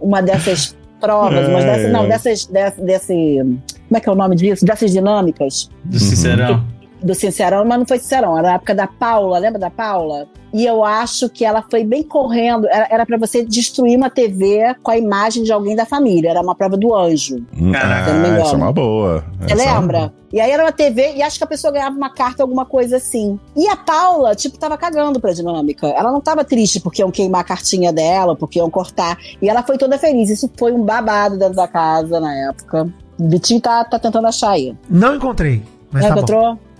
[0.00, 2.08] uma dessas provas, É, dessas, não, é.
[2.08, 3.14] dessas, desse, desse,
[3.44, 4.64] como é que é o nome disso?
[4.64, 6.64] Dessas dinâmicas Do Sincerão.
[7.02, 10.26] Do Sincerão, mas não foi Sincerão, era na época da Paula, lembra da Paula?
[10.52, 14.74] E eu acho que ela foi bem correndo, era, era para você destruir uma TV
[14.82, 17.36] com a imagem de alguém da família, era uma prova do anjo.
[17.56, 19.24] Hum, Caraca, me ah, essa é uma boa.
[19.40, 20.12] Você Essa é uma- lembra?
[20.32, 22.96] E aí era uma TV e acho que a pessoa ganhava uma carta, alguma coisa
[22.96, 23.38] assim.
[23.56, 25.88] E a Paula, tipo, tava cagando pra dinâmica.
[25.88, 29.18] Ela não tava triste porque iam queimar a cartinha dela, porque iam cortar.
[29.42, 30.30] E ela foi toda feliz.
[30.30, 32.88] Isso foi um babado dentro da casa na época.
[33.18, 34.72] O Bitinho tá, tá tentando achar aí.
[34.88, 36.20] Não encontrei, mas Não tá bom.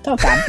[0.01, 0.44] Então tá.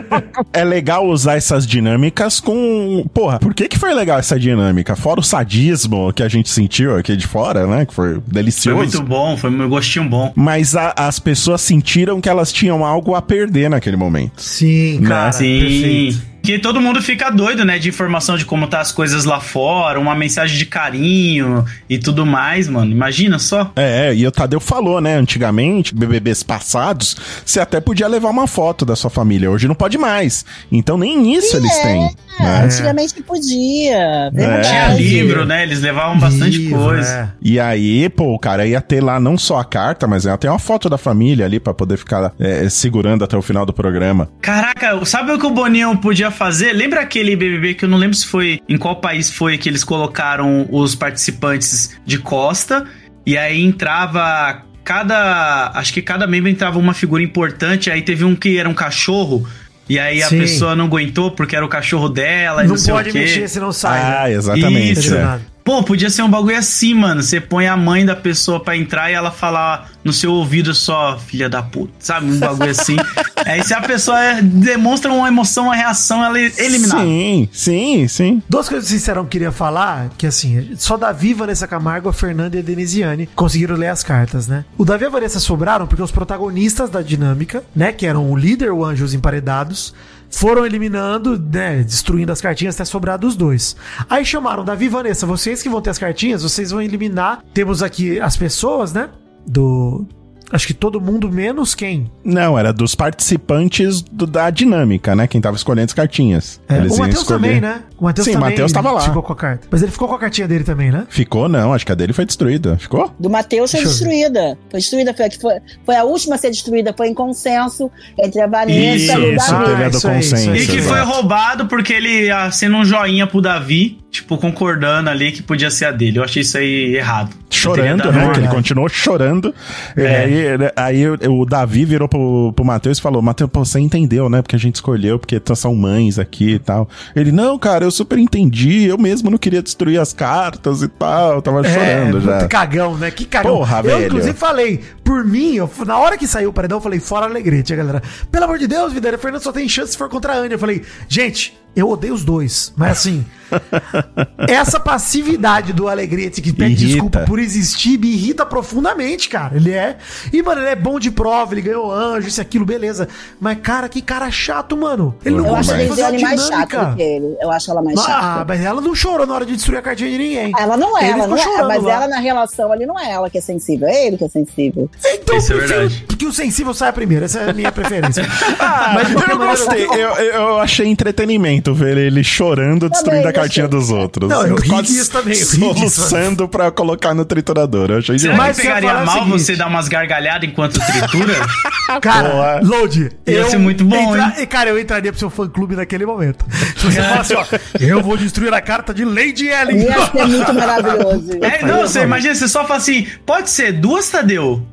[0.52, 3.04] É legal usar essas dinâmicas com.
[3.12, 4.96] Porra, por que, que foi legal essa dinâmica?
[4.96, 7.84] Fora o sadismo que a gente sentiu aqui de fora, né?
[7.86, 8.76] Que foi Foi delicioso.
[8.78, 10.32] muito bom, foi um gostinho bom.
[10.34, 14.40] Mas a- as pessoas sentiram que elas tinham algo a perder naquele momento.
[14.40, 15.08] Sim, Né?
[15.08, 15.60] cara, Sim.
[15.60, 16.33] perfeito.
[16.44, 17.78] Que todo mundo fica doido, né?
[17.78, 22.26] De informação de como tá as coisas lá fora, uma mensagem de carinho e tudo
[22.26, 22.92] mais, mano.
[22.92, 23.72] Imagina só.
[23.74, 25.16] É, e o Tadeu falou, né?
[25.16, 27.16] Antigamente, BBBs passados,
[27.46, 29.50] você até podia levar uma foto da sua família.
[29.50, 30.44] Hoje não pode mais.
[30.70, 32.14] Então nem isso eles têm.
[32.38, 32.62] É, né?
[32.64, 34.30] antigamente podia.
[34.32, 34.68] Verdade.
[34.68, 35.62] Tinha livro, né?
[35.62, 37.08] Eles levavam bastante Livro, coisa.
[37.08, 37.28] é.
[37.40, 40.48] E aí, pô, o cara ia ter lá não só a carta, mas ia ter
[40.48, 44.28] uma foto da família ali pra poder ficar é, segurando até o final do programa.
[44.42, 46.72] Caraca, sabe o que o Boninho podia fazer?
[46.72, 49.82] Lembra aquele BBB que eu não lembro se foi em qual país foi que eles
[49.84, 52.84] colocaram os participantes de costa
[53.24, 58.36] e aí entrava cada, acho que cada membro entrava uma figura importante, aí teve um
[58.36, 59.48] que era um cachorro
[59.88, 60.38] e aí a Sim.
[60.40, 63.18] pessoa não aguentou porque era o cachorro dela e não, Não sei pode o quê.
[63.20, 64.00] mexer, senão sai.
[64.00, 64.34] Ah, né?
[64.34, 64.98] exatamente.
[64.98, 65.14] Isso.
[65.14, 65.40] é.
[65.64, 67.22] Pô, podia ser um bagulho assim, mano.
[67.22, 71.18] Você põe a mãe da pessoa pra entrar e ela falar no seu ouvido só,
[71.18, 72.30] filha da puta, sabe?
[72.30, 72.96] Um bagulho assim.
[73.46, 77.02] Aí se a pessoa demonstra uma emoção, uma reação, ela é eliminada.
[77.02, 78.42] Sim, sim, sim.
[78.46, 82.56] Duas coisas que o Sincerão queria falar, que assim, só Davi, Vanessa Camargo, a Fernanda
[82.56, 84.66] e a Denisiane conseguiram ler as cartas, né?
[84.76, 88.36] O Davi e a Vanessa sobraram porque os protagonistas da dinâmica, né, que eram o
[88.36, 89.94] líder, o anjo e os emparedados,
[90.36, 93.76] foram eliminando, né, destruindo as cartinhas até sobrar dos dois.
[94.08, 97.42] Aí chamaram Davi e Vanessa, vocês que vão ter as cartinhas, vocês vão eliminar.
[97.52, 99.10] Temos aqui as pessoas, né,
[99.46, 100.06] do...
[100.52, 102.10] Acho que todo mundo menos quem?
[102.24, 105.26] Não, era dos participantes do- da dinâmica, né?
[105.26, 106.60] Quem tava escolhendo as cartinhas.
[106.68, 107.80] É, Eles o Matheus escolher- também, né?
[107.98, 109.00] O Matheus Sim, o também Matheus tava lá.
[109.00, 109.66] ficou com a carta.
[109.70, 111.06] Mas ele ficou com a cartinha dele também, né?
[111.08, 111.72] Ficou, não.
[111.72, 112.76] Acho que a dele foi destruída.
[112.78, 113.12] Ficou?
[113.18, 114.56] Do Matheus foi destruída.
[114.70, 115.54] Foi destruída, foi, a que foi,
[115.84, 116.92] foi a última a ser destruída.
[116.96, 119.64] Foi em consenso entre a Vanessa Isso, e o isso, Davi.
[119.64, 120.50] teve a do isso aí, isso consenso.
[120.52, 120.62] aí.
[120.62, 125.42] E que foi roubado porque ele acendeu um joinha pro Davi, tipo, concordando ali que
[125.42, 126.18] podia ser a dele.
[126.18, 127.30] Eu achei isso aí errado.
[127.50, 128.30] Chorando, né?
[128.32, 129.54] Que ele continuou chorando.
[129.96, 130.28] É.
[130.34, 134.42] Aí, ele- aí o Davi virou pro, pro Matheus e falou: Matheus, você entendeu, né?
[134.42, 136.88] Porque a gente escolheu, porque t- são mães aqui e tal.
[137.14, 138.84] Ele, não, cara, eu super entendi.
[138.84, 141.34] Eu mesmo não queria destruir as cartas e tal.
[141.34, 142.32] Eu tava chorando é, já.
[142.34, 143.10] puta cagão, né?
[143.10, 143.56] Que cagão.
[143.58, 144.06] Porra, eu, velho.
[144.06, 144.80] inclusive, falei,
[145.14, 148.02] por mim, eu- na hora que saiu o paredão, eu falei, fora alegrete, a galera.
[148.32, 150.54] Pelo amor de Deus, Videira, Fernando só tem chance se for contra a Anya.
[150.54, 152.72] Eu falei, gente, eu odeio os dois.
[152.76, 153.24] Mas assim,
[154.48, 156.86] essa passividade do Alegrete que pede Irrita.
[156.88, 159.56] desculpa por existir me irrita profundamente, cara.
[159.56, 159.96] Ele é.
[160.32, 163.08] E, mano, ele é bom de prova, ele ganhou anjo, isso e aquilo, beleza.
[163.40, 165.14] Mas, cara, que cara chato, mano.
[165.24, 166.84] Ele não Eu acho a consegue fazer a Lisiane mais chata dinâmica.
[166.90, 167.36] do que ele.
[167.40, 168.44] Eu acho ela mais Ah, chata.
[168.48, 170.52] mas ela não chorou na hora de destruir a cartinha de ninguém.
[170.58, 171.62] Ela não é, Ele ela não é.
[171.64, 171.92] Mas lá.
[171.92, 174.90] ela na relação ali não é ela que é sensível, é ele que é sensível.
[175.12, 176.04] Então, Isso é eu verdade.
[176.18, 177.24] que o sensível saia primeiro.
[177.24, 178.24] Essa é a minha preferência.
[178.58, 179.84] Ah, Mas eu maneira, gostei.
[179.84, 183.80] Eu, eu achei entretenimento ver ele chorando, destruindo a cartinha gostei.
[183.80, 184.28] dos outros.
[184.30, 185.90] Não, eu ri Quase disso também, eu ri.
[185.90, 187.90] Soluçando pra colocar no triturador.
[187.90, 188.38] Eu achei demais.
[188.38, 191.34] Mas pegaria mal você dar umas gargalhadas enquanto tritura?
[192.00, 192.60] Cara, Boa.
[192.62, 193.10] Load.
[193.26, 196.44] Ia ser muito bom, e, Cara, eu entraria pro seu fã clube naquele momento.
[196.76, 197.44] Se você fala assim, ó,
[197.80, 199.82] eu vou destruir a carta de Lady Ellen.
[199.82, 201.30] Ia ser muito maravilhoso.
[201.42, 204.64] É, não, você imagina, você só fala assim, pode ser duas, Tadeu?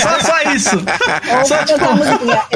[0.00, 0.76] Só, só, isso.
[1.38, 1.84] Ou Só, vou tipo.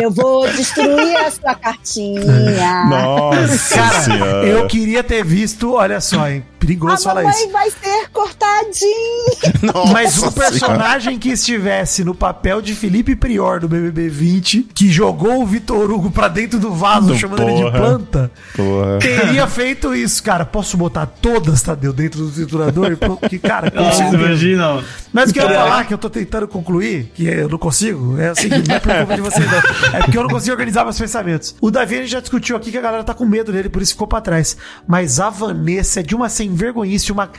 [0.01, 2.85] Eu vou destruir a sua cartinha.
[2.85, 4.47] Nossa Cara, senhora.
[4.47, 6.45] eu queria ter visto, olha só, hein?
[6.61, 7.51] A Perigoso falar isso.
[7.51, 9.55] vai ser cortadinha.
[9.75, 10.33] Nossa Mas o Senhora.
[10.51, 15.91] personagem que estivesse no papel de Felipe Prior do BBB 20, que jogou o Vitor
[15.91, 17.79] Hugo pra dentro do vaso, Do chamando ele de porra.
[17.79, 18.99] planta, Porra.
[18.99, 20.45] teria feito isso, cara.
[20.45, 22.97] Posso botar todas, Tadeu, dentro do triturador?
[22.97, 24.85] Porque, cara, Nossa, imagina.
[25.13, 28.19] Mas o que eu ia falar, que eu tô tentando concluir, que eu não consigo,
[28.21, 29.99] é o seguinte, não é por culpa de vocês, não.
[29.99, 31.55] É porque eu não consigo organizar meus pensamentos.
[31.61, 33.83] O Davi a gente já discutiu aqui que a galera tá com medo dele, por
[33.83, 34.57] isso ficou pra trás.
[34.87, 37.31] Mas a Vanessa é de uma sem vergonhice, uma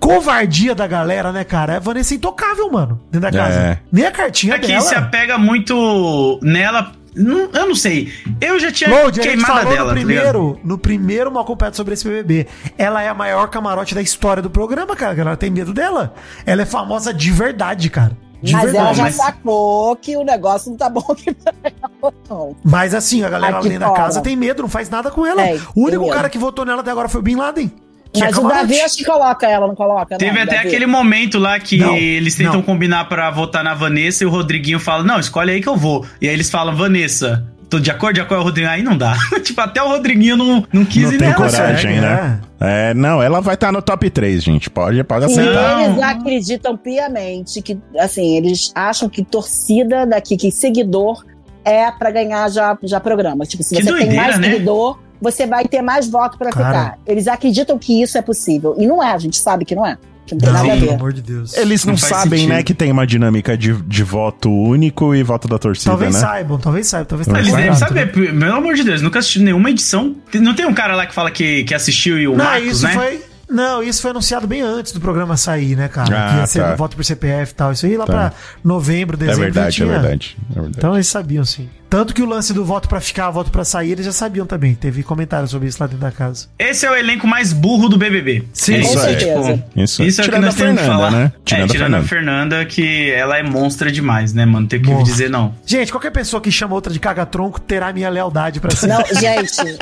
[0.00, 1.76] covardia da galera, né, cara?
[1.76, 3.58] A Vanessa é intocável, mano, dentro da casa.
[3.58, 3.78] É.
[3.90, 4.80] Nem a cartinha É que dela.
[4.80, 6.92] se apega muito nela.
[7.14, 8.10] não- Eu não sei.
[8.40, 10.14] Eu já tinha Load, a gente queimada falou dela, no tá ligado?
[10.32, 12.46] primeiro, no primeiro mal completo sobre esse BBB.
[12.76, 15.12] Ela é a maior camarote da história do programa, cara.
[15.12, 16.14] A galera tem medo dela.
[16.46, 18.16] Ela é famosa de verdade, cara.
[18.42, 18.84] De Mas verdade.
[18.86, 22.56] ela já mas- sacou que o negócio não tá bom aqui pra ela, não.
[22.64, 25.42] Mas assim, a galera Aqui além da casa tem medo, não faz nada com ela.
[25.44, 27.70] Tem, o único cara que votou nela até agora foi o Bin Laden.
[28.12, 28.48] Que Mas é o.
[28.48, 30.18] Davi acho que coloca ela, não coloca?
[30.18, 30.68] Teve não, até Davi?
[30.68, 32.62] aquele momento lá que Não, eles tentam não.
[32.62, 36.04] combinar pra votar na Vanessa e o Rodriguinho fala: Não, escolhe aí que eu vou.
[36.20, 38.16] E aí eles falam: Vanessa, tô de acordo?
[38.16, 38.70] De acordo, Rodriguinho?
[38.72, 39.14] Aí não dá.
[39.42, 41.36] tipo, até o Rodriguinho não, não quis Não ir tem nela.
[41.50, 42.40] coragem, segue, né?
[42.60, 44.68] É, não, ela vai estar no top 3, gente.
[44.68, 45.76] Pode, pode E aceitar.
[45.78, 45.84] Não.
[45.86, 51.24] eles acreditam piamente que, assim, eles acham que torcida daqui, que seguidor
[51.64, 53.44] é pra ganhar já, já programa.
[53.46, 54.50] Tipo, se Que você tem doideira, mais né?
[54.52, 56.66] seguidor, você vai ter mais voto pra Cara.
[56.66, 56.98] ficar.
[57.06, 58.74] Eles acreditam que isso é possível.
[58.78, 59.96] E não é, a gente sabe que não é.
[60.26, 60.94] Que não tem Não, nada a pelo ver.
[60.94, 61.56] amor de Deus.
[61.56, 62.48] Eles não, Não sabem, sentido.
[62.54, 66.20] né, que tem uma dinâmica de, de voto único e voto da torcida, Talvez né?
[66.20, 67.76] saibam, talvez saibam, talvez Eles Eles devem né?
[67.76, 70.14] saber, pelo amor de Deus, nunca assisti nenhuma edição.
[70.34, 72.86] Não tem um cara lá que fala que, que assistiu e o Não, Marcos, isso
[72.86, 72.92] né?
[72.92, 73.22] foi.
[73.50, 76.08] Não, isso foi anunciado bem antes do programa sair, né, cara?
[76.16, 76.74] Ah, que ia ser tá.
[76.74, 77.72] voto por CPF e tal.
[77.72, 78.12] Isso aí lá Tá.
[78.12, 78.32] pra
[78.64, 79.38] novembro, É dezembro.
[79.40, 80.74] já verdade, é verdade, é verdade.
[80.78, 81.68] Então eles sabiam, sim.
[81.92, 84.74] Tanto que o lance do voto pra ficar, voto pra sair, eles já sabiam também.
[84.74, 86.46] Teve comentários sobre isso lá dentro da casa.
[86.58, 88.44] Esse é o elenco mais burro do BBB.
[88.50, 89.02] Sim, Isso Com é.
[89.02, 89.64] certeza.
[89.76, 91.10] Isso, Isso é o que Tirando nós temos que Fernanda, falar.
[91.10, 91.32] né?
[91.36, 92.08] é, Tirando a tirando a Fernanda.
[92.56, 94.66] Fernanda, que ela é monstra demais, né, mano?
[94.66, 95.54] Tem que dizer não.
[95.66, 98.96] Gente, qualquer pessoa que chama outra de caga-tronco terá minha lealdade pra sempre.
[98.96, 99.78] Não, gente,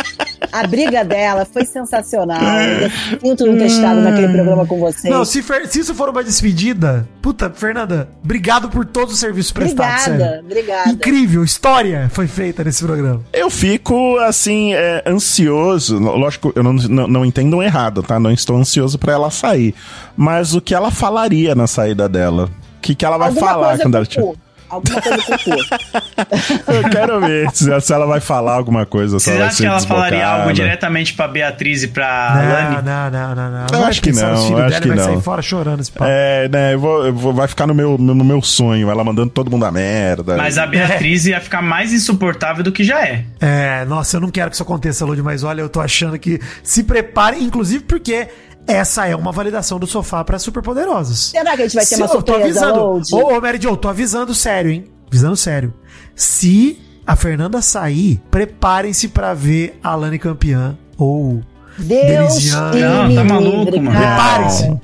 [0.51, 2.41] a briga dela foi sensacional.
[2.43, 5.13] Eu sinto testado naquele programa com vocês.
[5.15, 9.53] Não, se, fer- se isso for uma despedida, puta, Fernanda, obrigado por todos os serviços
[9.53, 10.07] prestados.
[10.09, 10.91] obrigada, obrigada.
[10.91, 13.21] Incrível, história, campanha foi feita nesse programa?
[13.33, 15.99] Eu fico, assim, é, ansioso.
[15.99, 18.19] Lógico, eu não, não, não entendo errado, tá?
[18.19, 19.75] Não estou ansioso pra ela sair.
[20.17, 22.49] Mas o que ela falaria na saída dela?
[22.79, 24.35] O que, que ela vai Alguma falar quando ela tiver.
[24.71, 26.71] Alguma coisa com cu.
[26.73, 29.17] Eu quero ver se, ela vai falar alguma coisa.
[29.17, 30.43] acham ser que ela falaria desbocada.
[30.43, 32.83] algo diretamente pra Beatriz e pra Não, Lani?
[32.87, 33.67] não, não, não, não.
[33.73, 35.91] Eu Vai acho que pensar não, eu acho dela que vai sair fora chorando esse
[35.91, 36.05] papo.
[36.09, 39.31] É, né, eu vou, eu vou- vai ficar no meu, no meu sonho, ela mandando
[39.31, 40.37] todo mundo a merda.
[40.37, 43.25] Mas a Beatriz ia ficar mais insuportável do que já é.
[43.41, 46.41] É, nossa, eu não quero que isso aconteça, Lud, mas olha, eu tô achando que
[46.63, 48.29] se prepare, inclusive porque
[48.67, 51.31] essa é uma validação do sofá pra superpoderosos.
[51.31, 53.17] Será que a gente vai ter Se- uma eu tô surpresa, avisando.
[53.17, 54.85] Ô, ô, Mary Jo, tô avisando sério, hein?
[55.09, 55.75] Avisando sério.
[56.15, 61.41] Se a Fernanda sair, preparem-se pra ver a Lani campeã ou
[61.79, 61.89] Deus
[62.35, 62.77] Denisiane.
[62.77, 63.91] que Não, tá maluco, mano.
[63.93, 64.81] cara.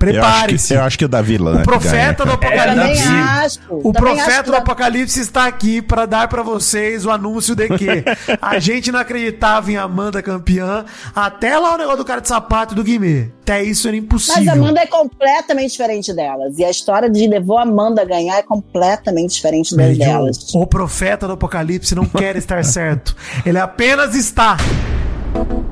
[0.00, 0.42] Preparem-se.
[0.42, 3.08] Eu acho, que, eu acho que o Davi Lan O profeta do Apocalipse.
[3.08, 3.58] acho.
[3.68, 8.04] O profeta do Apocalipse está aqui para dar para vocês o anúncio de que
[8.40, 12.74] a gente não acreditava em Amanda campeã até lá o negócio do cara de sapato
[12.74, 13.28] e do Guimê.
[13.42, 14.44] Até isso era impossível.
[14.44, 16.58] Mas a Amanda é completamente diferente delas.
[16.58, 20.54] E a história de levou a Amanda a ganhar é completamente diferente Jo, delas.
[20.54, 23.14] o profeta do Apocalipse não quer estar certo.
[23.44, 24.56] Ele apenas está.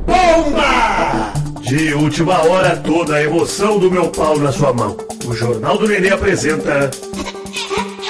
[0.06, 1.47] Bomba!
[1.68, 4.96] De última hora, toda a emoção do meu pau na sua mão.
[5.26, 6.90] O Jornal do Nenê apresenta.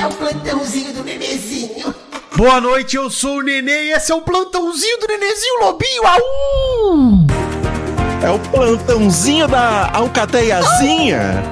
[0.01, 1.93] É o plantãozinho do bebezinho.
[2.37, 6.03] Boa noite, eu sou o Nenê e esse é o plantãozinho do Nenezinho Lobinho.
[6.07, 7.27] Aú!
[8.23, 11.43] É o plantãozinho da Alcateiazinha.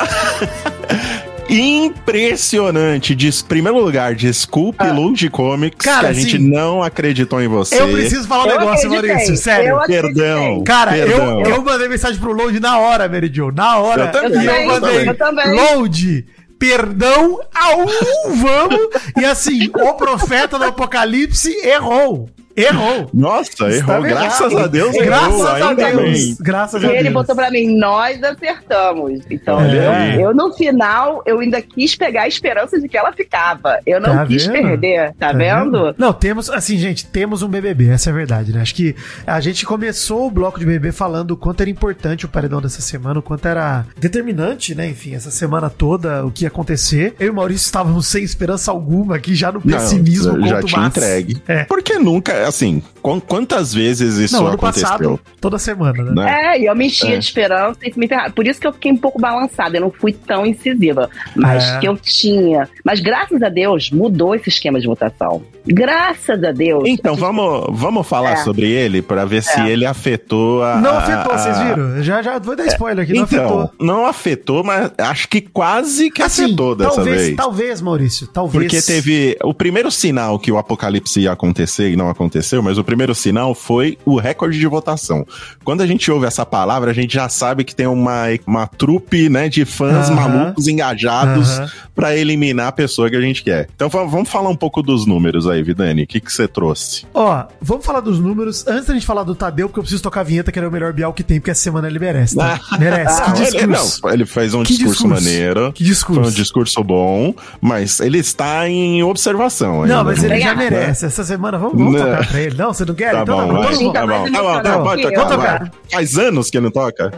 [1.56, 3.14] Impressionante.
[3.14, 7.80] Diz, primeiro lugar, desculpe, Load Comics, Cara, que a gente assim, não acreditou em você.
[7.80, 9.36] Eu preciso falar um Eu negócio, acreditei, Maurício.
[9.36, 9.68] Sério.
[9.70, 9.80] eu.
[9.86, 10.64] Perdão.
[10.64, 11.40] Cara, eu, Perdão.
[11.42, 14.06] eu mandei mensagem pro Load na hora, Mary Jo, na hora.
[14.06, 15.54] Eu também, eu eu mandei, também, eu também.
[15.54, 16.26] Load,
[16.58, 17.86] perdão, au,
[18.34, 18.88] vamos.
[19.20, 22.28] E assim, o profeta do apocalipse errou.
[22.56, 23.10] Errou.
[23.12, 23.94] Nossa, errou.
[23.94, 24.64] Tá Graças errado.
[24.64, 25.46] a Deus, Graças errou.
[25.70, 25.96] a Deus.
[26.02, 26.36] bem.
[26.40, 27.00] Graças a E Deus.
[27.00, 29.20] ele botou pra mim, nós acertamos.
[29.30, 30.16] Então, É.
[30.16, 33.78] eu, eu, no final, eu ainda quis pegar a esperança de que ela ficava.
[33.86, 34.52] Eu não Tá quis vendo?
[34.68, 35.94] perder, tá, vendo?
[35.98, 38.60] Não, temos, assim, gente, temos um BBB, essa é a verdade, né?
[38.62, 38.94] Acho que
[39.26, 42.80] a gente começou o bloco de BBB falando o quanto era importante o paredão dessa
[42.80, 44.88] semana, o quanto era determinante, né?
[44.88, 47.14] Enfim, essa semana toda, o que ia acontecer.
[47.18, 50.64] Eu e o Maurício estávamos sem esperança alguma aqui, já no pessimismo Não, já o
[50.64, 51.42] tinha entregue.
[51.48, 51.64] É.
[51.64, 54.88] Porque nunca, assim, quan- quantas vezes isso Não, ano aconteceu?
[54.88, 56.12] passado, toda semana, né?
[56.24, 56.54] Né?
[56.56, 57.18] É, e eu me enchia É.
[57.18, 58.30] de esperança e me ferrava.
[58.30, 61.08] Por isso que eu fiquei um pouco balançada, eu não fui tão incisiva.
[61.34, 61.78] Mas É.
[61.80, 62.68] que eu tinha.
[62.84, 65.42] Mas graças a Deus, mudou esse esquema de votação.
[65.66, 66.84] Graças a Deus.
[66.86, 68.36] Então, vamos, vamos falar É.
[68.36, 69.68] sobre ele pra ver se É.
[69.70, 70.76] ele afetou a.
[70.80, 72.02] Não afetou, a- vocês viram?
[72.02, 73.70] Já, já vou dar spoiler aqui, não então, afetou.
[73.80, 77.36] não afetou, mas acho que quase que afetou dessa Assim, talvez, vez.
[77.36, 78.64] talvez, Maurício, talvez.
[78.64, 79.36] Porque teve.
[79.42, 83.54] O primeiro sinal que o apocalipse ia acontecer e não aconteceu, mas o primeiro sinal
[83.54, 85.26] foi o recorde de votação.
[85.64, 89.28] Quando a gente ouve essa palavra, a gente já sabe que tem uma, uma trupe
[89.28, 91.60] né, de fãs malucos engajados
[91.94, 93.68] pra eliminar a pessoa que a gente quer.
[93.74, 96.02] Então va- vamos falar um pouco dos números aí, Vidani.
[96.02, 97.06] O que que você trouxe?
[97.14, 98.66] Ó, vamos falar dos números.
[98.66, 100.68] Antes da gente falar do Tadeu, porque eu preciso tocar a vinheta, que ele é
[100.68, 102.60] o melhor Bial que tem, porque essa semana ele merece, tá?
[102.78, 103.22] merece.
[103.22, 104.00] Que Ele, discurso.
[104.04, 105.24] não, ele fez um Que discurso, discurso.
[105.24, 105.72] maneiro.
[105.72, 106.20] Que discurso.
[106.22, 109.96] Foi um discurso bom, mas ele está em observação ainda.
[109.96, 111.06] Não, mas ele já merece.
[111.06, 112.23] Essa semana, vamos, vamos Né?
[112.24, 112.56] Tocar pra ele.
[112.56, 113.12] Não, você não quer?
[113.12, 113.62] Tá então bom, tá bom.
[113.62, 113.74] vai.
[113.74, 115.70] Mundo- Tá bom, tá bom, tá bom, pode tocar, vai.
[115.90, 117.12] Faz anos que ele não toca.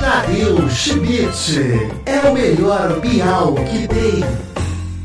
[0.00, 4.24] Dario Schmidt é o melhor Bial que tem.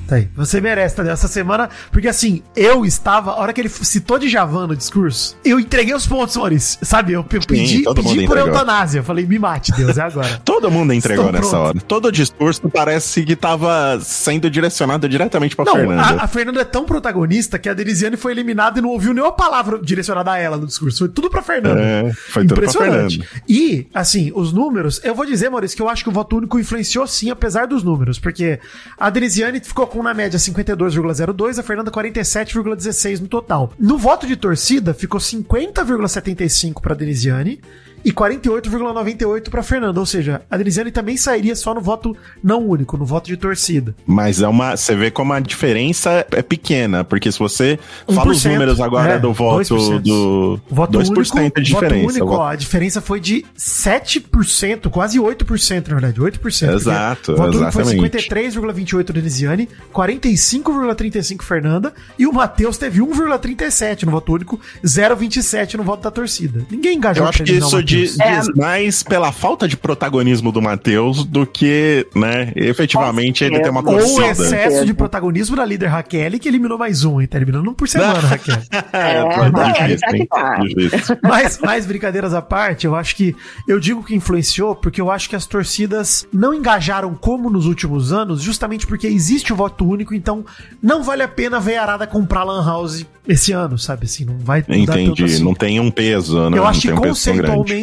[0.07, 0.27] Tá aí.
[0.35, 4.29] Você merece, Tadeu, essa semana, porque assim, eu estava, a hora que ele citou de
[4.29, 6.77] Javan no discurso, eu entreguei os pontos, Maurício.
[6.83, 8.99] Sabe, eu pe- pedi, todo pedi por eutanásia.
[8.99, 10.41] Eu falei, me mate, Deus, é agora.
[10.45, 11.67] Todo mundo entregou Estou nessa pronto.
[11.67, 11.79] hora.
[11.87, 16.01] Todo discurso parece que tava sendo direcionado diretamente pra Não, Fernanda.
[16.01, 19.31] a, a Fernanda é tão protagonista que a Denisiane foi eliminada e não ouviu nenhuma
[19.31, 20.99] palavra direcionada a ela no discurso.
[20.99, 21.81] Foi tudo pra Fernanda.
[21.81, 23.07] É, foi tudo pra Fernanda.
[23.49, 26.59] E, assim, os números, eu vou dizer, Maurício, que eu acho que o voto único
[26.59, 28.59] influenciou sim, apesar dos números, porque
[28.99, 33.71] a Denisiane ficou com, na média, 52,02, a Fernanda 47,16 no total.
[33.79, 37.61] No voto de torcida, ficou 50,75 pra Denisiane
[38.05, 42.95] e 48,98 pra Fernanda, ou seja, a Denisiane também sairia só no voto não único,
[42.97, 43.95] no voto de torcida.
[44.05, 44.77] Mas é uma.
[44.77, 49.13] Você vê como a diferença é pequena, porque se você fala os 1%, números agora
[49.13, 49.99] é, do voto 2%.
[50.01, 50.59] do.
[50.69, 51.95] Voto 2% único, de diferença.
[51.95, 56.39] Voto único, ó, a diferença foi de 7%, quase 8%, na verdade, 8%.
[56.39, 58.17] porque Exato, Voto único foi exatamente.
[58.17, 66.03] 53,28 Denisiane, 45,35 Fernanda, e o Matheus teve 1,37 no voto único, 0,27 no voto
[66.03, 66.63] da torcida.
[66.69, 67.94] Ninguém engajou Eu acho que o isso Matheus.
[68.01, 68.39] Diz, É.
[68.39, 73.81] diz mais pela falta de protagonismo do Matheus do que, né, efetivamente ele tem uma
[73.81, 74.31] Ou Ou o torcida.
[74.31, 77.27] excesso de protagonismo da líder Raquel, que eliminou mais um, hein?
[77.27, 78.57] Tá eliminando um por semana, Raquel.
[78.93, 80.21] É, tá Raquel, difícil, tá hein?
[80.21, 80.55] que tá.
[80.89, 81.17] Difícil.
[81.23, 83.35] Mas, mais brincadeiras à parte, eu acho que.
[83.67, 88.11] Eu digo que influenciou porque eu acho que as torcidas não engajaram como nos últimos
[88.11, 90.45] anos, justamente porque existe o voto único, então
[90.81, 94.05] não vale a pena ver a Arada comprar Lan House esse ano, sabe?
[94.05, 95.43] Assim, não vai Entendi, assim.
[95.43, 96.45] não tem um peso, né?
[96.57, 97.15] Eu não acho que tem um peso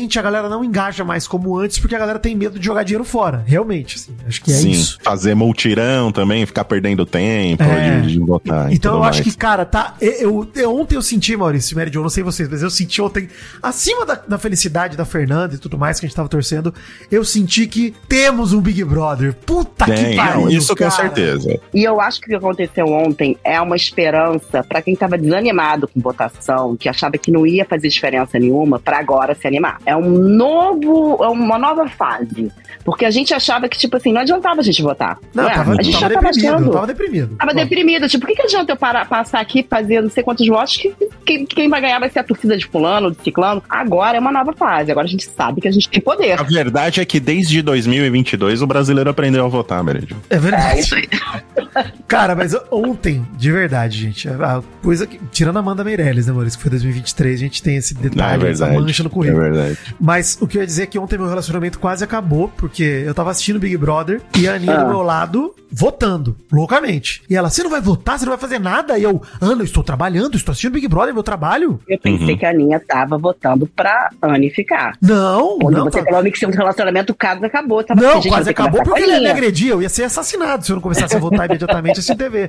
[0.02, 2.82] conceitualmente a galera não engaja mais como antes, porque a galera tem medo de jogar
[2.82, 3.42] dinheiro fora.
[3.46, 4.12] Realmente, assim.
[4.26, 4.98] Acho que é Sim, isso.
[5.02, 8.00] fazer multirão também, ficar perdendo tempo É.
[8.00, 8.70] de, de votar.
[8.70, 9.32] e Então eu acho mais.
[9.32, 9.94] que, cara, tá.
[10.00, 13.28] Eu, eu- ontem eu senti, Maurício, Mary Jo, não sei vocês, mas eu senti ontem,
[13.62, 16.74] acima da, da felicidade da Fernanda e tudo mais que a gente tava torcendo,
[17.10, 19.34] eu senti que temos um Big Brother.
[19.34, 20.48] Puta Tem, que pariu.
[20.50, 20.90] isso com cara.
[20.90, 21.58] certeza.
[21.72, 25.88] E eu acho que o que aconteceu ontem é uma esperança pra quem tava desanimado
[25.88, 29.78] com votação, que achava que não ia fazer diferença nenhuma, pra agora se animar.
[29.84, 32.52] É um novo, é uma nova fase.
[32.84, 35.18] Porque a gente achava que, tipo assim, não adiantava a gente votar.
[35.34, 35.54] Não, é?
[35.54, 36.70] tava, a gente tava já tava deprimido, achando.
[36.72, 37.36] tava deprimido.
[37.36, 38.08] Tava Bom, deprimido.
[38.08, 40.76] Tipo, por que, que adianta eu parar, passar aqui e fazer não sei quantos votos?
[40.76, 40.94] Que,
[41.24, 43.62] quem, quem vai ganhar vai ser a torcida de fulano, de ciclano.
[43.68, 44.90] Agora é uma nova fase.
[44.90, 46.38] Agora a gente sabe que a gente tem poder.
[46.38, 50.16] A verdade é que desde 2022 o brasileiro aprendeu a votar, Meridio.
[50.28, 50.76] É verdade.
[50.78, 51.08] É isso aí.
[52.08, 55.18] Cara, mas ontem, de verdade, gente, a coisa que.
[55.30, 56.58] Tirando a Amanda Meirelles, né, Maurício?
[56.58, 58.82] Que foi 2023, a gente tem esse Não, é detalhe, essa verdade.
[58.82, 59.42] mancha no É currículo.
[59.42, 59.78] verdade.
[60.00, 63.12] Mas o que eu ia dizer é que ontem meu relacionamento quase acabou, porque eu
[63.12, 64.84] tava assistindo Big Brother e a Aninha Ah.
[64.84, 67.22] do meu lado votando, loucamente.
[67.28, 68.98] E ela, você não vai votar, você não vai fazer nada?
[68.98, 71.80] E eu, Ana, eu estou trabalhando, estou assistindo Big Brother, meu trabalho.
[71.88, 72.38] Eu pensei Uhum.
[72.38, 74.92] que a Aninha tava votando pra Anne ficar.
[75.00, 75.84] Não, Quando não.
[75.84, 77.82] você tá- falou que seu relacionamento, o caso acabou.
[77.82, 79.68] Tava Não, assim, quase acabou porque ele ia me agredir.
[79.70, 82.48] Eu ia ser assassinado se eu não começasse a votar imediatamente assim TV.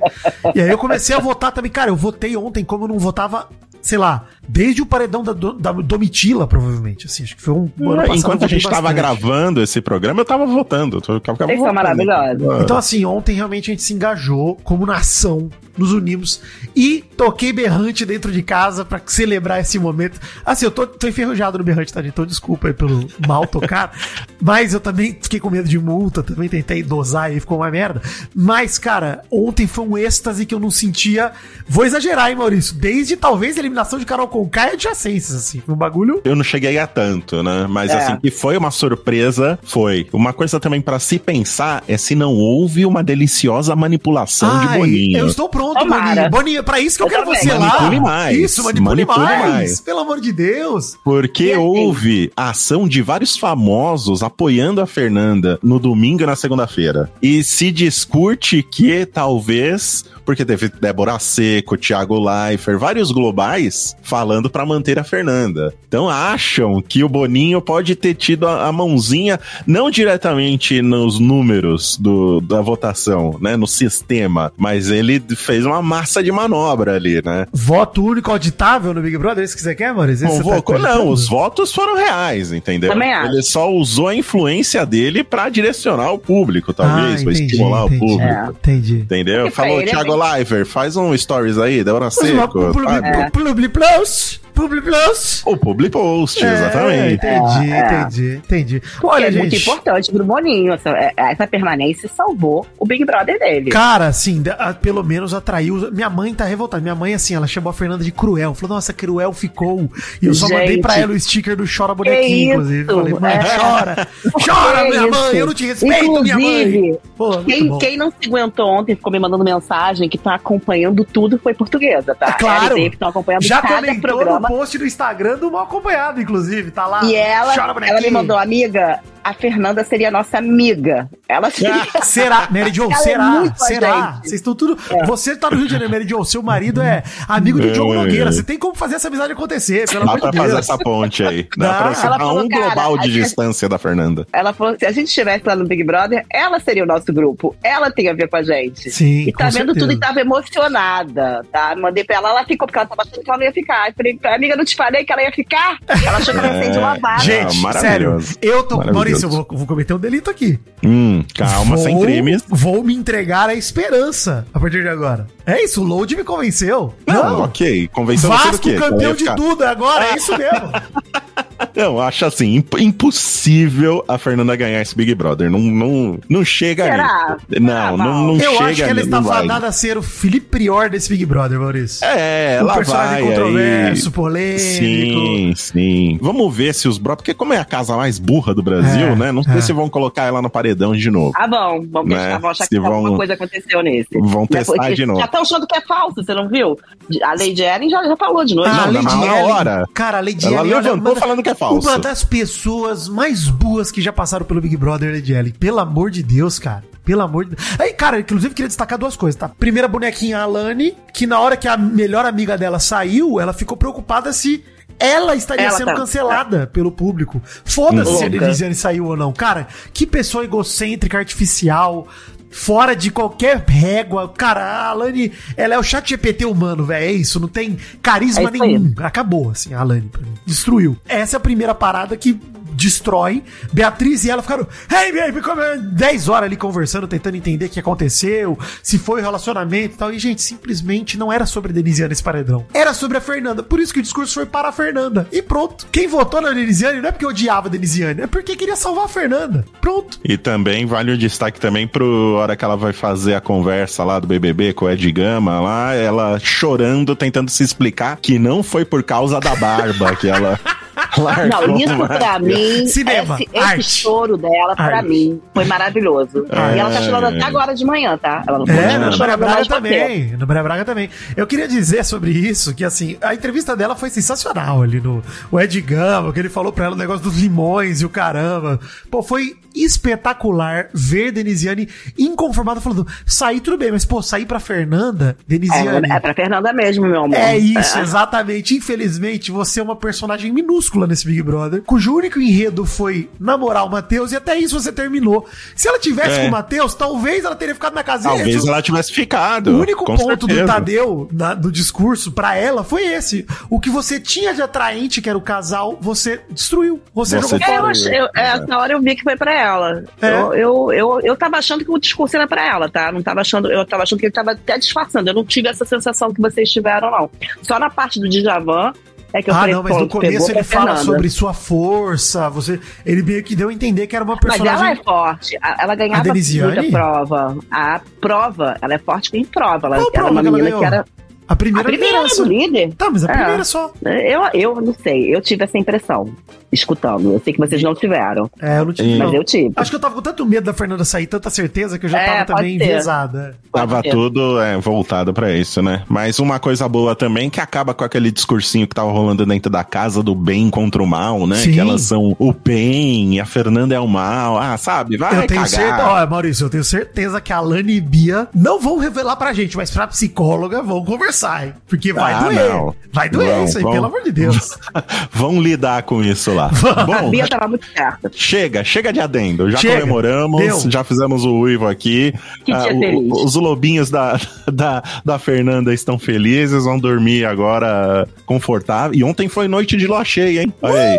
[0.54, 1.72] E aí eu comecei a votar também.
[1.72, 3.48] Cara, eu votei ontem como eu não votava,
[3.80, 7.06] sei lá, desde o paredão da, da Domitila, provavelmente.
[7.06, 7.70] Assim, acho que foi um.
[7.80, 8.96] ano passado Enquanto a gente tava bastante.
[8.96, 10.96] gravando esse programa, eu tava votando.
[10.96, 11.74] Eu Vocês são votando.
[11.74, 12.62] maravilhosos.
[12.62, 16.40] Então, assim, ontem realmente a gente se engajou como nação, nos unimos
[16.74, 20.20] e toquei berrante dentro de casa pra celebrar esse momento.
[20.44, 22.12] Assim, eu tô, tô enferrujado no berrante, tá, gente?
[22.12, 23.92] Então, desculpa aí pelo mal tocar.
[24.40, 28.00] mas eu também fiquei com medo de multa, também tentei dosar e ficou uma merda.
[28.34, 31.32] Mas, cara, ontem foi um êxtase que eu não sentia.
[31.66, 32.74] Vou exagerar, hein, Maurício?
[32.74, 35.62] Desde talvez a eliminação de Carol Conká e adjacências, assim.
[35.68, 36.20] Um bagulho.
[36.24, 37.66] Eu não cheguei a tanto, né?
[37.68, 37.94] Mas É.
[37.98, 40.08] assim, que foi uma surpresa, foi.
[40.12, 44.78] Uma coisa também pra se pensar é se não houve uma deliciosa manipulação de Ai,
[44.78, 45.18] Boninho.
[45.18, 46.04] Eu estou pronto, Tomara.
[46.14, 46.30] Boninho.
[46.30, 47.40] Boninho, é pra isso que eu, Eu quero também.
[47.42, 47.58] você lá.
[47.68, 48.38] Manipule mais.
[48.38, 49.50] Isso, manipule, Manipule mais.
[49.52, 49.80] mais.
[49.80, 50.96] Pelo amor de Deus.
[51.04, 56.26] Porque E assim- houve a ação de vários famosos apoiando a Fernanda no domingo e
[56.26, 57.10] na segunda-feira.
[57.22, 60.04] E se discute que talvez.
[60.24, 65.72] Porque teve Débora Seco, Thiago Leifert, vários globais falando pra manter a Fernanda.
[65.86, 71.96] Então acham que o Boninho pode ter tido a, a mãozinha, não diretamente nos números
[71.98, 73.56] do, da votação, né?
[73.56, 77.46] No sistema, mas ele fez uma massa de manobra ali, né?
[77.52, 79.42] Voto único auditável no Big Brother?
[79.42, 80.26] É isso que você quer, Maurício?
[80.26, 82.90] Esse você tá Convocou, não, os votos foram reais, entendeu?
[82.92, 83.32] Também acho.
[83.32, 87.84] Ele só usou a influência dele pra direcionar o público, talvez, Ah, pra entendi, estimular
[87.86, 87.96] entendi.
[87.96, 88.22] o público.
[88.32, 88.48] É.
[88.50, 88.94] Entendi.
[88.96, 89.42] Entendeu?
[89.44, 92.72] Porque pra Falou, é Thiago Leifert, faz um stories aí, Mas uma Seco.
[93.04, 93.30] É.
[93.68, 94.40] Plus.
[94.54, 95.42] Publi Plus.
[95.44, 97.14] O Public Post, É, exatamente.
[97.14, 98.00] entendi, É, é.
[98.00, 98.80] entendi, entendi.
[98.80, 99.62] Porque Olha, é muito gente.
[99.62, 100.72] importante pro Boninho.
[100.72, 103.70] Essa, é- essa permanência salvou o Big Brother dele.
[103.70, 104.42] Cara, assim,
[104.80, 105.90] pelo menos atraiu.
[105.92, 106.80] Minha mãe tá revoltada.
[106.82, 108.54] Minha mãe, assim, ela chamou a Fernanda de cruel.
[108.54, 109.90] Falou, nossa, cruel ficou.
[110.22, 110.58] E eu só Gente.
[110.60, 112.84] mandei pra ela o sticker do Chora Que Bonequinho, inclusive.
[112.84, 113.58] Falei, mãe, É.
[113.58, 114.08] chora.
[114.44, 115.10] Chora, Que minha isso?
[115.20, 115.36] mãe.
[115.36, 116.62] Eu não te respeito, minha mãe.
[116.62, 120.34] Inclusive, Pô, muito Quem, quem não se aguentou ontem ficou me mandando mensagem que tá
[120.34, 122.28] acompanhando tudo foi portuguesa, tá?
[122.28, 122.64] É claro.
[122.78, 124.43] E Dave estão acompanhando Já cada comentou programa.
[124.50, 126.70] No post do Instagram do Mal Acompanhado, inclusive.
[126.70, 127.04] Tá lá.
[127.04, 131.08] E ela, Chora, ela me mandou, amiga, a Fernanda seria nossa amiga.
[131.28, 131.84] Ela seria.
[132.02, 132.46] Será?
[132.52, 133.40] Mary Jo, Ela é será?
[133.42, 134.12] a será?
[134.22, 134.76] Vocês estão tudo.
[135.06, 136.24] Você tá no Rio de Janeiro, Mary Jo.
[136.24, 137.72] Seu marido é amigo de É.
[137.72, 138.30] Diogo Nogueira.
[138.30, 140.60] Você tem como fazer essa amizade acontecer, pelo Dá amor pra de fazer Deus.
[140.68, 141.48] essa ponte aí.
[141.56, 141.74] Dá, Dá.
[141.74, 144.26] pra Ela ficar falou, um cara, global a de distância da Fernanda.
[144.32, 147.56] Ela falou: se a gente estivesse lá no Big Brother, ela seria o nosso grupo.
[147.64, 148.90] Ela tem a ver com a gente.
[148.90, 149.80] Sim, E tá com vendo certeza.
[149.80, 151.74] tudo e tava emocionada, tá?
[151.76, 153.88] Mandei pra ela, ela ficou, porque ela tava achando que ela não ia ficar.
[153.88, 155.78] Eu falei, amiga, não te falei que ela ia ficar?
[155.86, 157.22] Ela achou que ela ia sair de uma vaga.
[157.22, 158.76] Gente, Ah, sério, eu tô.
[158.92, 160.58] Maurício, eu vou, vou cometer um delito aqui.
[160.84, 162.44] Hum, calma, sem Vou- crimes.
[162.48, 165.26] Vou me entregar à esperança a partir de agora.
[165.46, 166.94] É isso, o Load me convenceu.
[167.06, 167.88] Não, ok.
[167.88, 168.74] Convenceu você do Vasco quê?
[168.76, 170.72] Campeão de tudo agora, é isso mesmo.
[171.74, 175.50] Não, acho assim, imp- impossível a Fernanda ganhar esse Big Brother.
[175.50, 177.36] Não, não, não chega Será?
[177.50, 177.62] nisso.
[177.62, 180.88] Não, não, não Eu chega acho que ela está fadada a ser o Felipe Prior
[180.90, 182.04] desse Big Brother, Maurício.
[182.06, 184.12] É, um ela personagem vai controverso, aí.
[184.14, 184.60] polêmico.
[184.60, 186.18] Sim, sim.
[186.20, 187.16] Vamos ver se os Bro...
[187.16, 189.32] Porque como é a casa mais burra do Brasil, É, né?
[189.32, 189.60] Não sei é.
[189.60, 191.32] se vão colocar ela no paredão de novo.
[191.36, 192.16] Ah, bom, vamos Né?
[192.16, 194.08] testar, vão achar Se que vão- alguma coisa aconteceu nesse.
[194.18, 195.18] Vão testar porque de novo.
[195.18, 196.78] Já estão achando que é falso, você não viu?
[197.22, 198.70] A Lady Ellen já, já falou de noite.
[198.70, 199.84] Ah, a Não, Lady na Ellen, hora.
[199.94, 201.88] Cara, a Lady Ela Ellen, olha, levantou uma- falando que é falso.
[201.88, 205.52] Uma das pessoas mais boas que já passaram pelo Big Brother, Lady Ellen.
[205.52, 206.84] Pelo amor de Deus, cara.
[207.04, 207.80] Pelo amor de Deus.
[207.80, 209.48] Aí, cara, inclusive queria destacar duas coisas, tá?
[209.48, 213.76] Primeira bonequinha, a Alane, que na hora que a melhor amiga dela saiu, ela ficou
[213.76, 214.64] preocupada se
[214.98, 215.94] ela estaria Ela sendo tá.
[215.94, 217.40] cancelada pelo público.
[217.64, 218.28] Foda-se se a.
[218.28, 219.32] Denisiane saiu ou não.
[219.32, 222.06] Cara, que pessoa egocêntrica, artificial.
[222.54, 224.28] Fora de qualquer régua.
[224.28, 227.04] Cara, a Alane, ela é o chat GPT humano, velho.
[227.04, 228.94] É isso, não tem carisma É isso nenhum.
[228.98, 230.34] Acabou, assim, a Alane pra mim.
[230.46, 230.96] Destruiu.
[231.04, 232.40] Essa é a primeira parada que
[232.74, 233.42] destrói.
[233.72, 237.68] Beatriz e ela ficaram, hey, baby, como é?" 10 horas ali conversando, tentando entender o
[237.68, 240.12] que aconteceu, se foi o relacionamento e tal.
[240.12, 242.66] E, gente, simplesmente não era sobre a Denisiane esse paredão.
[242.72, 243.62] Era sobre a Fernanda.
[243.62, 245.26] Por isso que o discurso foi para a Fernanda.
[245.32, 245.86] E pronto.
[245.90, 249.08] Quem votou na Denisiane não é porque odiava a Denisiane, é porque queria salvar a
[249.08, 249.64] Fernanda.
[249.80, 250.18] Pronto.
[250.24, 254.18] E também vale o destaque também pro hora que ela vai fazer a conversa lá
[254.18, 258.84] do BBB com o Ed Gama lá, ela chorando, tentando se explicar que não foi
[258.84, 260.58] por causa da barba que ela
[261.20, 261.68] largou.
[261.68, 263.80] Não, isso pra mim, Cinema, esse, arte.
[263.80, 265.08] esse choro dela, pra Arte.
[265.08, 266.46] mim, foi maravilhoso.
[266.50, 266.76] É.
[266.76, 268.42] E ela tá chorando até agora de manhã, tá?
[268.46, 270.36] Ela não É, na Maria Braga porque- também.
[270.36, 271.10] Na Maria Braga também.
[271.36, 275.60] Eu queria dizer sobre isso que, assim, a entrevista dela foi sensacional ali no o
[275.60, 278.78] Ed Gama, que ele falou pra ela o negócio dos limões e o caramba.
[279.10, 281.88] Pô, foi espetacular ver Denisiane
[282.18, 286.08] inconformada falando: sair tudo bem, mas, pô, sair pra Fernanda, Denisiane.
[286.10, 287.36] É, é pra Fernanda mesmo, meu amor.
[287.36, 288.74] É isso, exatamente.
[288.76, 293.90] Infelizmente, você é uma personagem minúscula nesse Big Brother, cujo único enredo foi namorar o
[293.90, 295.46] Matheus e até isso você terminou.
[295.76, 296.42] Se ela tivesse É.
[296.42, 298.34] com o Matheus, talvez ela teria ficado na casinha.
[298.34, 299.68] Talvez Isso- ela tivesse ficado.
[299.70, 300.72] o único com ponto do certeza.
[300.72, 303.46] Tadeu na- do discurso pra ela foi esse.
[303.70, 307.00] O que você tinha de atraente, que era o casal, você destruiu.
[307.14, 308.16] Você, Você jogou É, eu, fora.
[308.16, 310.04] eu- é, essa hora eu vi que foi pra ela.
[310.20, 310.30] É.
[310.30, 313.10] Eu, eu, eu, eu tava achando que o discurso era pra ela, tá?
[313.12, 315.28] Não tava achando, eu tava achando que ele tava até disfarçando.
[315.30, 317.30] Eu não tive essa sensação que vocês tiveram, não.
[317.62, 318.92] Só na parte do Djavan
[319.34, 322.48] é que eu Ah, falei, não, mas no começo ele fala sobre sua força.
[322.50, 325.00] Você, ele meio que deu a entender que era uma Mas ela personagem.
[325.00, 325.58] é forte.
[325.60, 326.76] A- Ela A ganhava Denisiane?
[326.76, 327.56] muita prova.
[327.70, 329.88] A prova, ela é forte em prova.
[329.88, 331.04] Ela Qual era prova uma menina que era.
[331.46, 332.42] A A primeira, primeira liderança.
[332.42, 332.94] do líder.
[332.94, 333.36] Tá, mas a É.
[333.36, 333.92] primeira só.
[334.04, 336.28] Eu, eu não sei, eu tive essa impressão,
[336.72, 337.32] escutando.
[337.32, 339.16] Eu sei que vocês não tiveram, É, eu não tive.
[339.18, 339.34] mas não.
[339.34, 339.72] eu tive.
[339.76, 342.18] Acho que eu tava com tanto medo da Fernanda sair, tanta certeza que eu já
[342.18, 342.84] É, tava também ser.
[342.84, 343.56] enviesada.
[343.72, 344.10] Tava ser.
[344.10, 346.02] tudo é, voltado pra isso, né?
[346.08, 349.84] Mas uma coisa boa também que acaba com aquele discursinho que tava rolando dentro da
[349.84, 351.56] casa do bem contra o mal, né?
[351.56, 351.72] Sim.
[351.72, 354.56] Que elas são o bem e a Fernanda é o mal.
[354.58, 355.16] Ah, sabe?
[355.16, 355.68] Vai eu tenho cagar.
[355.68, 359.52] certeza, ó, Maurício, eu tenho certeza que a Lani e Bia não vão revelar pra
[359.52, 361.74] gente, mas pra psicóloga vão conversar, hein?
[361.88, 362.68] Porque vai Ah, doer.
[362.70, 362.94] não.
[363.12, 363.92] Vai doer Vão, isso aí, vão.
[363.92, 364.78] pelo amor de Deus.
[365.32, 366.70] Vão lidar com isso lá.
[366.96, 368.30] A Bom, Bia tava muito certa.
[368.32, 369.70] chega, chega de adendo.
[369.70, 370.00] Já Chega.
[370.00, 370.90] comemoramos, Deu.
[370.90, 372.32] já fizemos o uivo aqui.
[372.64, 373.32] Que dia o- feliz.
[373.32, 374.38] os lobinhos da,
[374.72, 379.16] da, da Fernanda estão felizes, vão dormir agora confortável.
[379.16, 380.72] E ontem foi noite de lua cheia, hein?
[380.82, 381.18] Olha aí.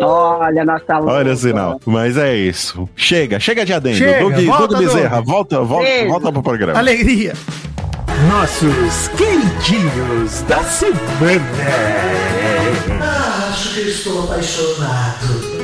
[0.00, 1.80] Olha, nossa Olha o sinal.
[1.84, 2.88] Mas é isso.
[2.94, 3.96] Chega, chega de adendo.
[3.96, 5.26] Chega, Doug, volta, Doug Bezerra, Doug.
[5.26, 6.08] volta, volta, Beijo.
[6.08, 6.78] volta pro programa.
[6.78, 7.32] Alegria.
[8.26, 11.44] Nossos queridinhos da semana.
[13.48, 15.58] Acho que eu estou apaixonado.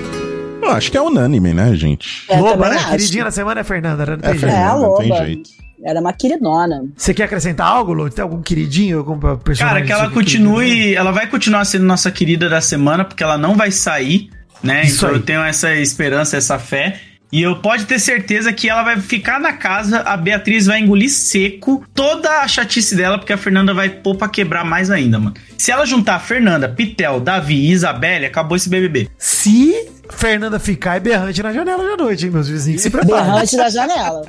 [0.63, 2.25] Eu acho que é unânime, né, gente?
[2.29, 2.77] É, Loba, né?
[2.77, 2.91] acho.
[2.91, 4.13] Queridinha da semana é Fernanda, né?
[4.13, 4.41] Não tem É, jeito.
[4.47, 5.25] Fernanda, É, a não tem loba.
[5.27, 5.51] jeito.
[5.85, 6.85] Era uma queridona.
[6.97, 8.09] Você quer acrescentar algo, Lô?
[8.09, 9.59] Tem algum queridinho, algum personagem?
[9.59, 10.95] Cara, que ela continue.
[10.95, 14.31] Ela vai continuar sendo nossa querida da semana, porque ela não vai sair,
[14.63, 14.83] né?
[14.85, 15.15] Isso então aí.
[15.17, 16.99] eu tenho essa esperança, essa fé.
[17.35, 21.11] E eu pode ter certeza que ela vai ficar na casa, a Beatriz vai engolir
[21.11, 25.35] seco toda a chatice dela, porque a Fernanda vai pôr pra quebrar mais ainda, mano.
[25.59, 29.11] Se ela juntar Fernanda, Pitel, Davi e Isabelle, acabou esse BBB.
[29.19, 29.74] Se
[30.11, 32.82] Fernanda ficar, é berrante na janela de noite, hein, meus vizinhos?
[32.82, 33.24] Se preparem.
[33.24, 34.23] Berrante da janela.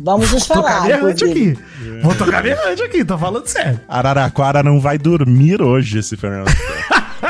[0.00, 0.86] Vamos nos Tocar falar.
[0.86, 1.50] berrante inclusive.
[1.52, 2.00] aqui.
[2.00, 3.78] Vou tocar berrante aqui, tô falando sério.
[3.86, 6.48] Araraquara não vai dormir hoje, esse Fernando.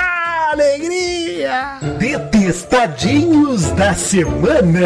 [0.52, 1.17] Alegria!
[1.98, 4.78] Detestadinhos da semana.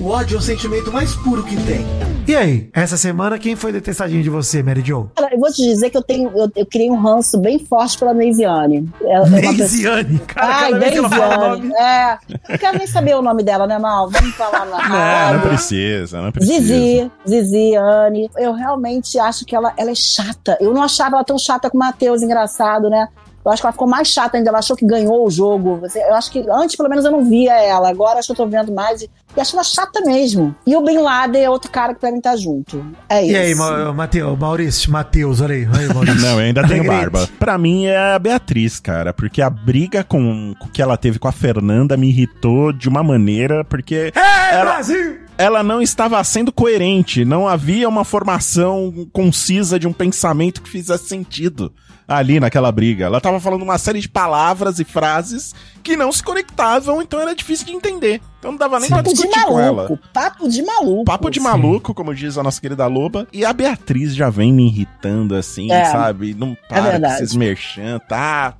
[0.00, 1.84] O ódio é o sentimento mais puro que tem.
[2.26, 5.10] E aí, essa semana, quem foi detestadinho de você, Mary Jo?
[5.16, 7.98] Cara, eu vou te dizer que eu tenho, eu, eu criei um ranço bem forte
[7.98, 8.88] pela Neisiane.
[9.02, 10.18] É, Neisiane.
[10.20, 11.58] Cara, Ai, Neisiane.
[11.58, 11.74] nome...
[11.74, 12.18] É.
[12.48, 14.08] Não quero nem saber o nome dela, né, Mal?
[14.10, 16.60] Vamos falar na não, não precisa, não precisa.
[16.60, 18.30] Zizi, Zizi, Anne.
[18.36, 20.56] Eu realmente acho que ela, ela é chata.
[20.60, 23.08] Eu não achava ela tão chata com o Matheus, engraçado, né?
[23.44, 24.50] Eu acho que ela ficou mais chata ainda.
[24.50, 25.80] Ela achou que ganhou o jogo.
[25.94, 27.88] Eu acho que antes, pelo menos, eu não via ela.
[27.88, 29.02] Agora acho que eu tô vendo mais.
[29.02, 30.54] E e acho ela chata mesmo.
[30.66, 32.84] E o Bin Laden é outro cara que pra mim tá junto.
[33.08, 33.32] É isso.
[33.32, 35.66] E aí, Ma- Mateu, Maurício, Matheus, olha aí.
[35.68, 36.20] Olha aí, Maurício.
[36.20, 37.28] Não, eu ainda tenho barba.
[37.38, 41.28] Pra mim é a Beatriz, cara, porque a briga com, com que ela teve com
[41.28, 45.18] a Fernanda me irritou de uma maneira, porque É, ela, Brasil!
[45.38, 51.06] ela não estava sendo coerente, não havia uma formação concisa de um pensamento que fizesse
[51.08, 51.72] sentido
[52.10, 53.04] ali naquela briga.
[53.06, 57.34] Ela tava falando uma série de palavras e frases que não se conectavam, então era
[57.34, 58.20] difícil de entender.
[58.38, 59.82] Então não dava nem pra Papo de discutir com ela.
[59.84, 59.98] maluco.
[60.12, 61.04] Papo de maluco.
[61.04, 63.26] Papo de maluco, como diz a nossa querida Loba.
[63.32, 65.84] E a Beatriz já vem me irritando assim, É.
[65.86, 66.34] sabe?
[66.34, 67.16] Não para verdade.
[67.18, 68.54] com esses merchan, tá,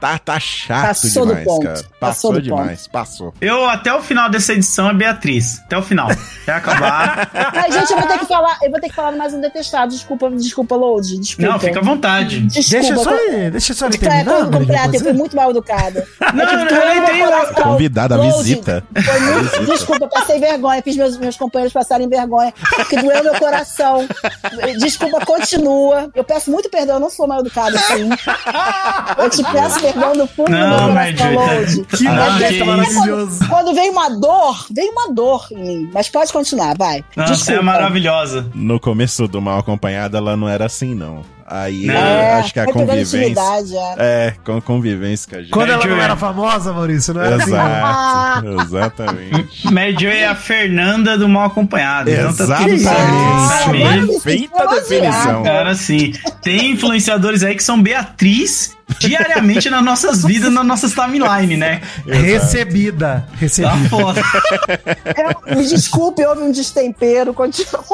[0.00, 1.62] tá, tá chato Passou do demais, ponto.
[1.62, 1.74] cara.
[1.74, 3.34] Passou Passou, do demais, passou.
[3.40, 5.60] Eu, até o final dessa edição, é Beatriz.
[5.66, 6.08] Até o final.
[6.46, 7.30] Vai acabar.
[7.34, 9.92] Ai, gente, eu vou ter que falar, eu vou ter que falar mais um detestado.
[9.92, 11.18] Desculpa, desculpa, Load.
[11.18, 11.50] Desculpa.
[11.50, 12.40] Não, fica à vontade.
[12.40, 12.80] Desculpa.
[12.80, 14.50] Deixa só ele, deixa só ele terminar.
[14.50, 16.06] completo, eu fui muito mal educada.
[16.34, 17.62] Não, É que não, eu coração.
[17.64, 18.84] Convidada Load, visita.
[18.94, 20.82] Foi muito, desculpa, passei vergonha.
[20.82, 22.52] Fiz meus, meus companheiros passarem vergonha.
[22.76, 24.06] Porque doeu meu coração.
[24.78, 26.10] Desculpa, continua.
[26.14, 28.08] Eu peço muito perdão, eu não sou mal educada assim.
[29.18, 31.70] Eu te peço perdão no fundo Não, do meu mas, coração, Load.
[31.70, 33.48] Julia, Que Ah, maravilhoso.
[33.48, 35.90] Quando vem uma dor, vem uma dor em mim.
[35.92, 37.04] Mas pode continuar, vai.
[37.16, 38.46] Não, você é maravilhosa.
[38.54, 41.22] No começo do Mal Acompanhada, ela não era assim, não.
[41.48, 43.18] Aí É, acho que a convivência.
[43.98, 44.26] é.
[44.26, 45.50] É, com convivência com a gente.
[45.52, 46.02] Quando ela não Julia.
[46.04, 47.52] era famosa, Maurício, não era assim?
[47.52, 49.66] Exato, exatamente.
[49.72, 52.10] Mary Jo é a Fernanda do mal acompanhado.
[52.10, 55.42] Então tá me Perfeita definição.
[55.44, 56.12] Cara, sim.
[56.42, 61.80] Tem influenciadores aí que são Beatriz diariamente nas nossas vidas, nas nossas timeline, né?
[62.06, 63.26] Recebida.
[63.28, 63.88] Tá Recebida.
[63.88, 64.22] foda.
[65.48, 67.34] Eu- me desculpe, houve um destempero.
[67.34, 67.84] Continua.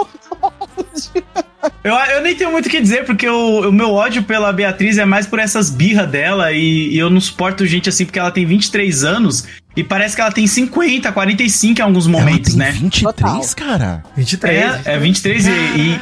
[1.85, 4.99] Eu, eu nem tenho muito o que dizer, porque o, o meu ódio pela Beatriz
[4.99, 8.31] é mais por essas birras dela e, e eu não suporto gente assim porque ela
[8.33, 9.47] tem 23 anos
[9.77, 12.79] e parece que ela tem 50, 45 em alguns momentos, ela tem né?
[12.81, 13.43] 23, Total.
[13.57, 14.03] cara.
[14.17, 14.63] 23.
[14.87, 16.01] É, é 23 e, e,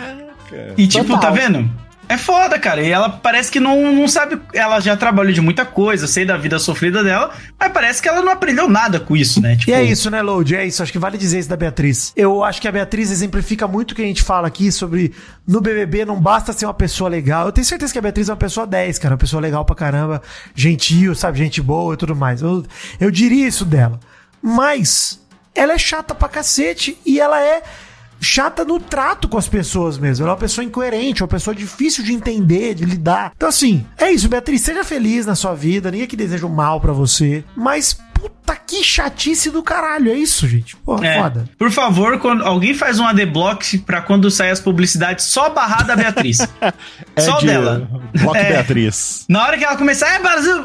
[0.79, 1.21] e tipo, Total.
[1.21, 1.71] tá vendo?
[2.11, 2.83] É foda, cara.
[2.83, 4.37] E ela parece que não, não sabe.
[4.53, 8.21] Ela já trabalhou de muita coisa, sei da vida sofrida dela, mas parece que ela
[8.21, 9.55] não aprendeu nada com isso, né?
[9.55, 10.57] Tipo, E é isso, né, Load?
[10.57, 10.83] É isso.
[10.83, 12.13] Acho que vale dizer isso da Beatriz.
[12.17, 15.15] Eu acho que a Beatriz exemplifica muito o que a gente fala aqui sobre
[15.47, 17.47] no BBB não basta ser uma pessoa legal.
[17.47, 19.15] Eu tenho certeza que a Beatriz é uma pessoa 10, cara.
[19.15, 20.21] Uma pessoa legal pra caramba,
[20.53, 21.39] gentil, sabe?
[21.39, 22.43] Gente boa e tudo mais.
[22.43, 22.65] Eu,
[22.99, 24.01] eu diria isso dela.
[24.43, 25.21] Mas
[25.55, 27.63] ela é chata pra cacete e ela é
[28.21, 30.25] chata no trato com as pessoas mesmo.
[30.25, 33.33] Ela é uma pessoa incoerente, uma pessoa difícil de entender, de lidar.
[33.35, 34.61] Então, assim, é isso, Beatriz.
[34.61, 35.91] Seja feliz na sua vida.
[35.91, 37.43] Ninguém que deseja o mal pra você.
[37.57, 40.11] Mas, puta que chatice do caralho.
[40.11, 40.77] É isso, gente.
[40.77, 41.23] Porra, É.
[41.23, 41.49] foda.
[41.59, 45.97] Por favor, quando alguém faz um adblock pra quando sair as publicidades, só barrar da
[45.97, 46.39] Beatriz.
[47.17, 47.89] É só de dela.
[48.21, 48.45] Bloco É.
[48.53, 49.25] Beatriz.
[49.29, 50.65] Na hora que ela começar, é Brasil!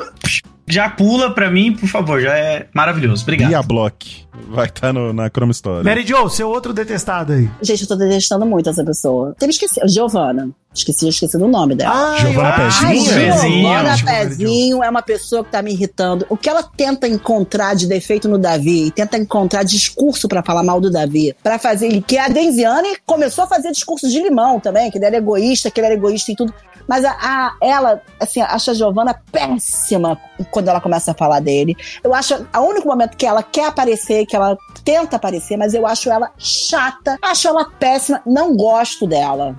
[0.68, 3.24] Já pula pra mim, por favor, já é maravilhoso.
[3.24, 3.50] Obrigado.
[3.50, 4.26] Bia Block.
[4.50, 5.86] Vai estar na Chrome Story.
[5.86, 7.50] Mary Jo, seu outro detestado aí.
[7.62, 9.36] Gente, eu tô detestando muito essa pessoa.
[9.38, 9.84] Você me esqueceu.
[10.76, 10.76] Giovana.
[10.76, 12.18] Esqueci, esqueci do nome dela.
[12.18, 13.12] Giovana eu- Pezinho?
[13.12, 13.62] Ai, Pezinho.
[13.62, 16.26] Giovana Giovana Pezinho é uma pessoa que tá me irritando.
[16.30, 20.64] O que ela tenta encontrar de defeito no Davi, e tenta encontrar discurso pra falar
[20.64, 22.02] mal do Davi, pra fazer ele.
[22.02, 25.80] Que a Denziane começou a fazer discurso de limão também, que ele era egoísta, que
[25.80, 26.54] ele era egoísta em tudo.
[26.88, 30.20] Mas a, a- ela, assim, acha a Giovana péssima
[30.52, 31.76] quando ela começa a falar dele.
[32.04, 35.88] Eu acho, o único momento que ela quer aparecer, que ela tenta aparecer, mas eu
[35.88, 39.56] acho ela chata, acho ela péssima, não gosto dela.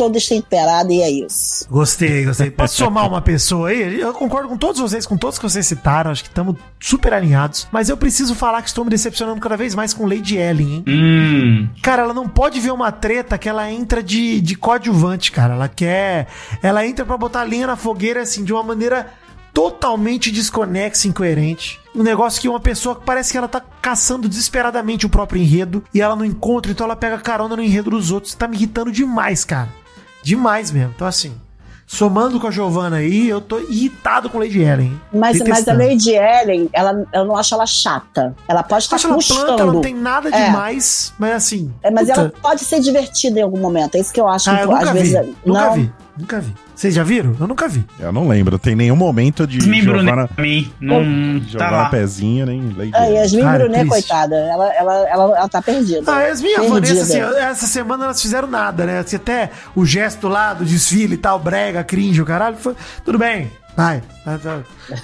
[0.00, 1.66] Estou destemperada e é isso.
[1.68, 2.48] Gostei, gostei.
[2.50, 4.00] Posso somar uma pessoa aí?
[4.00, 6.10] Eu concordo com todos vocês, com todos que vocês citaram.
[6.10, 7.68] Acho que estamos super alinhados.
[7.70, 10.84] Mas eu preciso falar que estou me decepcionando cada vez mais com Lady Ellen, hein?
[10.88, 11.68] Hum.
[11.82, 15.52] Cara, ela não pode ver uma treta que ela entra de, de coadjuvante, cara.
[15.52, 16.28] Ela quer.
[16.62, 19.06] Ela entra pra botar linha na fogueira, assim, de uma maneira
[19.52, 21.78] totalmente desconexa, incoerente.
[21.94, 25.84] Um negócio que uma pessoa que parece que ela tá caçando desesperadamente o próprio enredo
[25.92, 28.34] e ela não encontra, então ela pega carona no enredo dos outros.
[28.34, 29.79] Tá me irritando demais, cara.
[30.22, 30.92] Demais mesmo.
[30.94, 31.34] Então, assim,
[31.86, 35.00] somando com a Giovanna aí, eu tô irritado com Lady Ellen.
[35.12, 35.72] Mas, mas a.
[35.72, 38.34] Lady Ellen, ela, eu não acho ela chata.
[38.46, 40.44] Ela pode estar Acho ela planta, ela não tem nada É.
[40.46, 41.72] demais, mas assim.
[41.82, 42.20] É, mas puta.
[42.20, 43.96] ela pode ser divertida em algum momento.
[43.96, 44.50] É isso que eu acho.
[44.50, 44.98] Ah, que, eu às vi.
[44.98, 45.72] vezes, Nunca não.
[45.74, 45.92] vi.
[46.20, 46.54] Nunca vi.
[46.74, 47.34] Vocês já viram?
[47.38, 47.84] Eu nunca vi.
[47.98, 48.58] Eu não lembro.
[48.58, 50.72] Tem nenhum momento de Yasmin Brunet Giovana, pra mim.
[50.80, 50.98] Não
[51.40, 51.88] tá Giovana lá.
[51.90, 52.60] Pezinho, nem
[52.92, 53.14] A Ellen.
[53.20, 54.08] Yasmin Cara, Brunet, triste.
[54.08, 56.02] coitada, ela, ela, ela, ela tá perdida.
[56.10, 56.80] Ah, as minhas Perdida.
[56.80, 58.98] Vanessa, assim, essa semana elas fizeram nada, né?
[58.98, 62.74] Assim, até o gesto lá do desfile e tal, brega, cringe, o caralho, foi,
[63.04, 63.50] tudo bem.
[63.80, 64.02] Vai.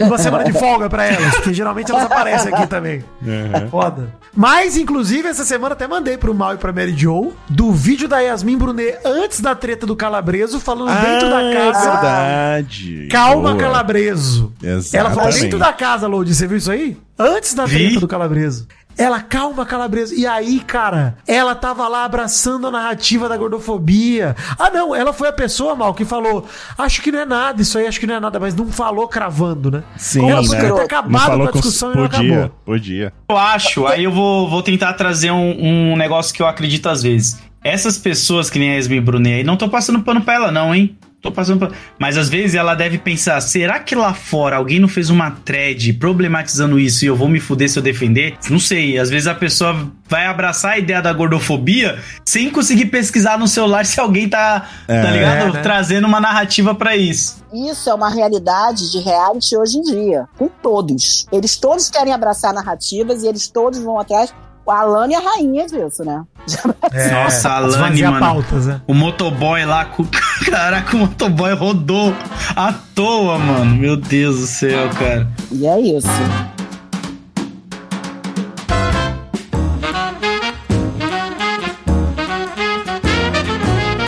[0.01, 3.05] Uma semana de folga pra elas, porque geralmente elas aparecem aqui também.
[3.23, 3.71] Uhum.
[3.71, 4.09] Foda.
[4.35, 8.19] Mas, inclusive, essa semana até mandei pro Mal e pra Mary Joe do vídeo da
[8.21, 11.91] Yasmin Brunet antes da treta do Calabreso, falando dentro da é casa.
[11.91, 13.09] verdade.
[13.11, 13.57] Calma, Boa.
[13.57, 14.53] Calabreso.
[14.63, 14.97] Exatamente.
[14.97, 16.35] Ela falou dentro da casa, Lodi.
[16.35, 16.97] Você viu isso aí?
[17.19, 17.79] Antes da Vi.
[17.87, 18.67] treta do Calabreso.
[18.99, 20.15] Ela, calma, Calabreso.
[20.15, 24.35] E aí, cara, ela tava lá abraçando a narrativa da gordofobia.
[24.59, 26.47] Ah, não, ela foi a pessoa, mal, que falou:
[26.79, 29.07] acho que não é nada, isso aí acho que não é nada, mas não falou
[29.07, 29.83] cravando, né?
[29.99, 30.47] Sim, ela né?
[30.49, 32.57] poderia ter Não acabado falou com a com discussão e não podia, acabou.
[32.65, 33.13] podia.
[33.29, 37.03] Eu acho, aí eu vou, vou tentar trazer um, um negócio que eu acredito às
[37.03, 37.39] vezes.
[37.63, 40.75] Essas pessoas que nem a Yasmin Brunet aí, não tô passando pano pra ela, não,
[40.75, 40.97] hein?
[41.27, 41.75] Tô passando pano.
[41.99, 45.93] Mas às vezes ela deve pensar: será que lá fora alguém não fez uma thread
[45.95, 48.37] problematizando isso e eu vou me fuder se eu defender?
[48.49, 48.97] Não sei.
[48.97, 53.85] Às vezes a pessoa vai abraçar a ideia da gordofobia sem conseguir pesquisar no celular
[53.85, 55.03] se alguém tá, É.
[55.03, 55.49] tá ligado?
[55.49, 55.63] É, né?
[55.63, 57.45] Trazendo uma narrativa pra isso.
[57.53, 61.27] Isso é uma realidade de reality hoje em dia, com todos.
[61.33, 64.33] Eles todos querem abraçar narrativas e eles todos vão atrás.
[64.69, 66.25] A Alane é a rainha disso, né?
[67.13, 68.19] Nossa, a Alane, mano.
[68.19, 68.81] pautas, né?
[68.87, 70.05] O motoboy lá, com...
[70.51, 72.13] caraca, o motoboy rodou
[72.57, 73.77] à toa, mano.
[73.77, 75.29] Meu Deus do céu, cara.
[75.53, 76.09] E é isso.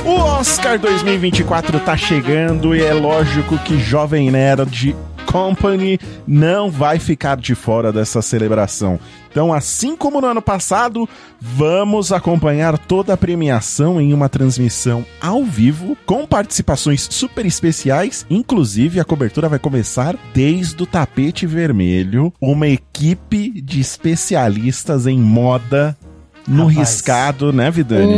[0.05, 4.97] O Oscar 2024 tá chegando e é lógico que Jovem Nerd
[5.30, 8.98] Company não vai ficar de fora dessa celebração.
[9.30, 11.09] Então, assim como no ano passado,
[11.40, 18.24] vamos acompanhar toda a premiação em uma transmissão ao vivo, com participações super especiais.
[18.30, 25.96] Inclusive, a cobertura vai começar desde o tapete vermelho, uma equipe de especialistas em moda
[26.48, 26.76] no Rapaz.
[26.90, 28.14] riscado, né, Vidani?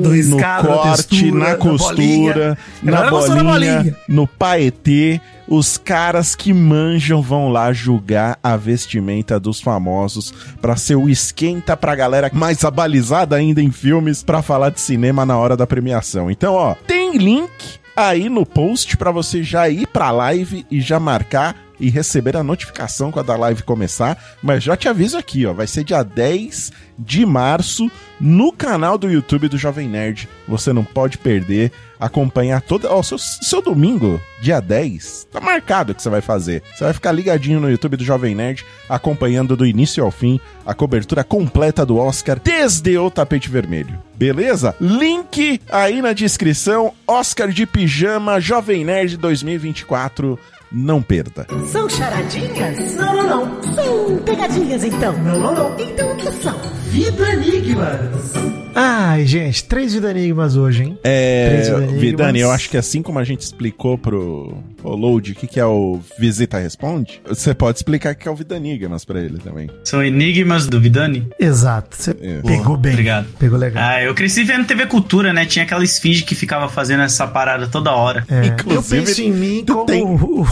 [0.00, 1.56] Do no escada, da corte, textura, na bolinha.
[1.56, 3.96] costura, na gostou da bolinha, bolinha.
[4.08, 5.20] no paetê.
[5.48, 10.32] Os caras que manjam vão lá julgar a vestimenta dos famosos
[10.62, 15.26] pra ser o esquenta pra galera mais abalizada ainda em filmes pra falar de cinema
[15.26, 16.30] na hora da premiação.
[16.30, 17.50] Então, ó, tem link
[17.94, 22.44] aí no post pra você já ir pra live e já marcar e receber a
[22.44, 24.16] notificação quando a live começar.
[24.40, 27.90] Mas já te aviso aqui, ó, vai ser dia 10 de março
[28.20, 30.28] no canal do YouTube do Jovem Nerd.
[30.46, 31.72] Você não pode perder.
[31.98, 32.90] Acompanhar toda.
[32.90, 36.62] Ó, seu, seu domingo, dia 10, tá marcado o que você vai fazer.
[36.74, 40.74] Você vai ficar ligadinho no YouTube do Jovem Nerd, acompanhando do início ao fim a
[40.74, 44.02] cobertura completa do Oscar desde o tapete vermelho.
[44.14, 44.74] Beleza?
[44.80, 46.92] Link aí na descrição.
[47.06, 50.38] Oscar de Pijama Jovem Nerd 2024.
[50.72, 51.46] Não perda.
[51.66, 52.94] São charadinhas?
[52.94, 53.62] Não, não, não.
[53.74, 55.12] São pegadinhas, então.
[55.18, 55.78] Não, não, não.
[55.78, 56.58] Então o que são?
[56.90, 58.32] Vida Enigmas.
[58.74, 60.98] Ai, gente, três vida enigmas hoje, hein?
[61.04, 62.00] É, Três enigmas.
[62.00, 65.60] Vidani, eu acho que assim como a gente explicou pro o Load o que, que
[65.60, 69.70] é o Visita Responde, você pode explicar o que é o Vidanigmas pra ele também.
[69.84, 71.28] São enigmas do Vidani?
[71.38, 71.96] Exato.
[71.96, 72.40] Você É.
[72.42, 72.92] pegou bem.
[72.92, 73.26] Obrigado.
[73.38, 73.82] Pegou legal.
[73.84, 75.44] Ah, eu cresci vendo TV Cultura, né?
[75.46, 78.24] Tinha aquela esfinge que ficava fazendo essa parada toda hora.
[78.28, 80.02] É, eu Inclusive, penso em mim como tem.
[80.02, 80.46] o,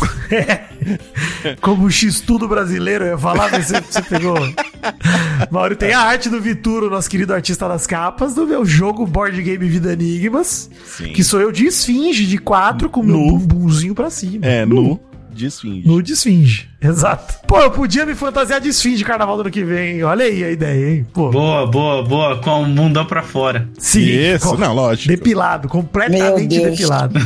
[1.60, 4.36] como o X-Tudo brasileiro, eu ia falar, mas você, você pegou.
[5.50, 9.40] Mauro, tem a arte do Vituro, nosso querido artista das capas, do meu jogo Board
[9.42, 11.12] Game Vida Enigmas, Sim.
[11.12, 13.38] que sou eu de esfinge, de quatro, com meu Nu.
[13.38, 14.44] bumbumzinho pra cima.
[14.46, 15.00] É, no
[15.32, 15.86] de esfinge.
[15.86, 16.69] Nu de esfinge.
[16.82, 17.34] Exato.
[17.46, 20.02] Pô, eu podia me fantasiar de esfinge de carnaval do ano que vem.
[20.02, 21.06] Olha aí a ideia, hein?
[21.12, 21.30] Pô.
[21.30, 22.38] Boa, boa, boa.
[22.40, 23.68] Com o mundão pra fora.
[23.78, 24.00] Sim.
[24.00, 25.08] Isso, com- não, lógico.
[25.08, 27.18] Depilado, completamente depilado.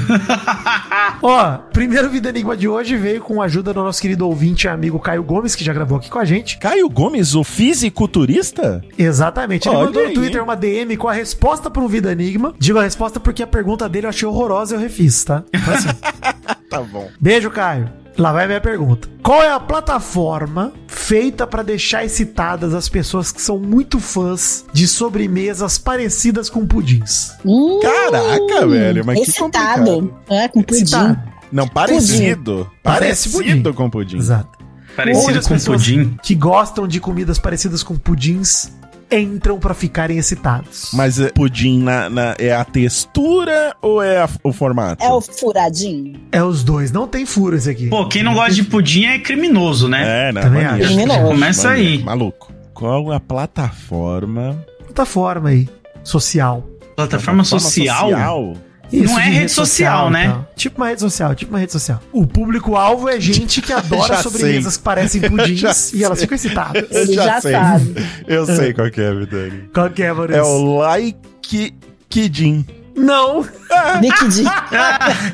[1.22, 4.68] Ó, primeiro Vida Enigma de hoje veio com a ajuda do nosso querido ouvinte e
[4.68, 6.58] amigo Caio Gomes, que já gravou aqui com a gente.
[6.58, 8.82] Caio Gomes, o fisiculturista?
[8.98, 9.68] Exatamente.
[9.68, 10.42] Ele Olha mandou aí, no Twitter hein?
[10.44, 12.54] uma DM com a resposta para um Vida Enigma.
[12.58, 15.44] Digo a resposta porque a pergunta dele eu achei horrorosa e eu refiz, tá?
[15.52, 15.88] Então, assim,
[16.68, 17.08] Tá bom.
[17.20, 17.88] beijo, Caio.
[18.16, 19.08] Lá vai a minha pergunta.
[19.22, 24.86] Qual é a plataforma feita para deixar excitadas as pessoas que são muito fãs de
[24.86, 27.32] sobremesas parecidas com pudins?
[27.44, 29.84] Hum, Caraca, velho, mas que excitado.
[29.84, 30.14] complicado.
[30.28, 30.82] É, com pudim.
[30.82, 31.18] Excitado.
[31.50, 32.70] Não, parecido.
[32.82, 33.76] Parece Parecido pudim.
[33.76, 34.16] com pudim.
[34.18, 34.58] Exato.
[34.58, 36.16] Onde Parecido as com pessoas pudim.
[36.22, 38.70] que gostam de comidas parecidas com pudins
[39.10, 40.90] entram pra ficarem excitados.
[40.92, 45.02] Mas é, pudim na, na- é a textura ou é a- o formato?
[45.04, 46.20] É o furadinho.
[46.32, 47.88] É os dois, não tem furo esse aqui.
[47.88, 50.28] Pô, quem não gosta de pudim é criminoso, né?
[50.28, 50.40] É, né?
[50.40, 50.84] Também acho.
[50.86, 51.26] Criminoso.
[51.28, 52.02] Começa aí.
[52.02, 52.52] Maluco.
[52.72, 54.64] Qual a plataforma?
[54.86, 55.68] Plataforma aí,
[56.02, 56.64] social.
[56.96, 58.54] Plataforma social?
[59.02, 60.28] Não é de rede social, né?
[60.28, 60.46] tá?
[60.56, 62.00] Tipo uma rede social, tipo uma rede social.
[62.12, 64.78] O público-alvo é gente que adora Já sobremesas sei.
[64.80, 66.86] que parecem Já pudins e elas ficam excitadas.
[66.90, 67.52] Eu Ele já sei.
[67.52, 67.94] sabe.
[68.26, 69.70] Eu sei qual que é, Vidani.
[69.72, 70.40] Qual que é, Maurício?
[70.40, 71.74] É o Like
[72.08, 72.64] Kidin.
[72.96, 73.40] Não!
[74.00, 74.50] Liquidinho.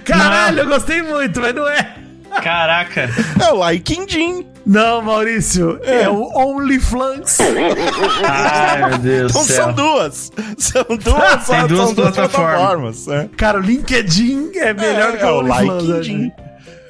[0.04, 1.94] Caralho, eu gostei muito, mas não é.
[2.42, 3.10] Caraca.
[3.40, 4.46] É o Laikindim.
[4.66, 7.38] Não, Maurício, é, o OnlyFlans.
[8.28, 10.32] Ai, meu Deus Então são duas.
[10.58, 13.04] São duas, Tem duas são duas plataformas.
[13.04, 13.08] plataformas.
[13.08, 13.28] é.
[13.36, 15.82] Cara, o LinkedIn é melhor É, que é o o OnlyFans.
[15.84, 16.18] LinkedIn.
[16.18, 16.32] né?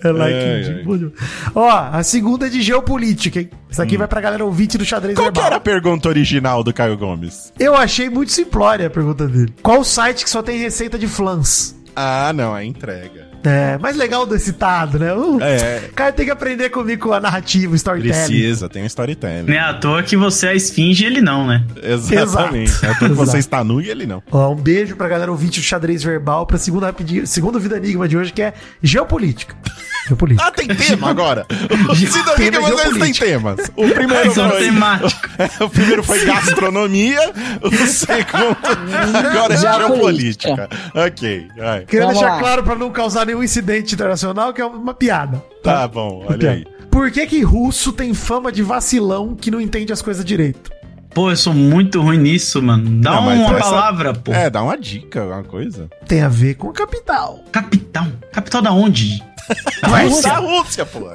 [0.03, 0.77] É LinkedIn.
[0.79, 0.83] É, é.
[0.83, 1.15] Bom demais.
[1.55, 3.51] Ó, a segunda é de geopolítica, hein?
[3.71, 5.23] Essa aqui vai pra galera ouvinte do xadrez Hum.
[5.23, 5.45] Qual verbal.
[5.47, 7.53] era a pergunta original do Caio Gomes?
[7.59, 9.55] Eu achei muito simplória a pergunta dele.
[9.63, 11.77] Qual o site que só tem receita de flans?
[11.95, 13.20] Ah, não, é entrega.
[13.43, 15.15] É, mais legal do citado, né?
[15.15, 15.89] Uh, É.
[15.91, 18.13] O cara tem que aprender comigo com a narrativa, o storytelling.
[18.15, 19.47] Precisa, tem um storytelling.
[19.47, 21.65] Não é à toa que você é a esfinge e ele não, né?
[21.83, 22.71] Exatamente.
[22.71, 22.87] Exato.
[22.87, 23.39] É porque você Exato.
[23.39, 24.23] está nu e ele não.
[24.31, 28.07] Ó, um beijo pra galera ouvinte do xadrez verbal pra segunda rapidinho, segundo vida enigma
[28.07, 28.53] de hoje, que é
[28.83, 29.55] geopolítica.
[30.07, 30.47] Geopolítica.
[30.49, 31.47] Ah, tem tema agora.
[31.71, 31.95] Não
[32.35, 33.27] Tema liga, vocês têm geopolítica.
[33.27, 33.71] temas.
[33.77, 34.59] O primeiro foi...
[34.59, 35.29] temático.
[35.65, 37.21] o primeiro foi gastronomia,
[37.63, 38.57] o segundo
[39.17, 40.49] agora é Geopolítica.
[40.57, 40.69] geopolítica.
[40.95, 41.85] Ok, vai.
[41.85, 42.39] Queria deixar lá.
[42.39, 45.43] claro pra não causar nenhum incidente internacional que é uma piada.
[45.63, 46.67] Tá bom, olha aí.
[46.91, 50.71] Por que que russo tem fama de vacilão que não entende as coisas direito?
[51.15, 53.01] Pô, eu sou muito ruim nisso, mano.
[53.01, 54.33] Dá Não, mas uma essa- palavra, pô.
[54.33, 55.89] É, dá uma dica, alguma coisa.
[56.07, 57.45] Tem a ver com capital.
[57.51, 58.07] Capital.
[58.33, 59.21] Capital da onde?
[59.91, 61.11] Ué, Da Rússia, pô.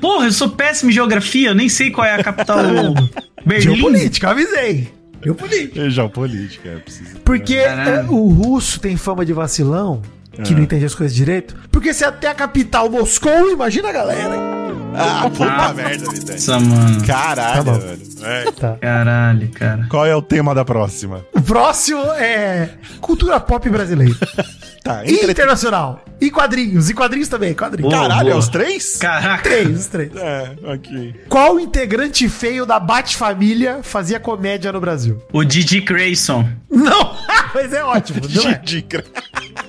[0.00, 2.58] Porra, eu sou péssimo em geografia, eu nem sei qual é a capital.
[3.44, 3.76] Berlim.
[3.76, 4.92] Geopolítica, eu avisei.
[5.24, 5.80] Geopolítica.
[5.80, 7.16] É geopolítica, é preciso.
[7.24, 10.02] Porque é, o russo tem fama de vacilão,
[10.44, 11.56] que não entende as coisas direito.
[11.70, 14.34] Porque se até a capital Moscou, imagina a galera.
[14.34, 14.58] hein?
[14.94, 16.30] Ah, puta Ah, merda, Vidani.
[16.32, 17.06] Nossa, mano.
[17.06, 18.08] Caralho, Tá velho.
[18.22, 18.76] É.
[18.80, 19.86] Caralho, cara.
[19.88, 21.24] Qual é o tema da próxima?
[21.32, 22.70] O próximo é
[23.00, 24.14] cultura pop brasileira.
[24.78, 25.32] Tá, entre...
[25.32, 26.02] internacional.
[26.18, 26.88] E quadrinhos.
[26.88, 27.92] E quadrinhos também, quadrinhos.
[27.92, 28.08] Boa.
[28.08, 28.96] Caralho, é os três?
[28.96, 29.42] Caraca.
[29.42, 30.10] Três, os três.
[30.16, 31.14] É, ok.
[31.28, 35.20] Qual integrante feio da Bat-Família fazia comédia no Brasil?
[35.30, 36.48] O Didi Grayson.
[36.70, 37.14] Não!
[37.52, 38.24] Mas é ótimo, é?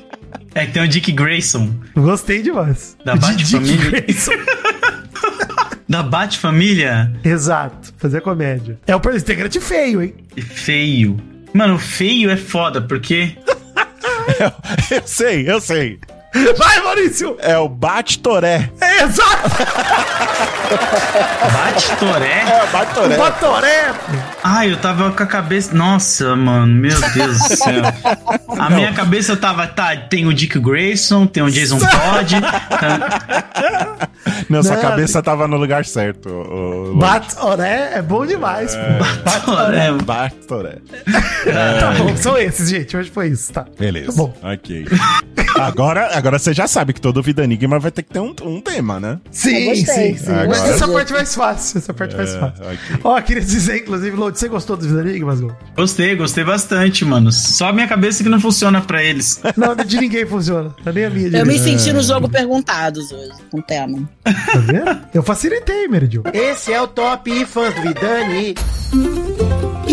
[0.55, 1.73] É que tem o Dick Grayson.
[1.95, 2.97] Gostei demais.
[3.03, 4.05] Da Bat-Família?
[5.89, 7.11] Da Bat-Família.
[7.23, 8.79] Exato, fazia comédia.
[8.85, 10.13] É o integrante feio, hein?
[10.37, 11.17] Feio.
[11.51, 13.35] Mano, feio é foda, porque.
[14.91, 15.99] Eu sei, eu sei.
[16.57, 17.35] Vai, Maurício!
[17.39, 18.69] É o Bate-Toré.
[18.79, 19.49] É exato!
[21.51, 22.41] Bate-toré?
[22.41, 23.93] É o Bate-Toré.
[24.49, 24.59] Batoré!
[24.59, 25.73] Ai, eu tava com a cabeça.
[25.75, 27.83] Nossa, mano, meu Deus do céu.
[28.57, 32.41] A minha cabeça tava, tá, tem o Dick Grayson, tem o Jason Todd.
[32.41, 34.09] tá-
[34.49, 36.29] Não, sua cabeça tava no lugar certo.
[36.29, 36.95] O.
[36.95, 39.23] Batoré é bom demais, pô.
[39.23, 39.91] Batoré.
[40.03, 40.77] Bate-Toré.
[41.79, 42.95] Tá bom, são esses, gente.
[42.95, 43.65] Hoje foi isso, tá?
[43.77, 44.07] Beleza.
[44.07, 44.33] Tá bom.
[44.43, 44.85] Ok.
[45.57, 48.61] Agora, agora você já sabe que todo Vida Enigma vai ter que ter um, um
[48.61, 49.19] tema, né?
[49.31, 50.31] Sim, sim, sim.
[50.31, 51.77] Agora- Mas essa parte é mais fácil.
[51.79, 52.63] Essa parte é mais fácil.
[53.03, 55.55] Ó, queria dizer, inclusive, Lodi, você gostou dos Enigmas, Lodi?
[55.75, 57.31] Gostei, gostei bastante, mano.
[57.31, 59.41] Só a minha cabeça que não funciona pra eles.
[59.57, 60.73] Não, de ninguém funciona.
[60.83, 61.37] Tá nem a minha.
[61.37, 64.09] Eu me senti no jogo Perguntados hoje, com o tema.
[64.23, 65.01] Tá vendo?
[65.13, 66.23] Eu facilitei, Meridio.
[66.33, 68.55] Esse é o Top Fãs do Vidani.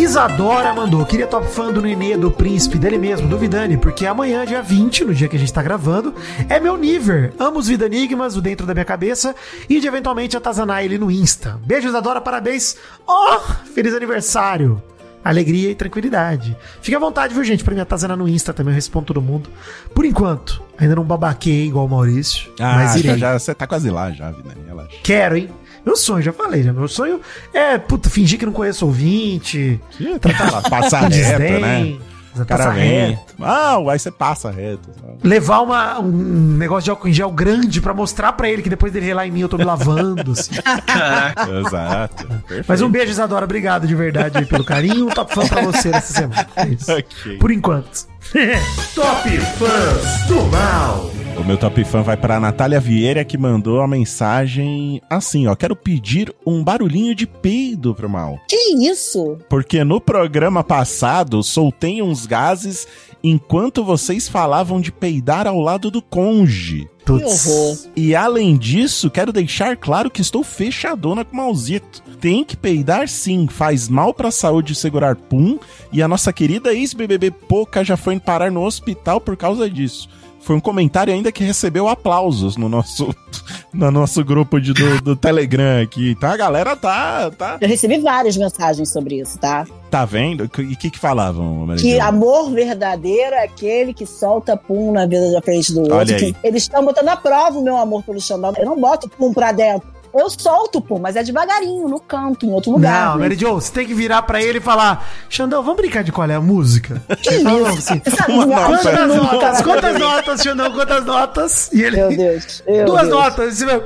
[0.06, 4.46] Isadora mandou, queria top fã do Nenê, do Príncipe, dele mesmo, do Vidani, porque amanhã,
[4.46, 6.14] dia 20, no dia que a gente tá gravando,
[6.48, 7.32] é meu nível.
[7.40, 9.34] Amo os Vida Enigmas, o dentro da minha cabeça,
[9.68, 11.58] e de eventualmente atazanar ele no Insta.
[11.66, 12.76] Beijo, Isadora, parabéns.
[13.04, 13.40] Oh,
[13.74, 14.80] feliz aniversário.
[15.24, 16.56] Alegria e tranquilidade.
[16.80, 19.50] Fique à vontade, viu, gente, pra me atazanar no Insta também, eu respondo todo mundo.
[19.92, 23.18] Por enquanto, ainda não babaquei igual o Maurício, Ah, mas já, irei.
[23.18, 24.50] já, você tá quase lá já, Vida.
[24.68, 24.90] Relaxa.
[25.02, 25.50] Quero, hein?
[25.86, 26.72] Meu sonho, já falei, já.
[26.72, 27.20] Meu sonho
[27.54, 31.98] é, puta, fingir que não conheço ouvinte, Ih, tá lá, Passar com reto, desdém, né?
[32.44, 33.34] Cara passar reto.
[33.40, 34.90] Ah, aí você passa reto.
[35.00, 35.16] sabe?
[35.26, 36.10] Levar uma, um
[36.58, 39.30] negócio de álcool em gel grande pra mostrar pra ele que depois dele relar em
[39.30, 40.32] mim eu tô me lavando.
[40.32, 40.54] assim.
[40.86, 41.48] Caraca.
[41.50, 42.26] Exato.
[42.26, 42.64] Perfeito.
[42.68, 43.46] Mas um beijo, Isadora.
[43.46, 45.06] Obrigado de verdade aí pelo carinho.
[45.14, 46.46] Top fã pra você nessa semana.
[46.56, 46.92] É isso.
[46.92, 47.38] Ok.
[47.38, 48.06] Por enquanto.
[48.94, 51.10] Top Fãs do Mal.
[51.38, 55.54] O meu top fã vai pra Natália Vieira que mandou a mensagem assim, ó.
[55.54, 58.40] Quero pedir um barulhinho de peido pro mal.
[58.48, 59.38] Que isso?
[59.48, 62.88] Porque no programa passado soltei uns gases
[63.22, 66.88] enquanto vocês falavam de peidar ao lado do conge.
[67.14, 67.78] Horror.
[67.94, 72.02] E além disso, quero deixar claro que estou fechadona com o Malzito.
[72.20, 75.58] Tem que peidar sim, faz mal pra saúde segurar pum.
[75.92, 80.08] E a nossa querida ex-BBB Poca já foi parar no hospital por causa disso.
[80.46, 83.12] Foi um comentário ainda que recebeu aplausos no nosso,
[83.74, 86.12] no nosso grupo de, do, do Telegram aqui.
[86.12, 89.66] Então a galera tá, tá, Eu recebi várias mensagens sobre isso, tá?
[89.90, 90.44] tá vendo?
[90.58, 95.04] E o que que falavam, Maria Que amor verdadeiro é aquele que solta pum na
[95.06, 96.36] vida da frente do Olha outro.
[96.44, 98.52] eles estão botando à prova o meu amor pelo Xandão.
[98.56, 99.95] Eu não boto pum pra dentro.
[100.18, 103.06] Eu solto, pô, mas é devagarinho, no canto, em outro lugar.
[103.08, 103.22] Não, né?
[103.22, 106.28] Mary Jo, você tem que virar pra ele e falar: Xandão, vamos brincar de qual
[106.30, 107.02] é a música?
[107.22, 107.48] Que isso?
[107.48, 109.06] assim, Uma Quantas nota.
[109.06, 109.62] notas?
[109.62, 110.72] Quantas notas, Xandão?
[110.72, 111.72] Quantas notas?
[111.72, 111.96] E ele.
[111.96, 112.62] Meu Deus.
[112.66, 113.14] meu Duas Deus.
[113.14, 113.60] notas.
[113.60, 113.80] Vai,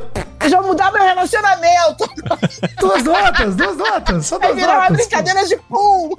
[0.51, 2.09] vão mudar meu relacionamento.
[2.81, 4.27] Duas notas, duas notas.
[4.27, 4.97] Só Vai duas virar uma notas.
[4.97, 6.15] brincadeira de pum.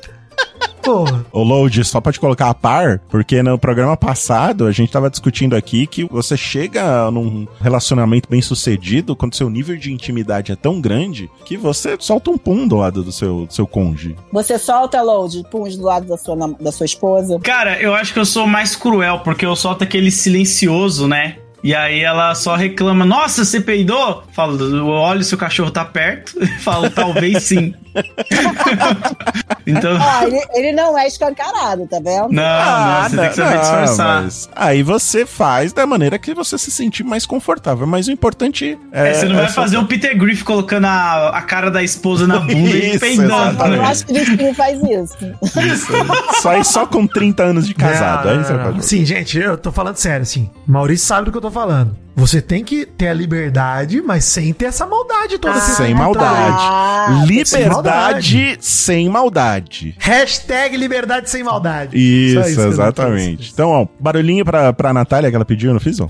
[0.81, 1.25] Porra.
[1.31, 5.09] Ô, Load, só pra te colocar a par, porque no programa passado a gente tava
[5.09, 10.55] discutindo aqui que você chega num relacionamento bem sucedido quando seu nível de intimidade é
[10.55, 14.15] tão grande que você solta um pum do lado do seu, do seu cônjuge.
[14.31, 17.39] Você solta, Load, puns do lado da sua, da sua esposa.
[17.39, 21.37] Cara, eu acho que eu sou mais cruel, porque eu solto aquele silencioso, né?
[21.63, 24.23] E aí ela só reclama, nossa, você peidou?
[24.33, 26.33] Falo, eu olho se o cachorro tá perto.
[26.61, 27.73] Falo, talvez sim.
[29.67, 29.97] então.
[30.01, 32.29] Ah, ele, ele não é escancarado, tá vendo?
[32.29, 34.17] Não, não, você tem que saber disfarçar.
[34.17, 37.85] Ah, mas aí você faz da maneira que você se sentir mais confortável.
[37.85, 39.09] Mas o importante é.
[39.09, 41.83] É, você não vai é só- fazer um Peter Griff colocando a, a cara da
[41.83, 43.75] esposa na bunda e Isso, peidando, exatamente.
[43.75, 43.87] Eu né?
[43.87, 45.17] acho que gente não faz isso.
[45.59, 45.91] Isso.
[46.41, 48.25] Só só com 30 anos de casado.
[48.25, 48.83] Não, aí não, você não, pode não.
[48.83, 50.49] Sim, gente, eu tô falando sério, assim.
[50.65, 51.95] Maurício sabe do que eu tô falando.
[52.15, 55.59] Você tem que ter a liberdade, mas sem ter essa maldade toda.
[55.59, 56.57] você Sem maldade.
[56.59, 59.95] Ah, Liberdade sem maldade.
[59.97, 61.97] Hashtag liberdade sem maldade.
[61.97, 63.51] Isso, eu exatamente.
[63.53, 66.09] Então, ó, barulhinho pra, pra Natália que ela pediu, não fiz, ó?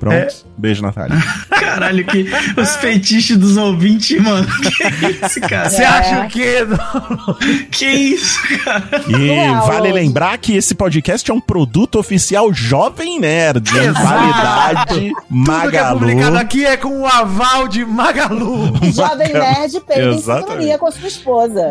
[0.00, 0.14] Pronto.
[0.16, 0.28] É.
[0.58, 1.16] Beijo, Natália.
[1.50, 4.46] Caralho, que os fetiches dos ouvintes, mano.
[5.00, 5.70] Que isso, cara?
[5.70, 6.56] Você acha o quê?
[7.70, 8.88] Que isso, cara?
[9.08, 9.66] E Uau.
[9.66, 13.68] vale lembrar que esse podcast é um produto oficial Jovem Nerd.
[13.76, 13.84] hein?
[13.88, 14.00] Exato.
[14.02, 15.98] Qualidade Tudo que é Magalu.
[16.00, 18.72] publicado aqui é com o aval de Magalu.
[18.92, 21.70] Jovem Nerd peida em sincronia com a sua esposa.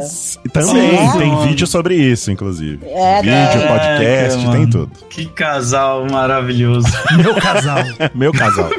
[0.54, 1.18] Também Sim.
[1.18, 2.80] tem vídeo sobre isso, inclusive.
[2.86, 3.68] É, vídeo, tem.
[3.68, 4.70] podcast, tem mano.
[4.70, 4.92] tudo.
[5.10, 6.88] Que casal maravilhoso.
[7.18, 7.80] Meu casal.
[8.20, 8.70] Meu casal.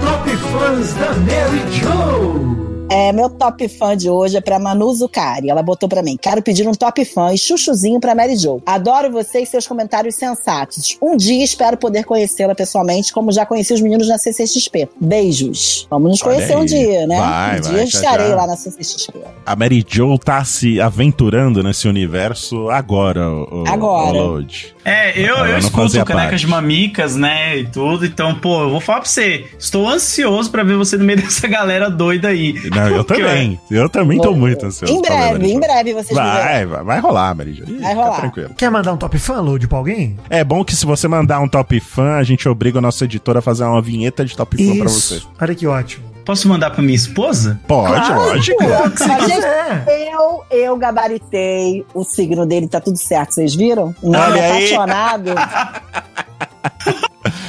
[0.00, 2.73] Top fãs da Mary Jo.
[2.94, 5.50] É, meu top fã de hoje é pra Manu Zucari.
[5.50, 8.62] Ela botou pra mim: Quero pedir um top fã e chuchuzinho pra Mary Jo.
[8.64, 10.96] Adoro você e seus comentários sensatos.
[11.02, 14.88] Um dia espero poder conhecê-la pessoalmente, como já conheci os meninos na CCXP.
[15.00, 15.88] Beijos.
[15.90, 17.18] Vamos nos Olha conhecer um dia, né?
[17.18, 18.36] Vai, um vai, dia já, estarei já.
[18.36, 19.18] lá na CCXP.
[19.44, 24.16] A Mary Jo tá se aventurando nesse universo agora, o, Agora.
[24.16, 24.74] o Load.
[24.84, 28.04] É, eu, Ela eu escuto Canecas de Mamicas, né, e tudo.
[28.04, 29.46] Então, pô, eu vou falar pra você.
[29.58, 32.54] Estou ansioso pra ver você no meio dessa galera doida aí.
[32.70, 33.60] Não, eu Porque, também.
[33.70, 34.92] Eu também tô muito ansioso.
[34.92, 36.14] Em a breve, em breve vocês.
[36.18, 37.34] Vai, vai, vai rolar.
[37.46, 38.16] Ih, Vai fica rolar.
[38.20, 38.50] tranquilo.
[38.56, 40.16] Quer mandar um top fã, Load, pra alguém?
[40.30, 43.36] É bom que se você mandar um top fã, a gente obriga o nosso editor
[43.36, 45.22] a fazer uma vinheta de top fã pra você.
[45.40, 46.14] Olha que ótimo.
[46.24, 47.60] Posso mandar pra minha esposa?
[47.68, 48.56] Pode, lógico.
[48.64, 50.08] Mas, gente, É.
[50.14, 53.94] eu, eu gabaritei o signo dele, tá tudo certo, vocês viram?
[54.02, 54.74] Um Olha homem aí.
[54.74, 55.30] apaixonado.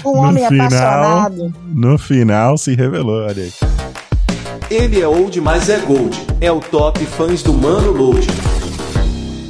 [0.06, 0.68] Um No homem final.
[0.68, 1.54] apaixonado.
[1.68, 3.52] No final se revelou, olha aí.
[4.70, 6.18] Ele é old, mas é gold.
[6.42, 8.28] É o top fãs do Mano Load.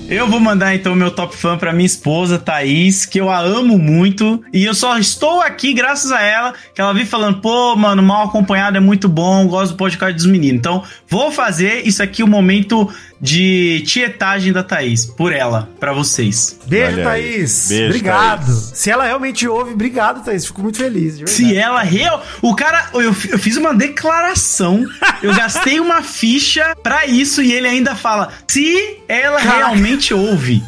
[0.09, 3.79] Eu vou mandar então meu top fã pra minha esposa, Thaís, que eu a amo
[3.79, 4.43] muito.
[4.53, 8.27] E eu só estou aqui graças a ela, que ela vem falando, pô, mano, mal
[8.27, 10.59] acompanhado é muito bom, gosto do podcast dos meninos.
[10.59, 12.87] Então, vou fazer isso aqui o momento
[13.19, 16.59] de tietagem da Thaís, por ela, pra vocês.
[16.67, 17.03] Beijo, Olha.
[17.05, 17.67] Thaís.
[17.69, 18.45] Beijo, obrigado.
[18.45, 18.71] Thaís.
[18.75, 20.45] Se ela realmente ouve, obrigado, Thaís.
[20.45, 21.21] Fico muito feliz.
[21.25, 22.23] Se ela real.
[22.41, 22.89] O cara.
[22.93, 24.85] Eu, eu fiz uma declaração.
[25.23, 28.29] Eu gastei uma ficha pra isso e ele ainda fala.
[28.47, 29.57] Se ela Caraca.
[29.69, 30.61] realmente ouve.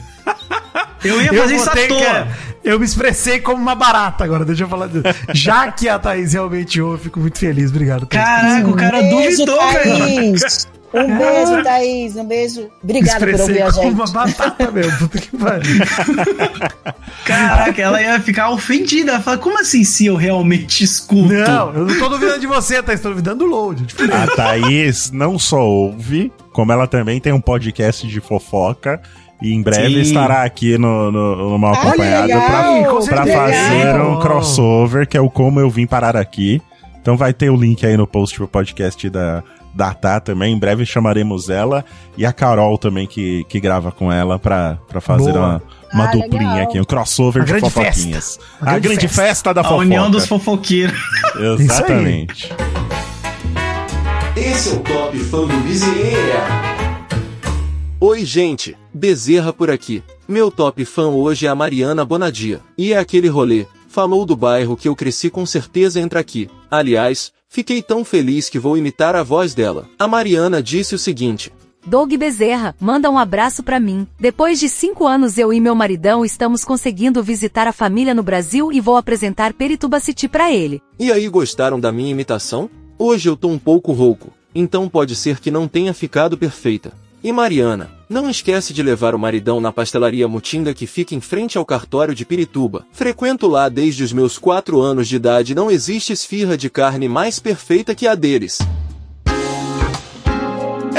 [1.03, 2.01] Eu ia Eu fazer isso à toa.
[2.01, 2.27] cara,
[2.63, 5.03] Eu me expressei como uma barata agora, deixa eu falar disso.
[5.33, 7.69] Já que a Thaís realmente ouve, fico muito feliz.
[7.69, 8.25] Obrigado, Thaís.
[8.25, 10.35] Caraca, o cara beijo, duvidou, velho.
[10.91, 11.09] Thaís.
[11.09, 12.15] Um beijo, Thaís.
[12.15, 12.69] Um beijo.
[12.83, 13.95] Obrigada por ouvir a como gente.
[13.95, 14.97] uma batata mesmo.
[14.99, 15.75] Puta que pariu.
[17.25, 19.11] Caraca, ela ia ficar ofendida.
[19.11, 21.33] Ela fala, como assim se eu realmente escuto?
[21.33, 23.01] Não, eu não tô duvidando de você, Thaís.
[23.01, 23.85] Tô duvidando do load.
[24.11, 29.01] A Thaís não só ouve, como ela também tem um podcast de fofoca.
[29.41, 30.01] E em breve Sim.
[30.01, 32.41] estará aqui no, no, no Mal Ah, Acompanhado legal.
[32.47, 33.37] pra, Com pra certeza.
[33.37, 36.59] fazer um crossover, que é o Como Eu Vim Parar Aqui.
[36.99, 39.43] Então vai ter o link aí no post pro podcast da,
[39.77, 40.53] da Tá também.
[40.53, 41.85] Em breve chamaremos ela
[42.17, 45.45] e a Carol também, que, que grava com ela pra, pra fazer Boa.
[45.45, 45.61] uma,
[45.93, 46.67] uma Ah, duplinha legal.
[46.67, 48.37] aqui, um crossover A de grande fofoquinhas.
[48.37, 48.43] festa.
[48.59, 49.81] A A grande grande festa, da A fofoca.
[49.83, 50.99] união dos fofoqueiros.
[51.59, 52.51] Exatamente.
[54.35, 56.77] Esse é o top fã do Bezerra.
[57.99, 58.75] Oi, gente.
[58.93, 60.03] Bezerra por aqui.
[60.27, 62.59] Meu top fã hoje é a Mariana Bonadia.
[62.77, 63.65] E é aquele rolê.
[63.89, 66.47] Falou do bairro que eu cresci com certeza entra aqui.
[66.69, 69.87] Aliás, fiquei tão feliz que vou imitar a voz dela.
[69.97, 71.51] A Mariana disse o seguinte.
[71.85, 74.05] Doug Bezerra, manda um abraço pra mim.
[74.19, 78.73] Depois de cinco anos eu e meu maridão estamos conseguindo visitar a família no Brasil
[78.73, 80.81] e vou apresentar Perituba City pra ele.
[80.99, 82.69] E aí gostaram da minha imitação?
[82.99, 86.91] Hoje eu tô um pouco rouco, então pode ser que não tenha ficado perfeita.
[87.23, 91.57] E Mariana, não esquece de levar o maridão na pastelaria Mutinga que fica em frente
[91.57, 92.85] ao cartório de Pirituba.
[92.91, 97.39] Frequento lá desde os meus 4 anos de idade não existe esfirra de carne mais
[97.39, 98.59] perfeita que a deles.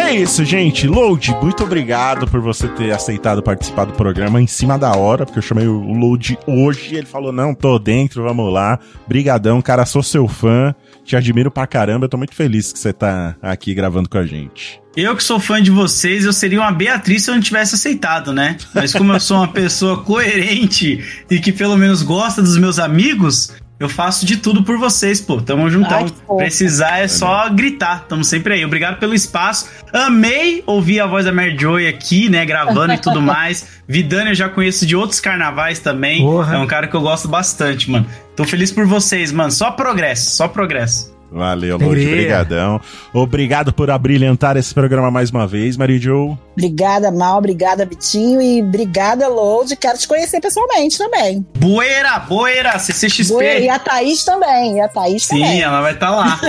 [0.09, 0.87] É isso, gente.
[0.87, 5.39] Load, muito obrigado por você ter aceitado participar do programa em cima da hora, porque
[5.39, 6.97] eu chamei o Load hoje.
[6.97, 8.79] Ele falou: não, tô dentro, vamos lá.
[9.07, 10.75] Brigadão, cara, sou seu fã.
[11.05, 12.07] Te admiro pra caramba.
[12.07, 14.81] Eu tô muito feliz que você tá aqui gravando com a gente.
[14.97, 18.33] Eu que sou fã de vocês, eu seria uma Beatriz se eu não tivesse aceitado,
[18.33, 18.57] né?
[18.75, 23.53] Mas como eu sou uma pessoa coerente e que pelo menos gosta dos meus amigos,
[23.81, 25.41] eu faço de tudo por vocês, pô.
[25.41, 26.07] Tamo juntão.
[26.31, 26.37] Ai.
[26.37, 28.07] Precisar é só gritar.
[28.09, 28.65] Tamo sempre aí.
[28.65, 29.69] Obrigado pelo espaço.
[29.93, 32.45] Amei ouvir a voz da Mary Joy aqui, né?
[32.45, 33.67] Gravando e tudo mais.
[33.87, 36.23] Vidani eu já conheço de outros carnavais também.
[36.23, 36.57] Porra.
[36.57, 38.07] É um cara que eu gosto bastante, mano.
[38.35, 39.53] Tô feliz por vocês, mano.
[39.53, 41.18] Só progresso, só progresso.
[41.31, 42.11] Valeu, Load, Alegria.
[42.17, 42.81] brigadão.
[43.13, 46.37] Obrigado por abrilhantar esse programa mais uma vez, Mary Jo.
[46.53, 49.77] Obrigada, Mal, obrigada, Vitinho, e obrigada, Load.
[49.77, 51.47] Quero te conhecer pessoalmente também.
[51.59, 53.33] Bueira, boeira, CCXP.
[53.33, 55.61] Boa, E a Thaís também, e a Thaís Sim, também.
[55.63, 56.41] ela vai estar lá.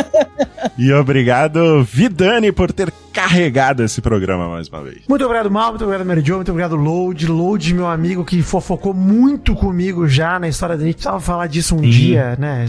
[0.77, 4.99] E obrigado, Vidani, por ter carregado esse programa mais uma vez.
[5.07, 7.27] Muito obrigado, Mal, muito obrigado, Mary Jo, muito obrigado, Load.
[7.27, 10.93] Load, meu amigo que fofocou muito comigo já na história gente.
[10.95, 12.65] Precisava falar disso um dia, né?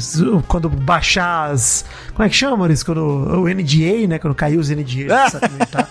[0.48, 1.84] Quando baixar as.
[2.14, 2.84] Como é que chama, Maurício?
[2.84, 4.18] Quando o NDA, né?
[4.18, 5.28] Quando caiu os NDA.
[5.30, 5.88] sabe, tá?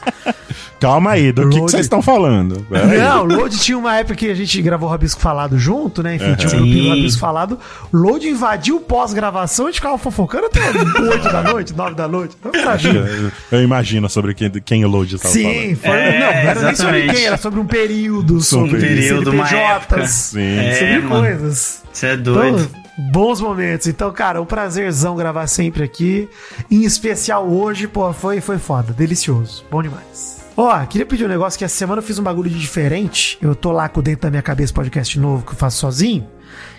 [0.79, 2.65] Calma aí, do que vocês estão falando?
[2.69, 6.15] Não, o Load tinha uma época que a gente gravou o Rabisco Falado junto, né?
[6.15, 7.59] Enfim, tinha um grupinho do Rabisco Falado.
[7.91, 12.37] Load invadiu o pós-gravação, a gente ficava fofocando até 8 da noite, 9 da noite.
[12.39, 13.31] Então, sabia.
[13.51, 15.77] Eu imagino sobre quem, quem o Load estava Sim, falando.
[15.77, 17.15] foi, É, não, não era nem sobre exatamente.
[17.15, 20.07] quem, era sobre um período, Sobre sobre um período, uma época.
[20.07, 20.57] Sim.
[20.59, 21.09] É, sobre mano.
[21.09, 21.83] coisas.
[21.91, 22.59] Você é doido.
[22.69, 23.87] Então, bons momentos.
[23.87, 26.29] Então, cara, um prazerzão gravar sempre aqui.
[26.69, 28.93] Em especial hoje, pô, foi, foi foda.
[28.93, 29.65] Delicioso.
[29.71, 30.39] Bom demais.
[30.57, 33.37] Ó, queria pedir um negócio que essa semana eu fiz um bagulho diferente.
[33.41, 36.27] Eu tô lá com dentro da minha cabeça podcast novo que eu faço sozinho.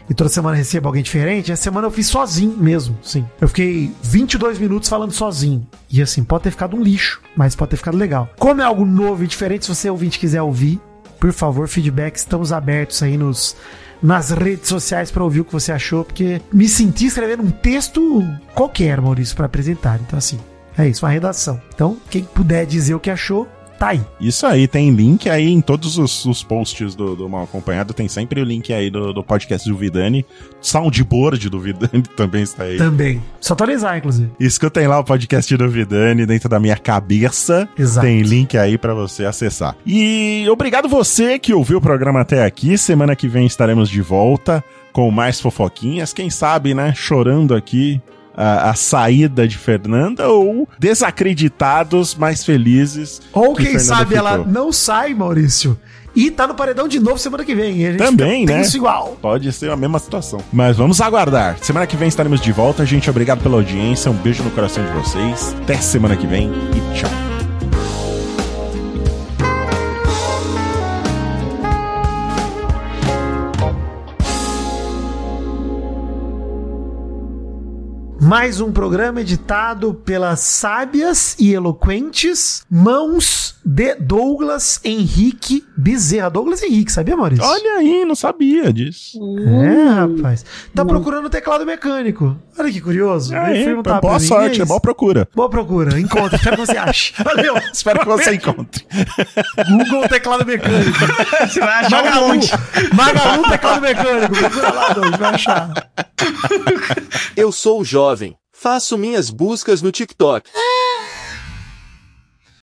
[0.08, 1.50] E toda semana recebo alguém diferente.
[1.50, 3.24] Essa semana eu fiz sozinho mesmo, sim.
[3.40, 5.66] Eu fiquei 22 minutos falando sozinho.
[5.88, 8.28] E assim, pode ter ficado um lixo, mas pode ter ficado legal.
[8.38, 10.80] Como é algo novo e diferente, se você ouvinte quiser ouvir,
[11.20, 13.56] por favor, feedback, estamos abertos aí nos
[14.02, 18.22] nas redes sociais pra ouvir o que você achou, porque me senti escrevendo um texto
[18.54, 20.00] qualquer, Maurício, pra apresentar.
[20.00, 20.38] Então assim,
[20.76, 21.60] é isso, uma redação.
[21.74, 23.48] Então, quem puder dizer o que achou,
[23.80, 24.02] tá aí.
[24.20, 28.08] Isso aí, tem link aí em todos os, os posts do, do Mal Acompanhado, tem
[28.08, 30.24] sempre o link aí do, do podcast do Vidani.
[30.60, 32.76] Soundboard do Vidani também está aí.
[32.76, 33.22] Também.
[33.40, 34.30] Só atualizar, inclusive.
[34.38, 37.66] Escutem lá o podcast do Vidani dentro da minha cabeça.
[37.76, 38.06] Exato.
[38.06, 39.74] Tem link aí pra você acessar.
[39.86, 42.76] E obrigado você que ouviu o programa até aqui.
[42.76, 44.62] Semana que vem estaremos de volta
[44.92, 46.12] com mais fofoquinhas.
[46.12, 46.92] Quem sabe, né?
[46.94, 47.98] Chorando aqui
[48.36, 53.20] a, a saída de Fernanda ou desacreditados, mais felizes.
[53.32, 54.52] Ou que quem Fernanda sabe ela ficou.
[54.52, 55.78] não sai, Maurício.
[56.14, 57.96] E tá no paredão de novo semana que vem.
[57.96, 58.58] Também, né?
[58.58, 59.16] tenso igual.
[59.22, 60.40] Pode ser a mesma situação.
[60.52, 61.56] Mas vamos aguardar.
[61.60, 62.84] Semana que vem estaremos de volta.
[62.84, 64.10] Gente, obrigado pela audiência.
[64.10, 65.54] Um beijo no coração de vocês.
[65.62, 67.19] Até semana que vem e tchau.
[78.30, 86.30] Mais um programa editado pelas sábias e eloquentes mãos de Douglas Henrique Bezerra.
[86.30, 87.44] Douglas Henrique, sabia, Maurício?
[87.44, 89.18] Olha aí, não sabia disso.
[89.40, 90.44] É, rapaz.
[90.72, 92.36] Tá procurando teclado mecânico.
[92.58, 93.34] Olha que curioso.
[93.34, 95.28] Aí, perguntar boa mim, sorte, é boa procura.
[95.34, 95.98] Boa procura.
[95.98, 96.36] Encontra.
[96.36, 97.14] Espero que você ache.
[97.24, 97.56] Valeu.
[97.72, 98.86] Espero que você encontre.
[99.68, 100.98] Google teclado mecânico.
[101.40, 102.40] Você vai achar um Magalu.
[102.92, 104.36] Magalu teclado mecânico.
[104.36, 105.18] Procura lá, Douglas.
[105.18, 105.72] Vai achar.
[107.36, 108.19] Eu sou jovem,
[108.60, 110.50] faço minhas buscas no TikTok.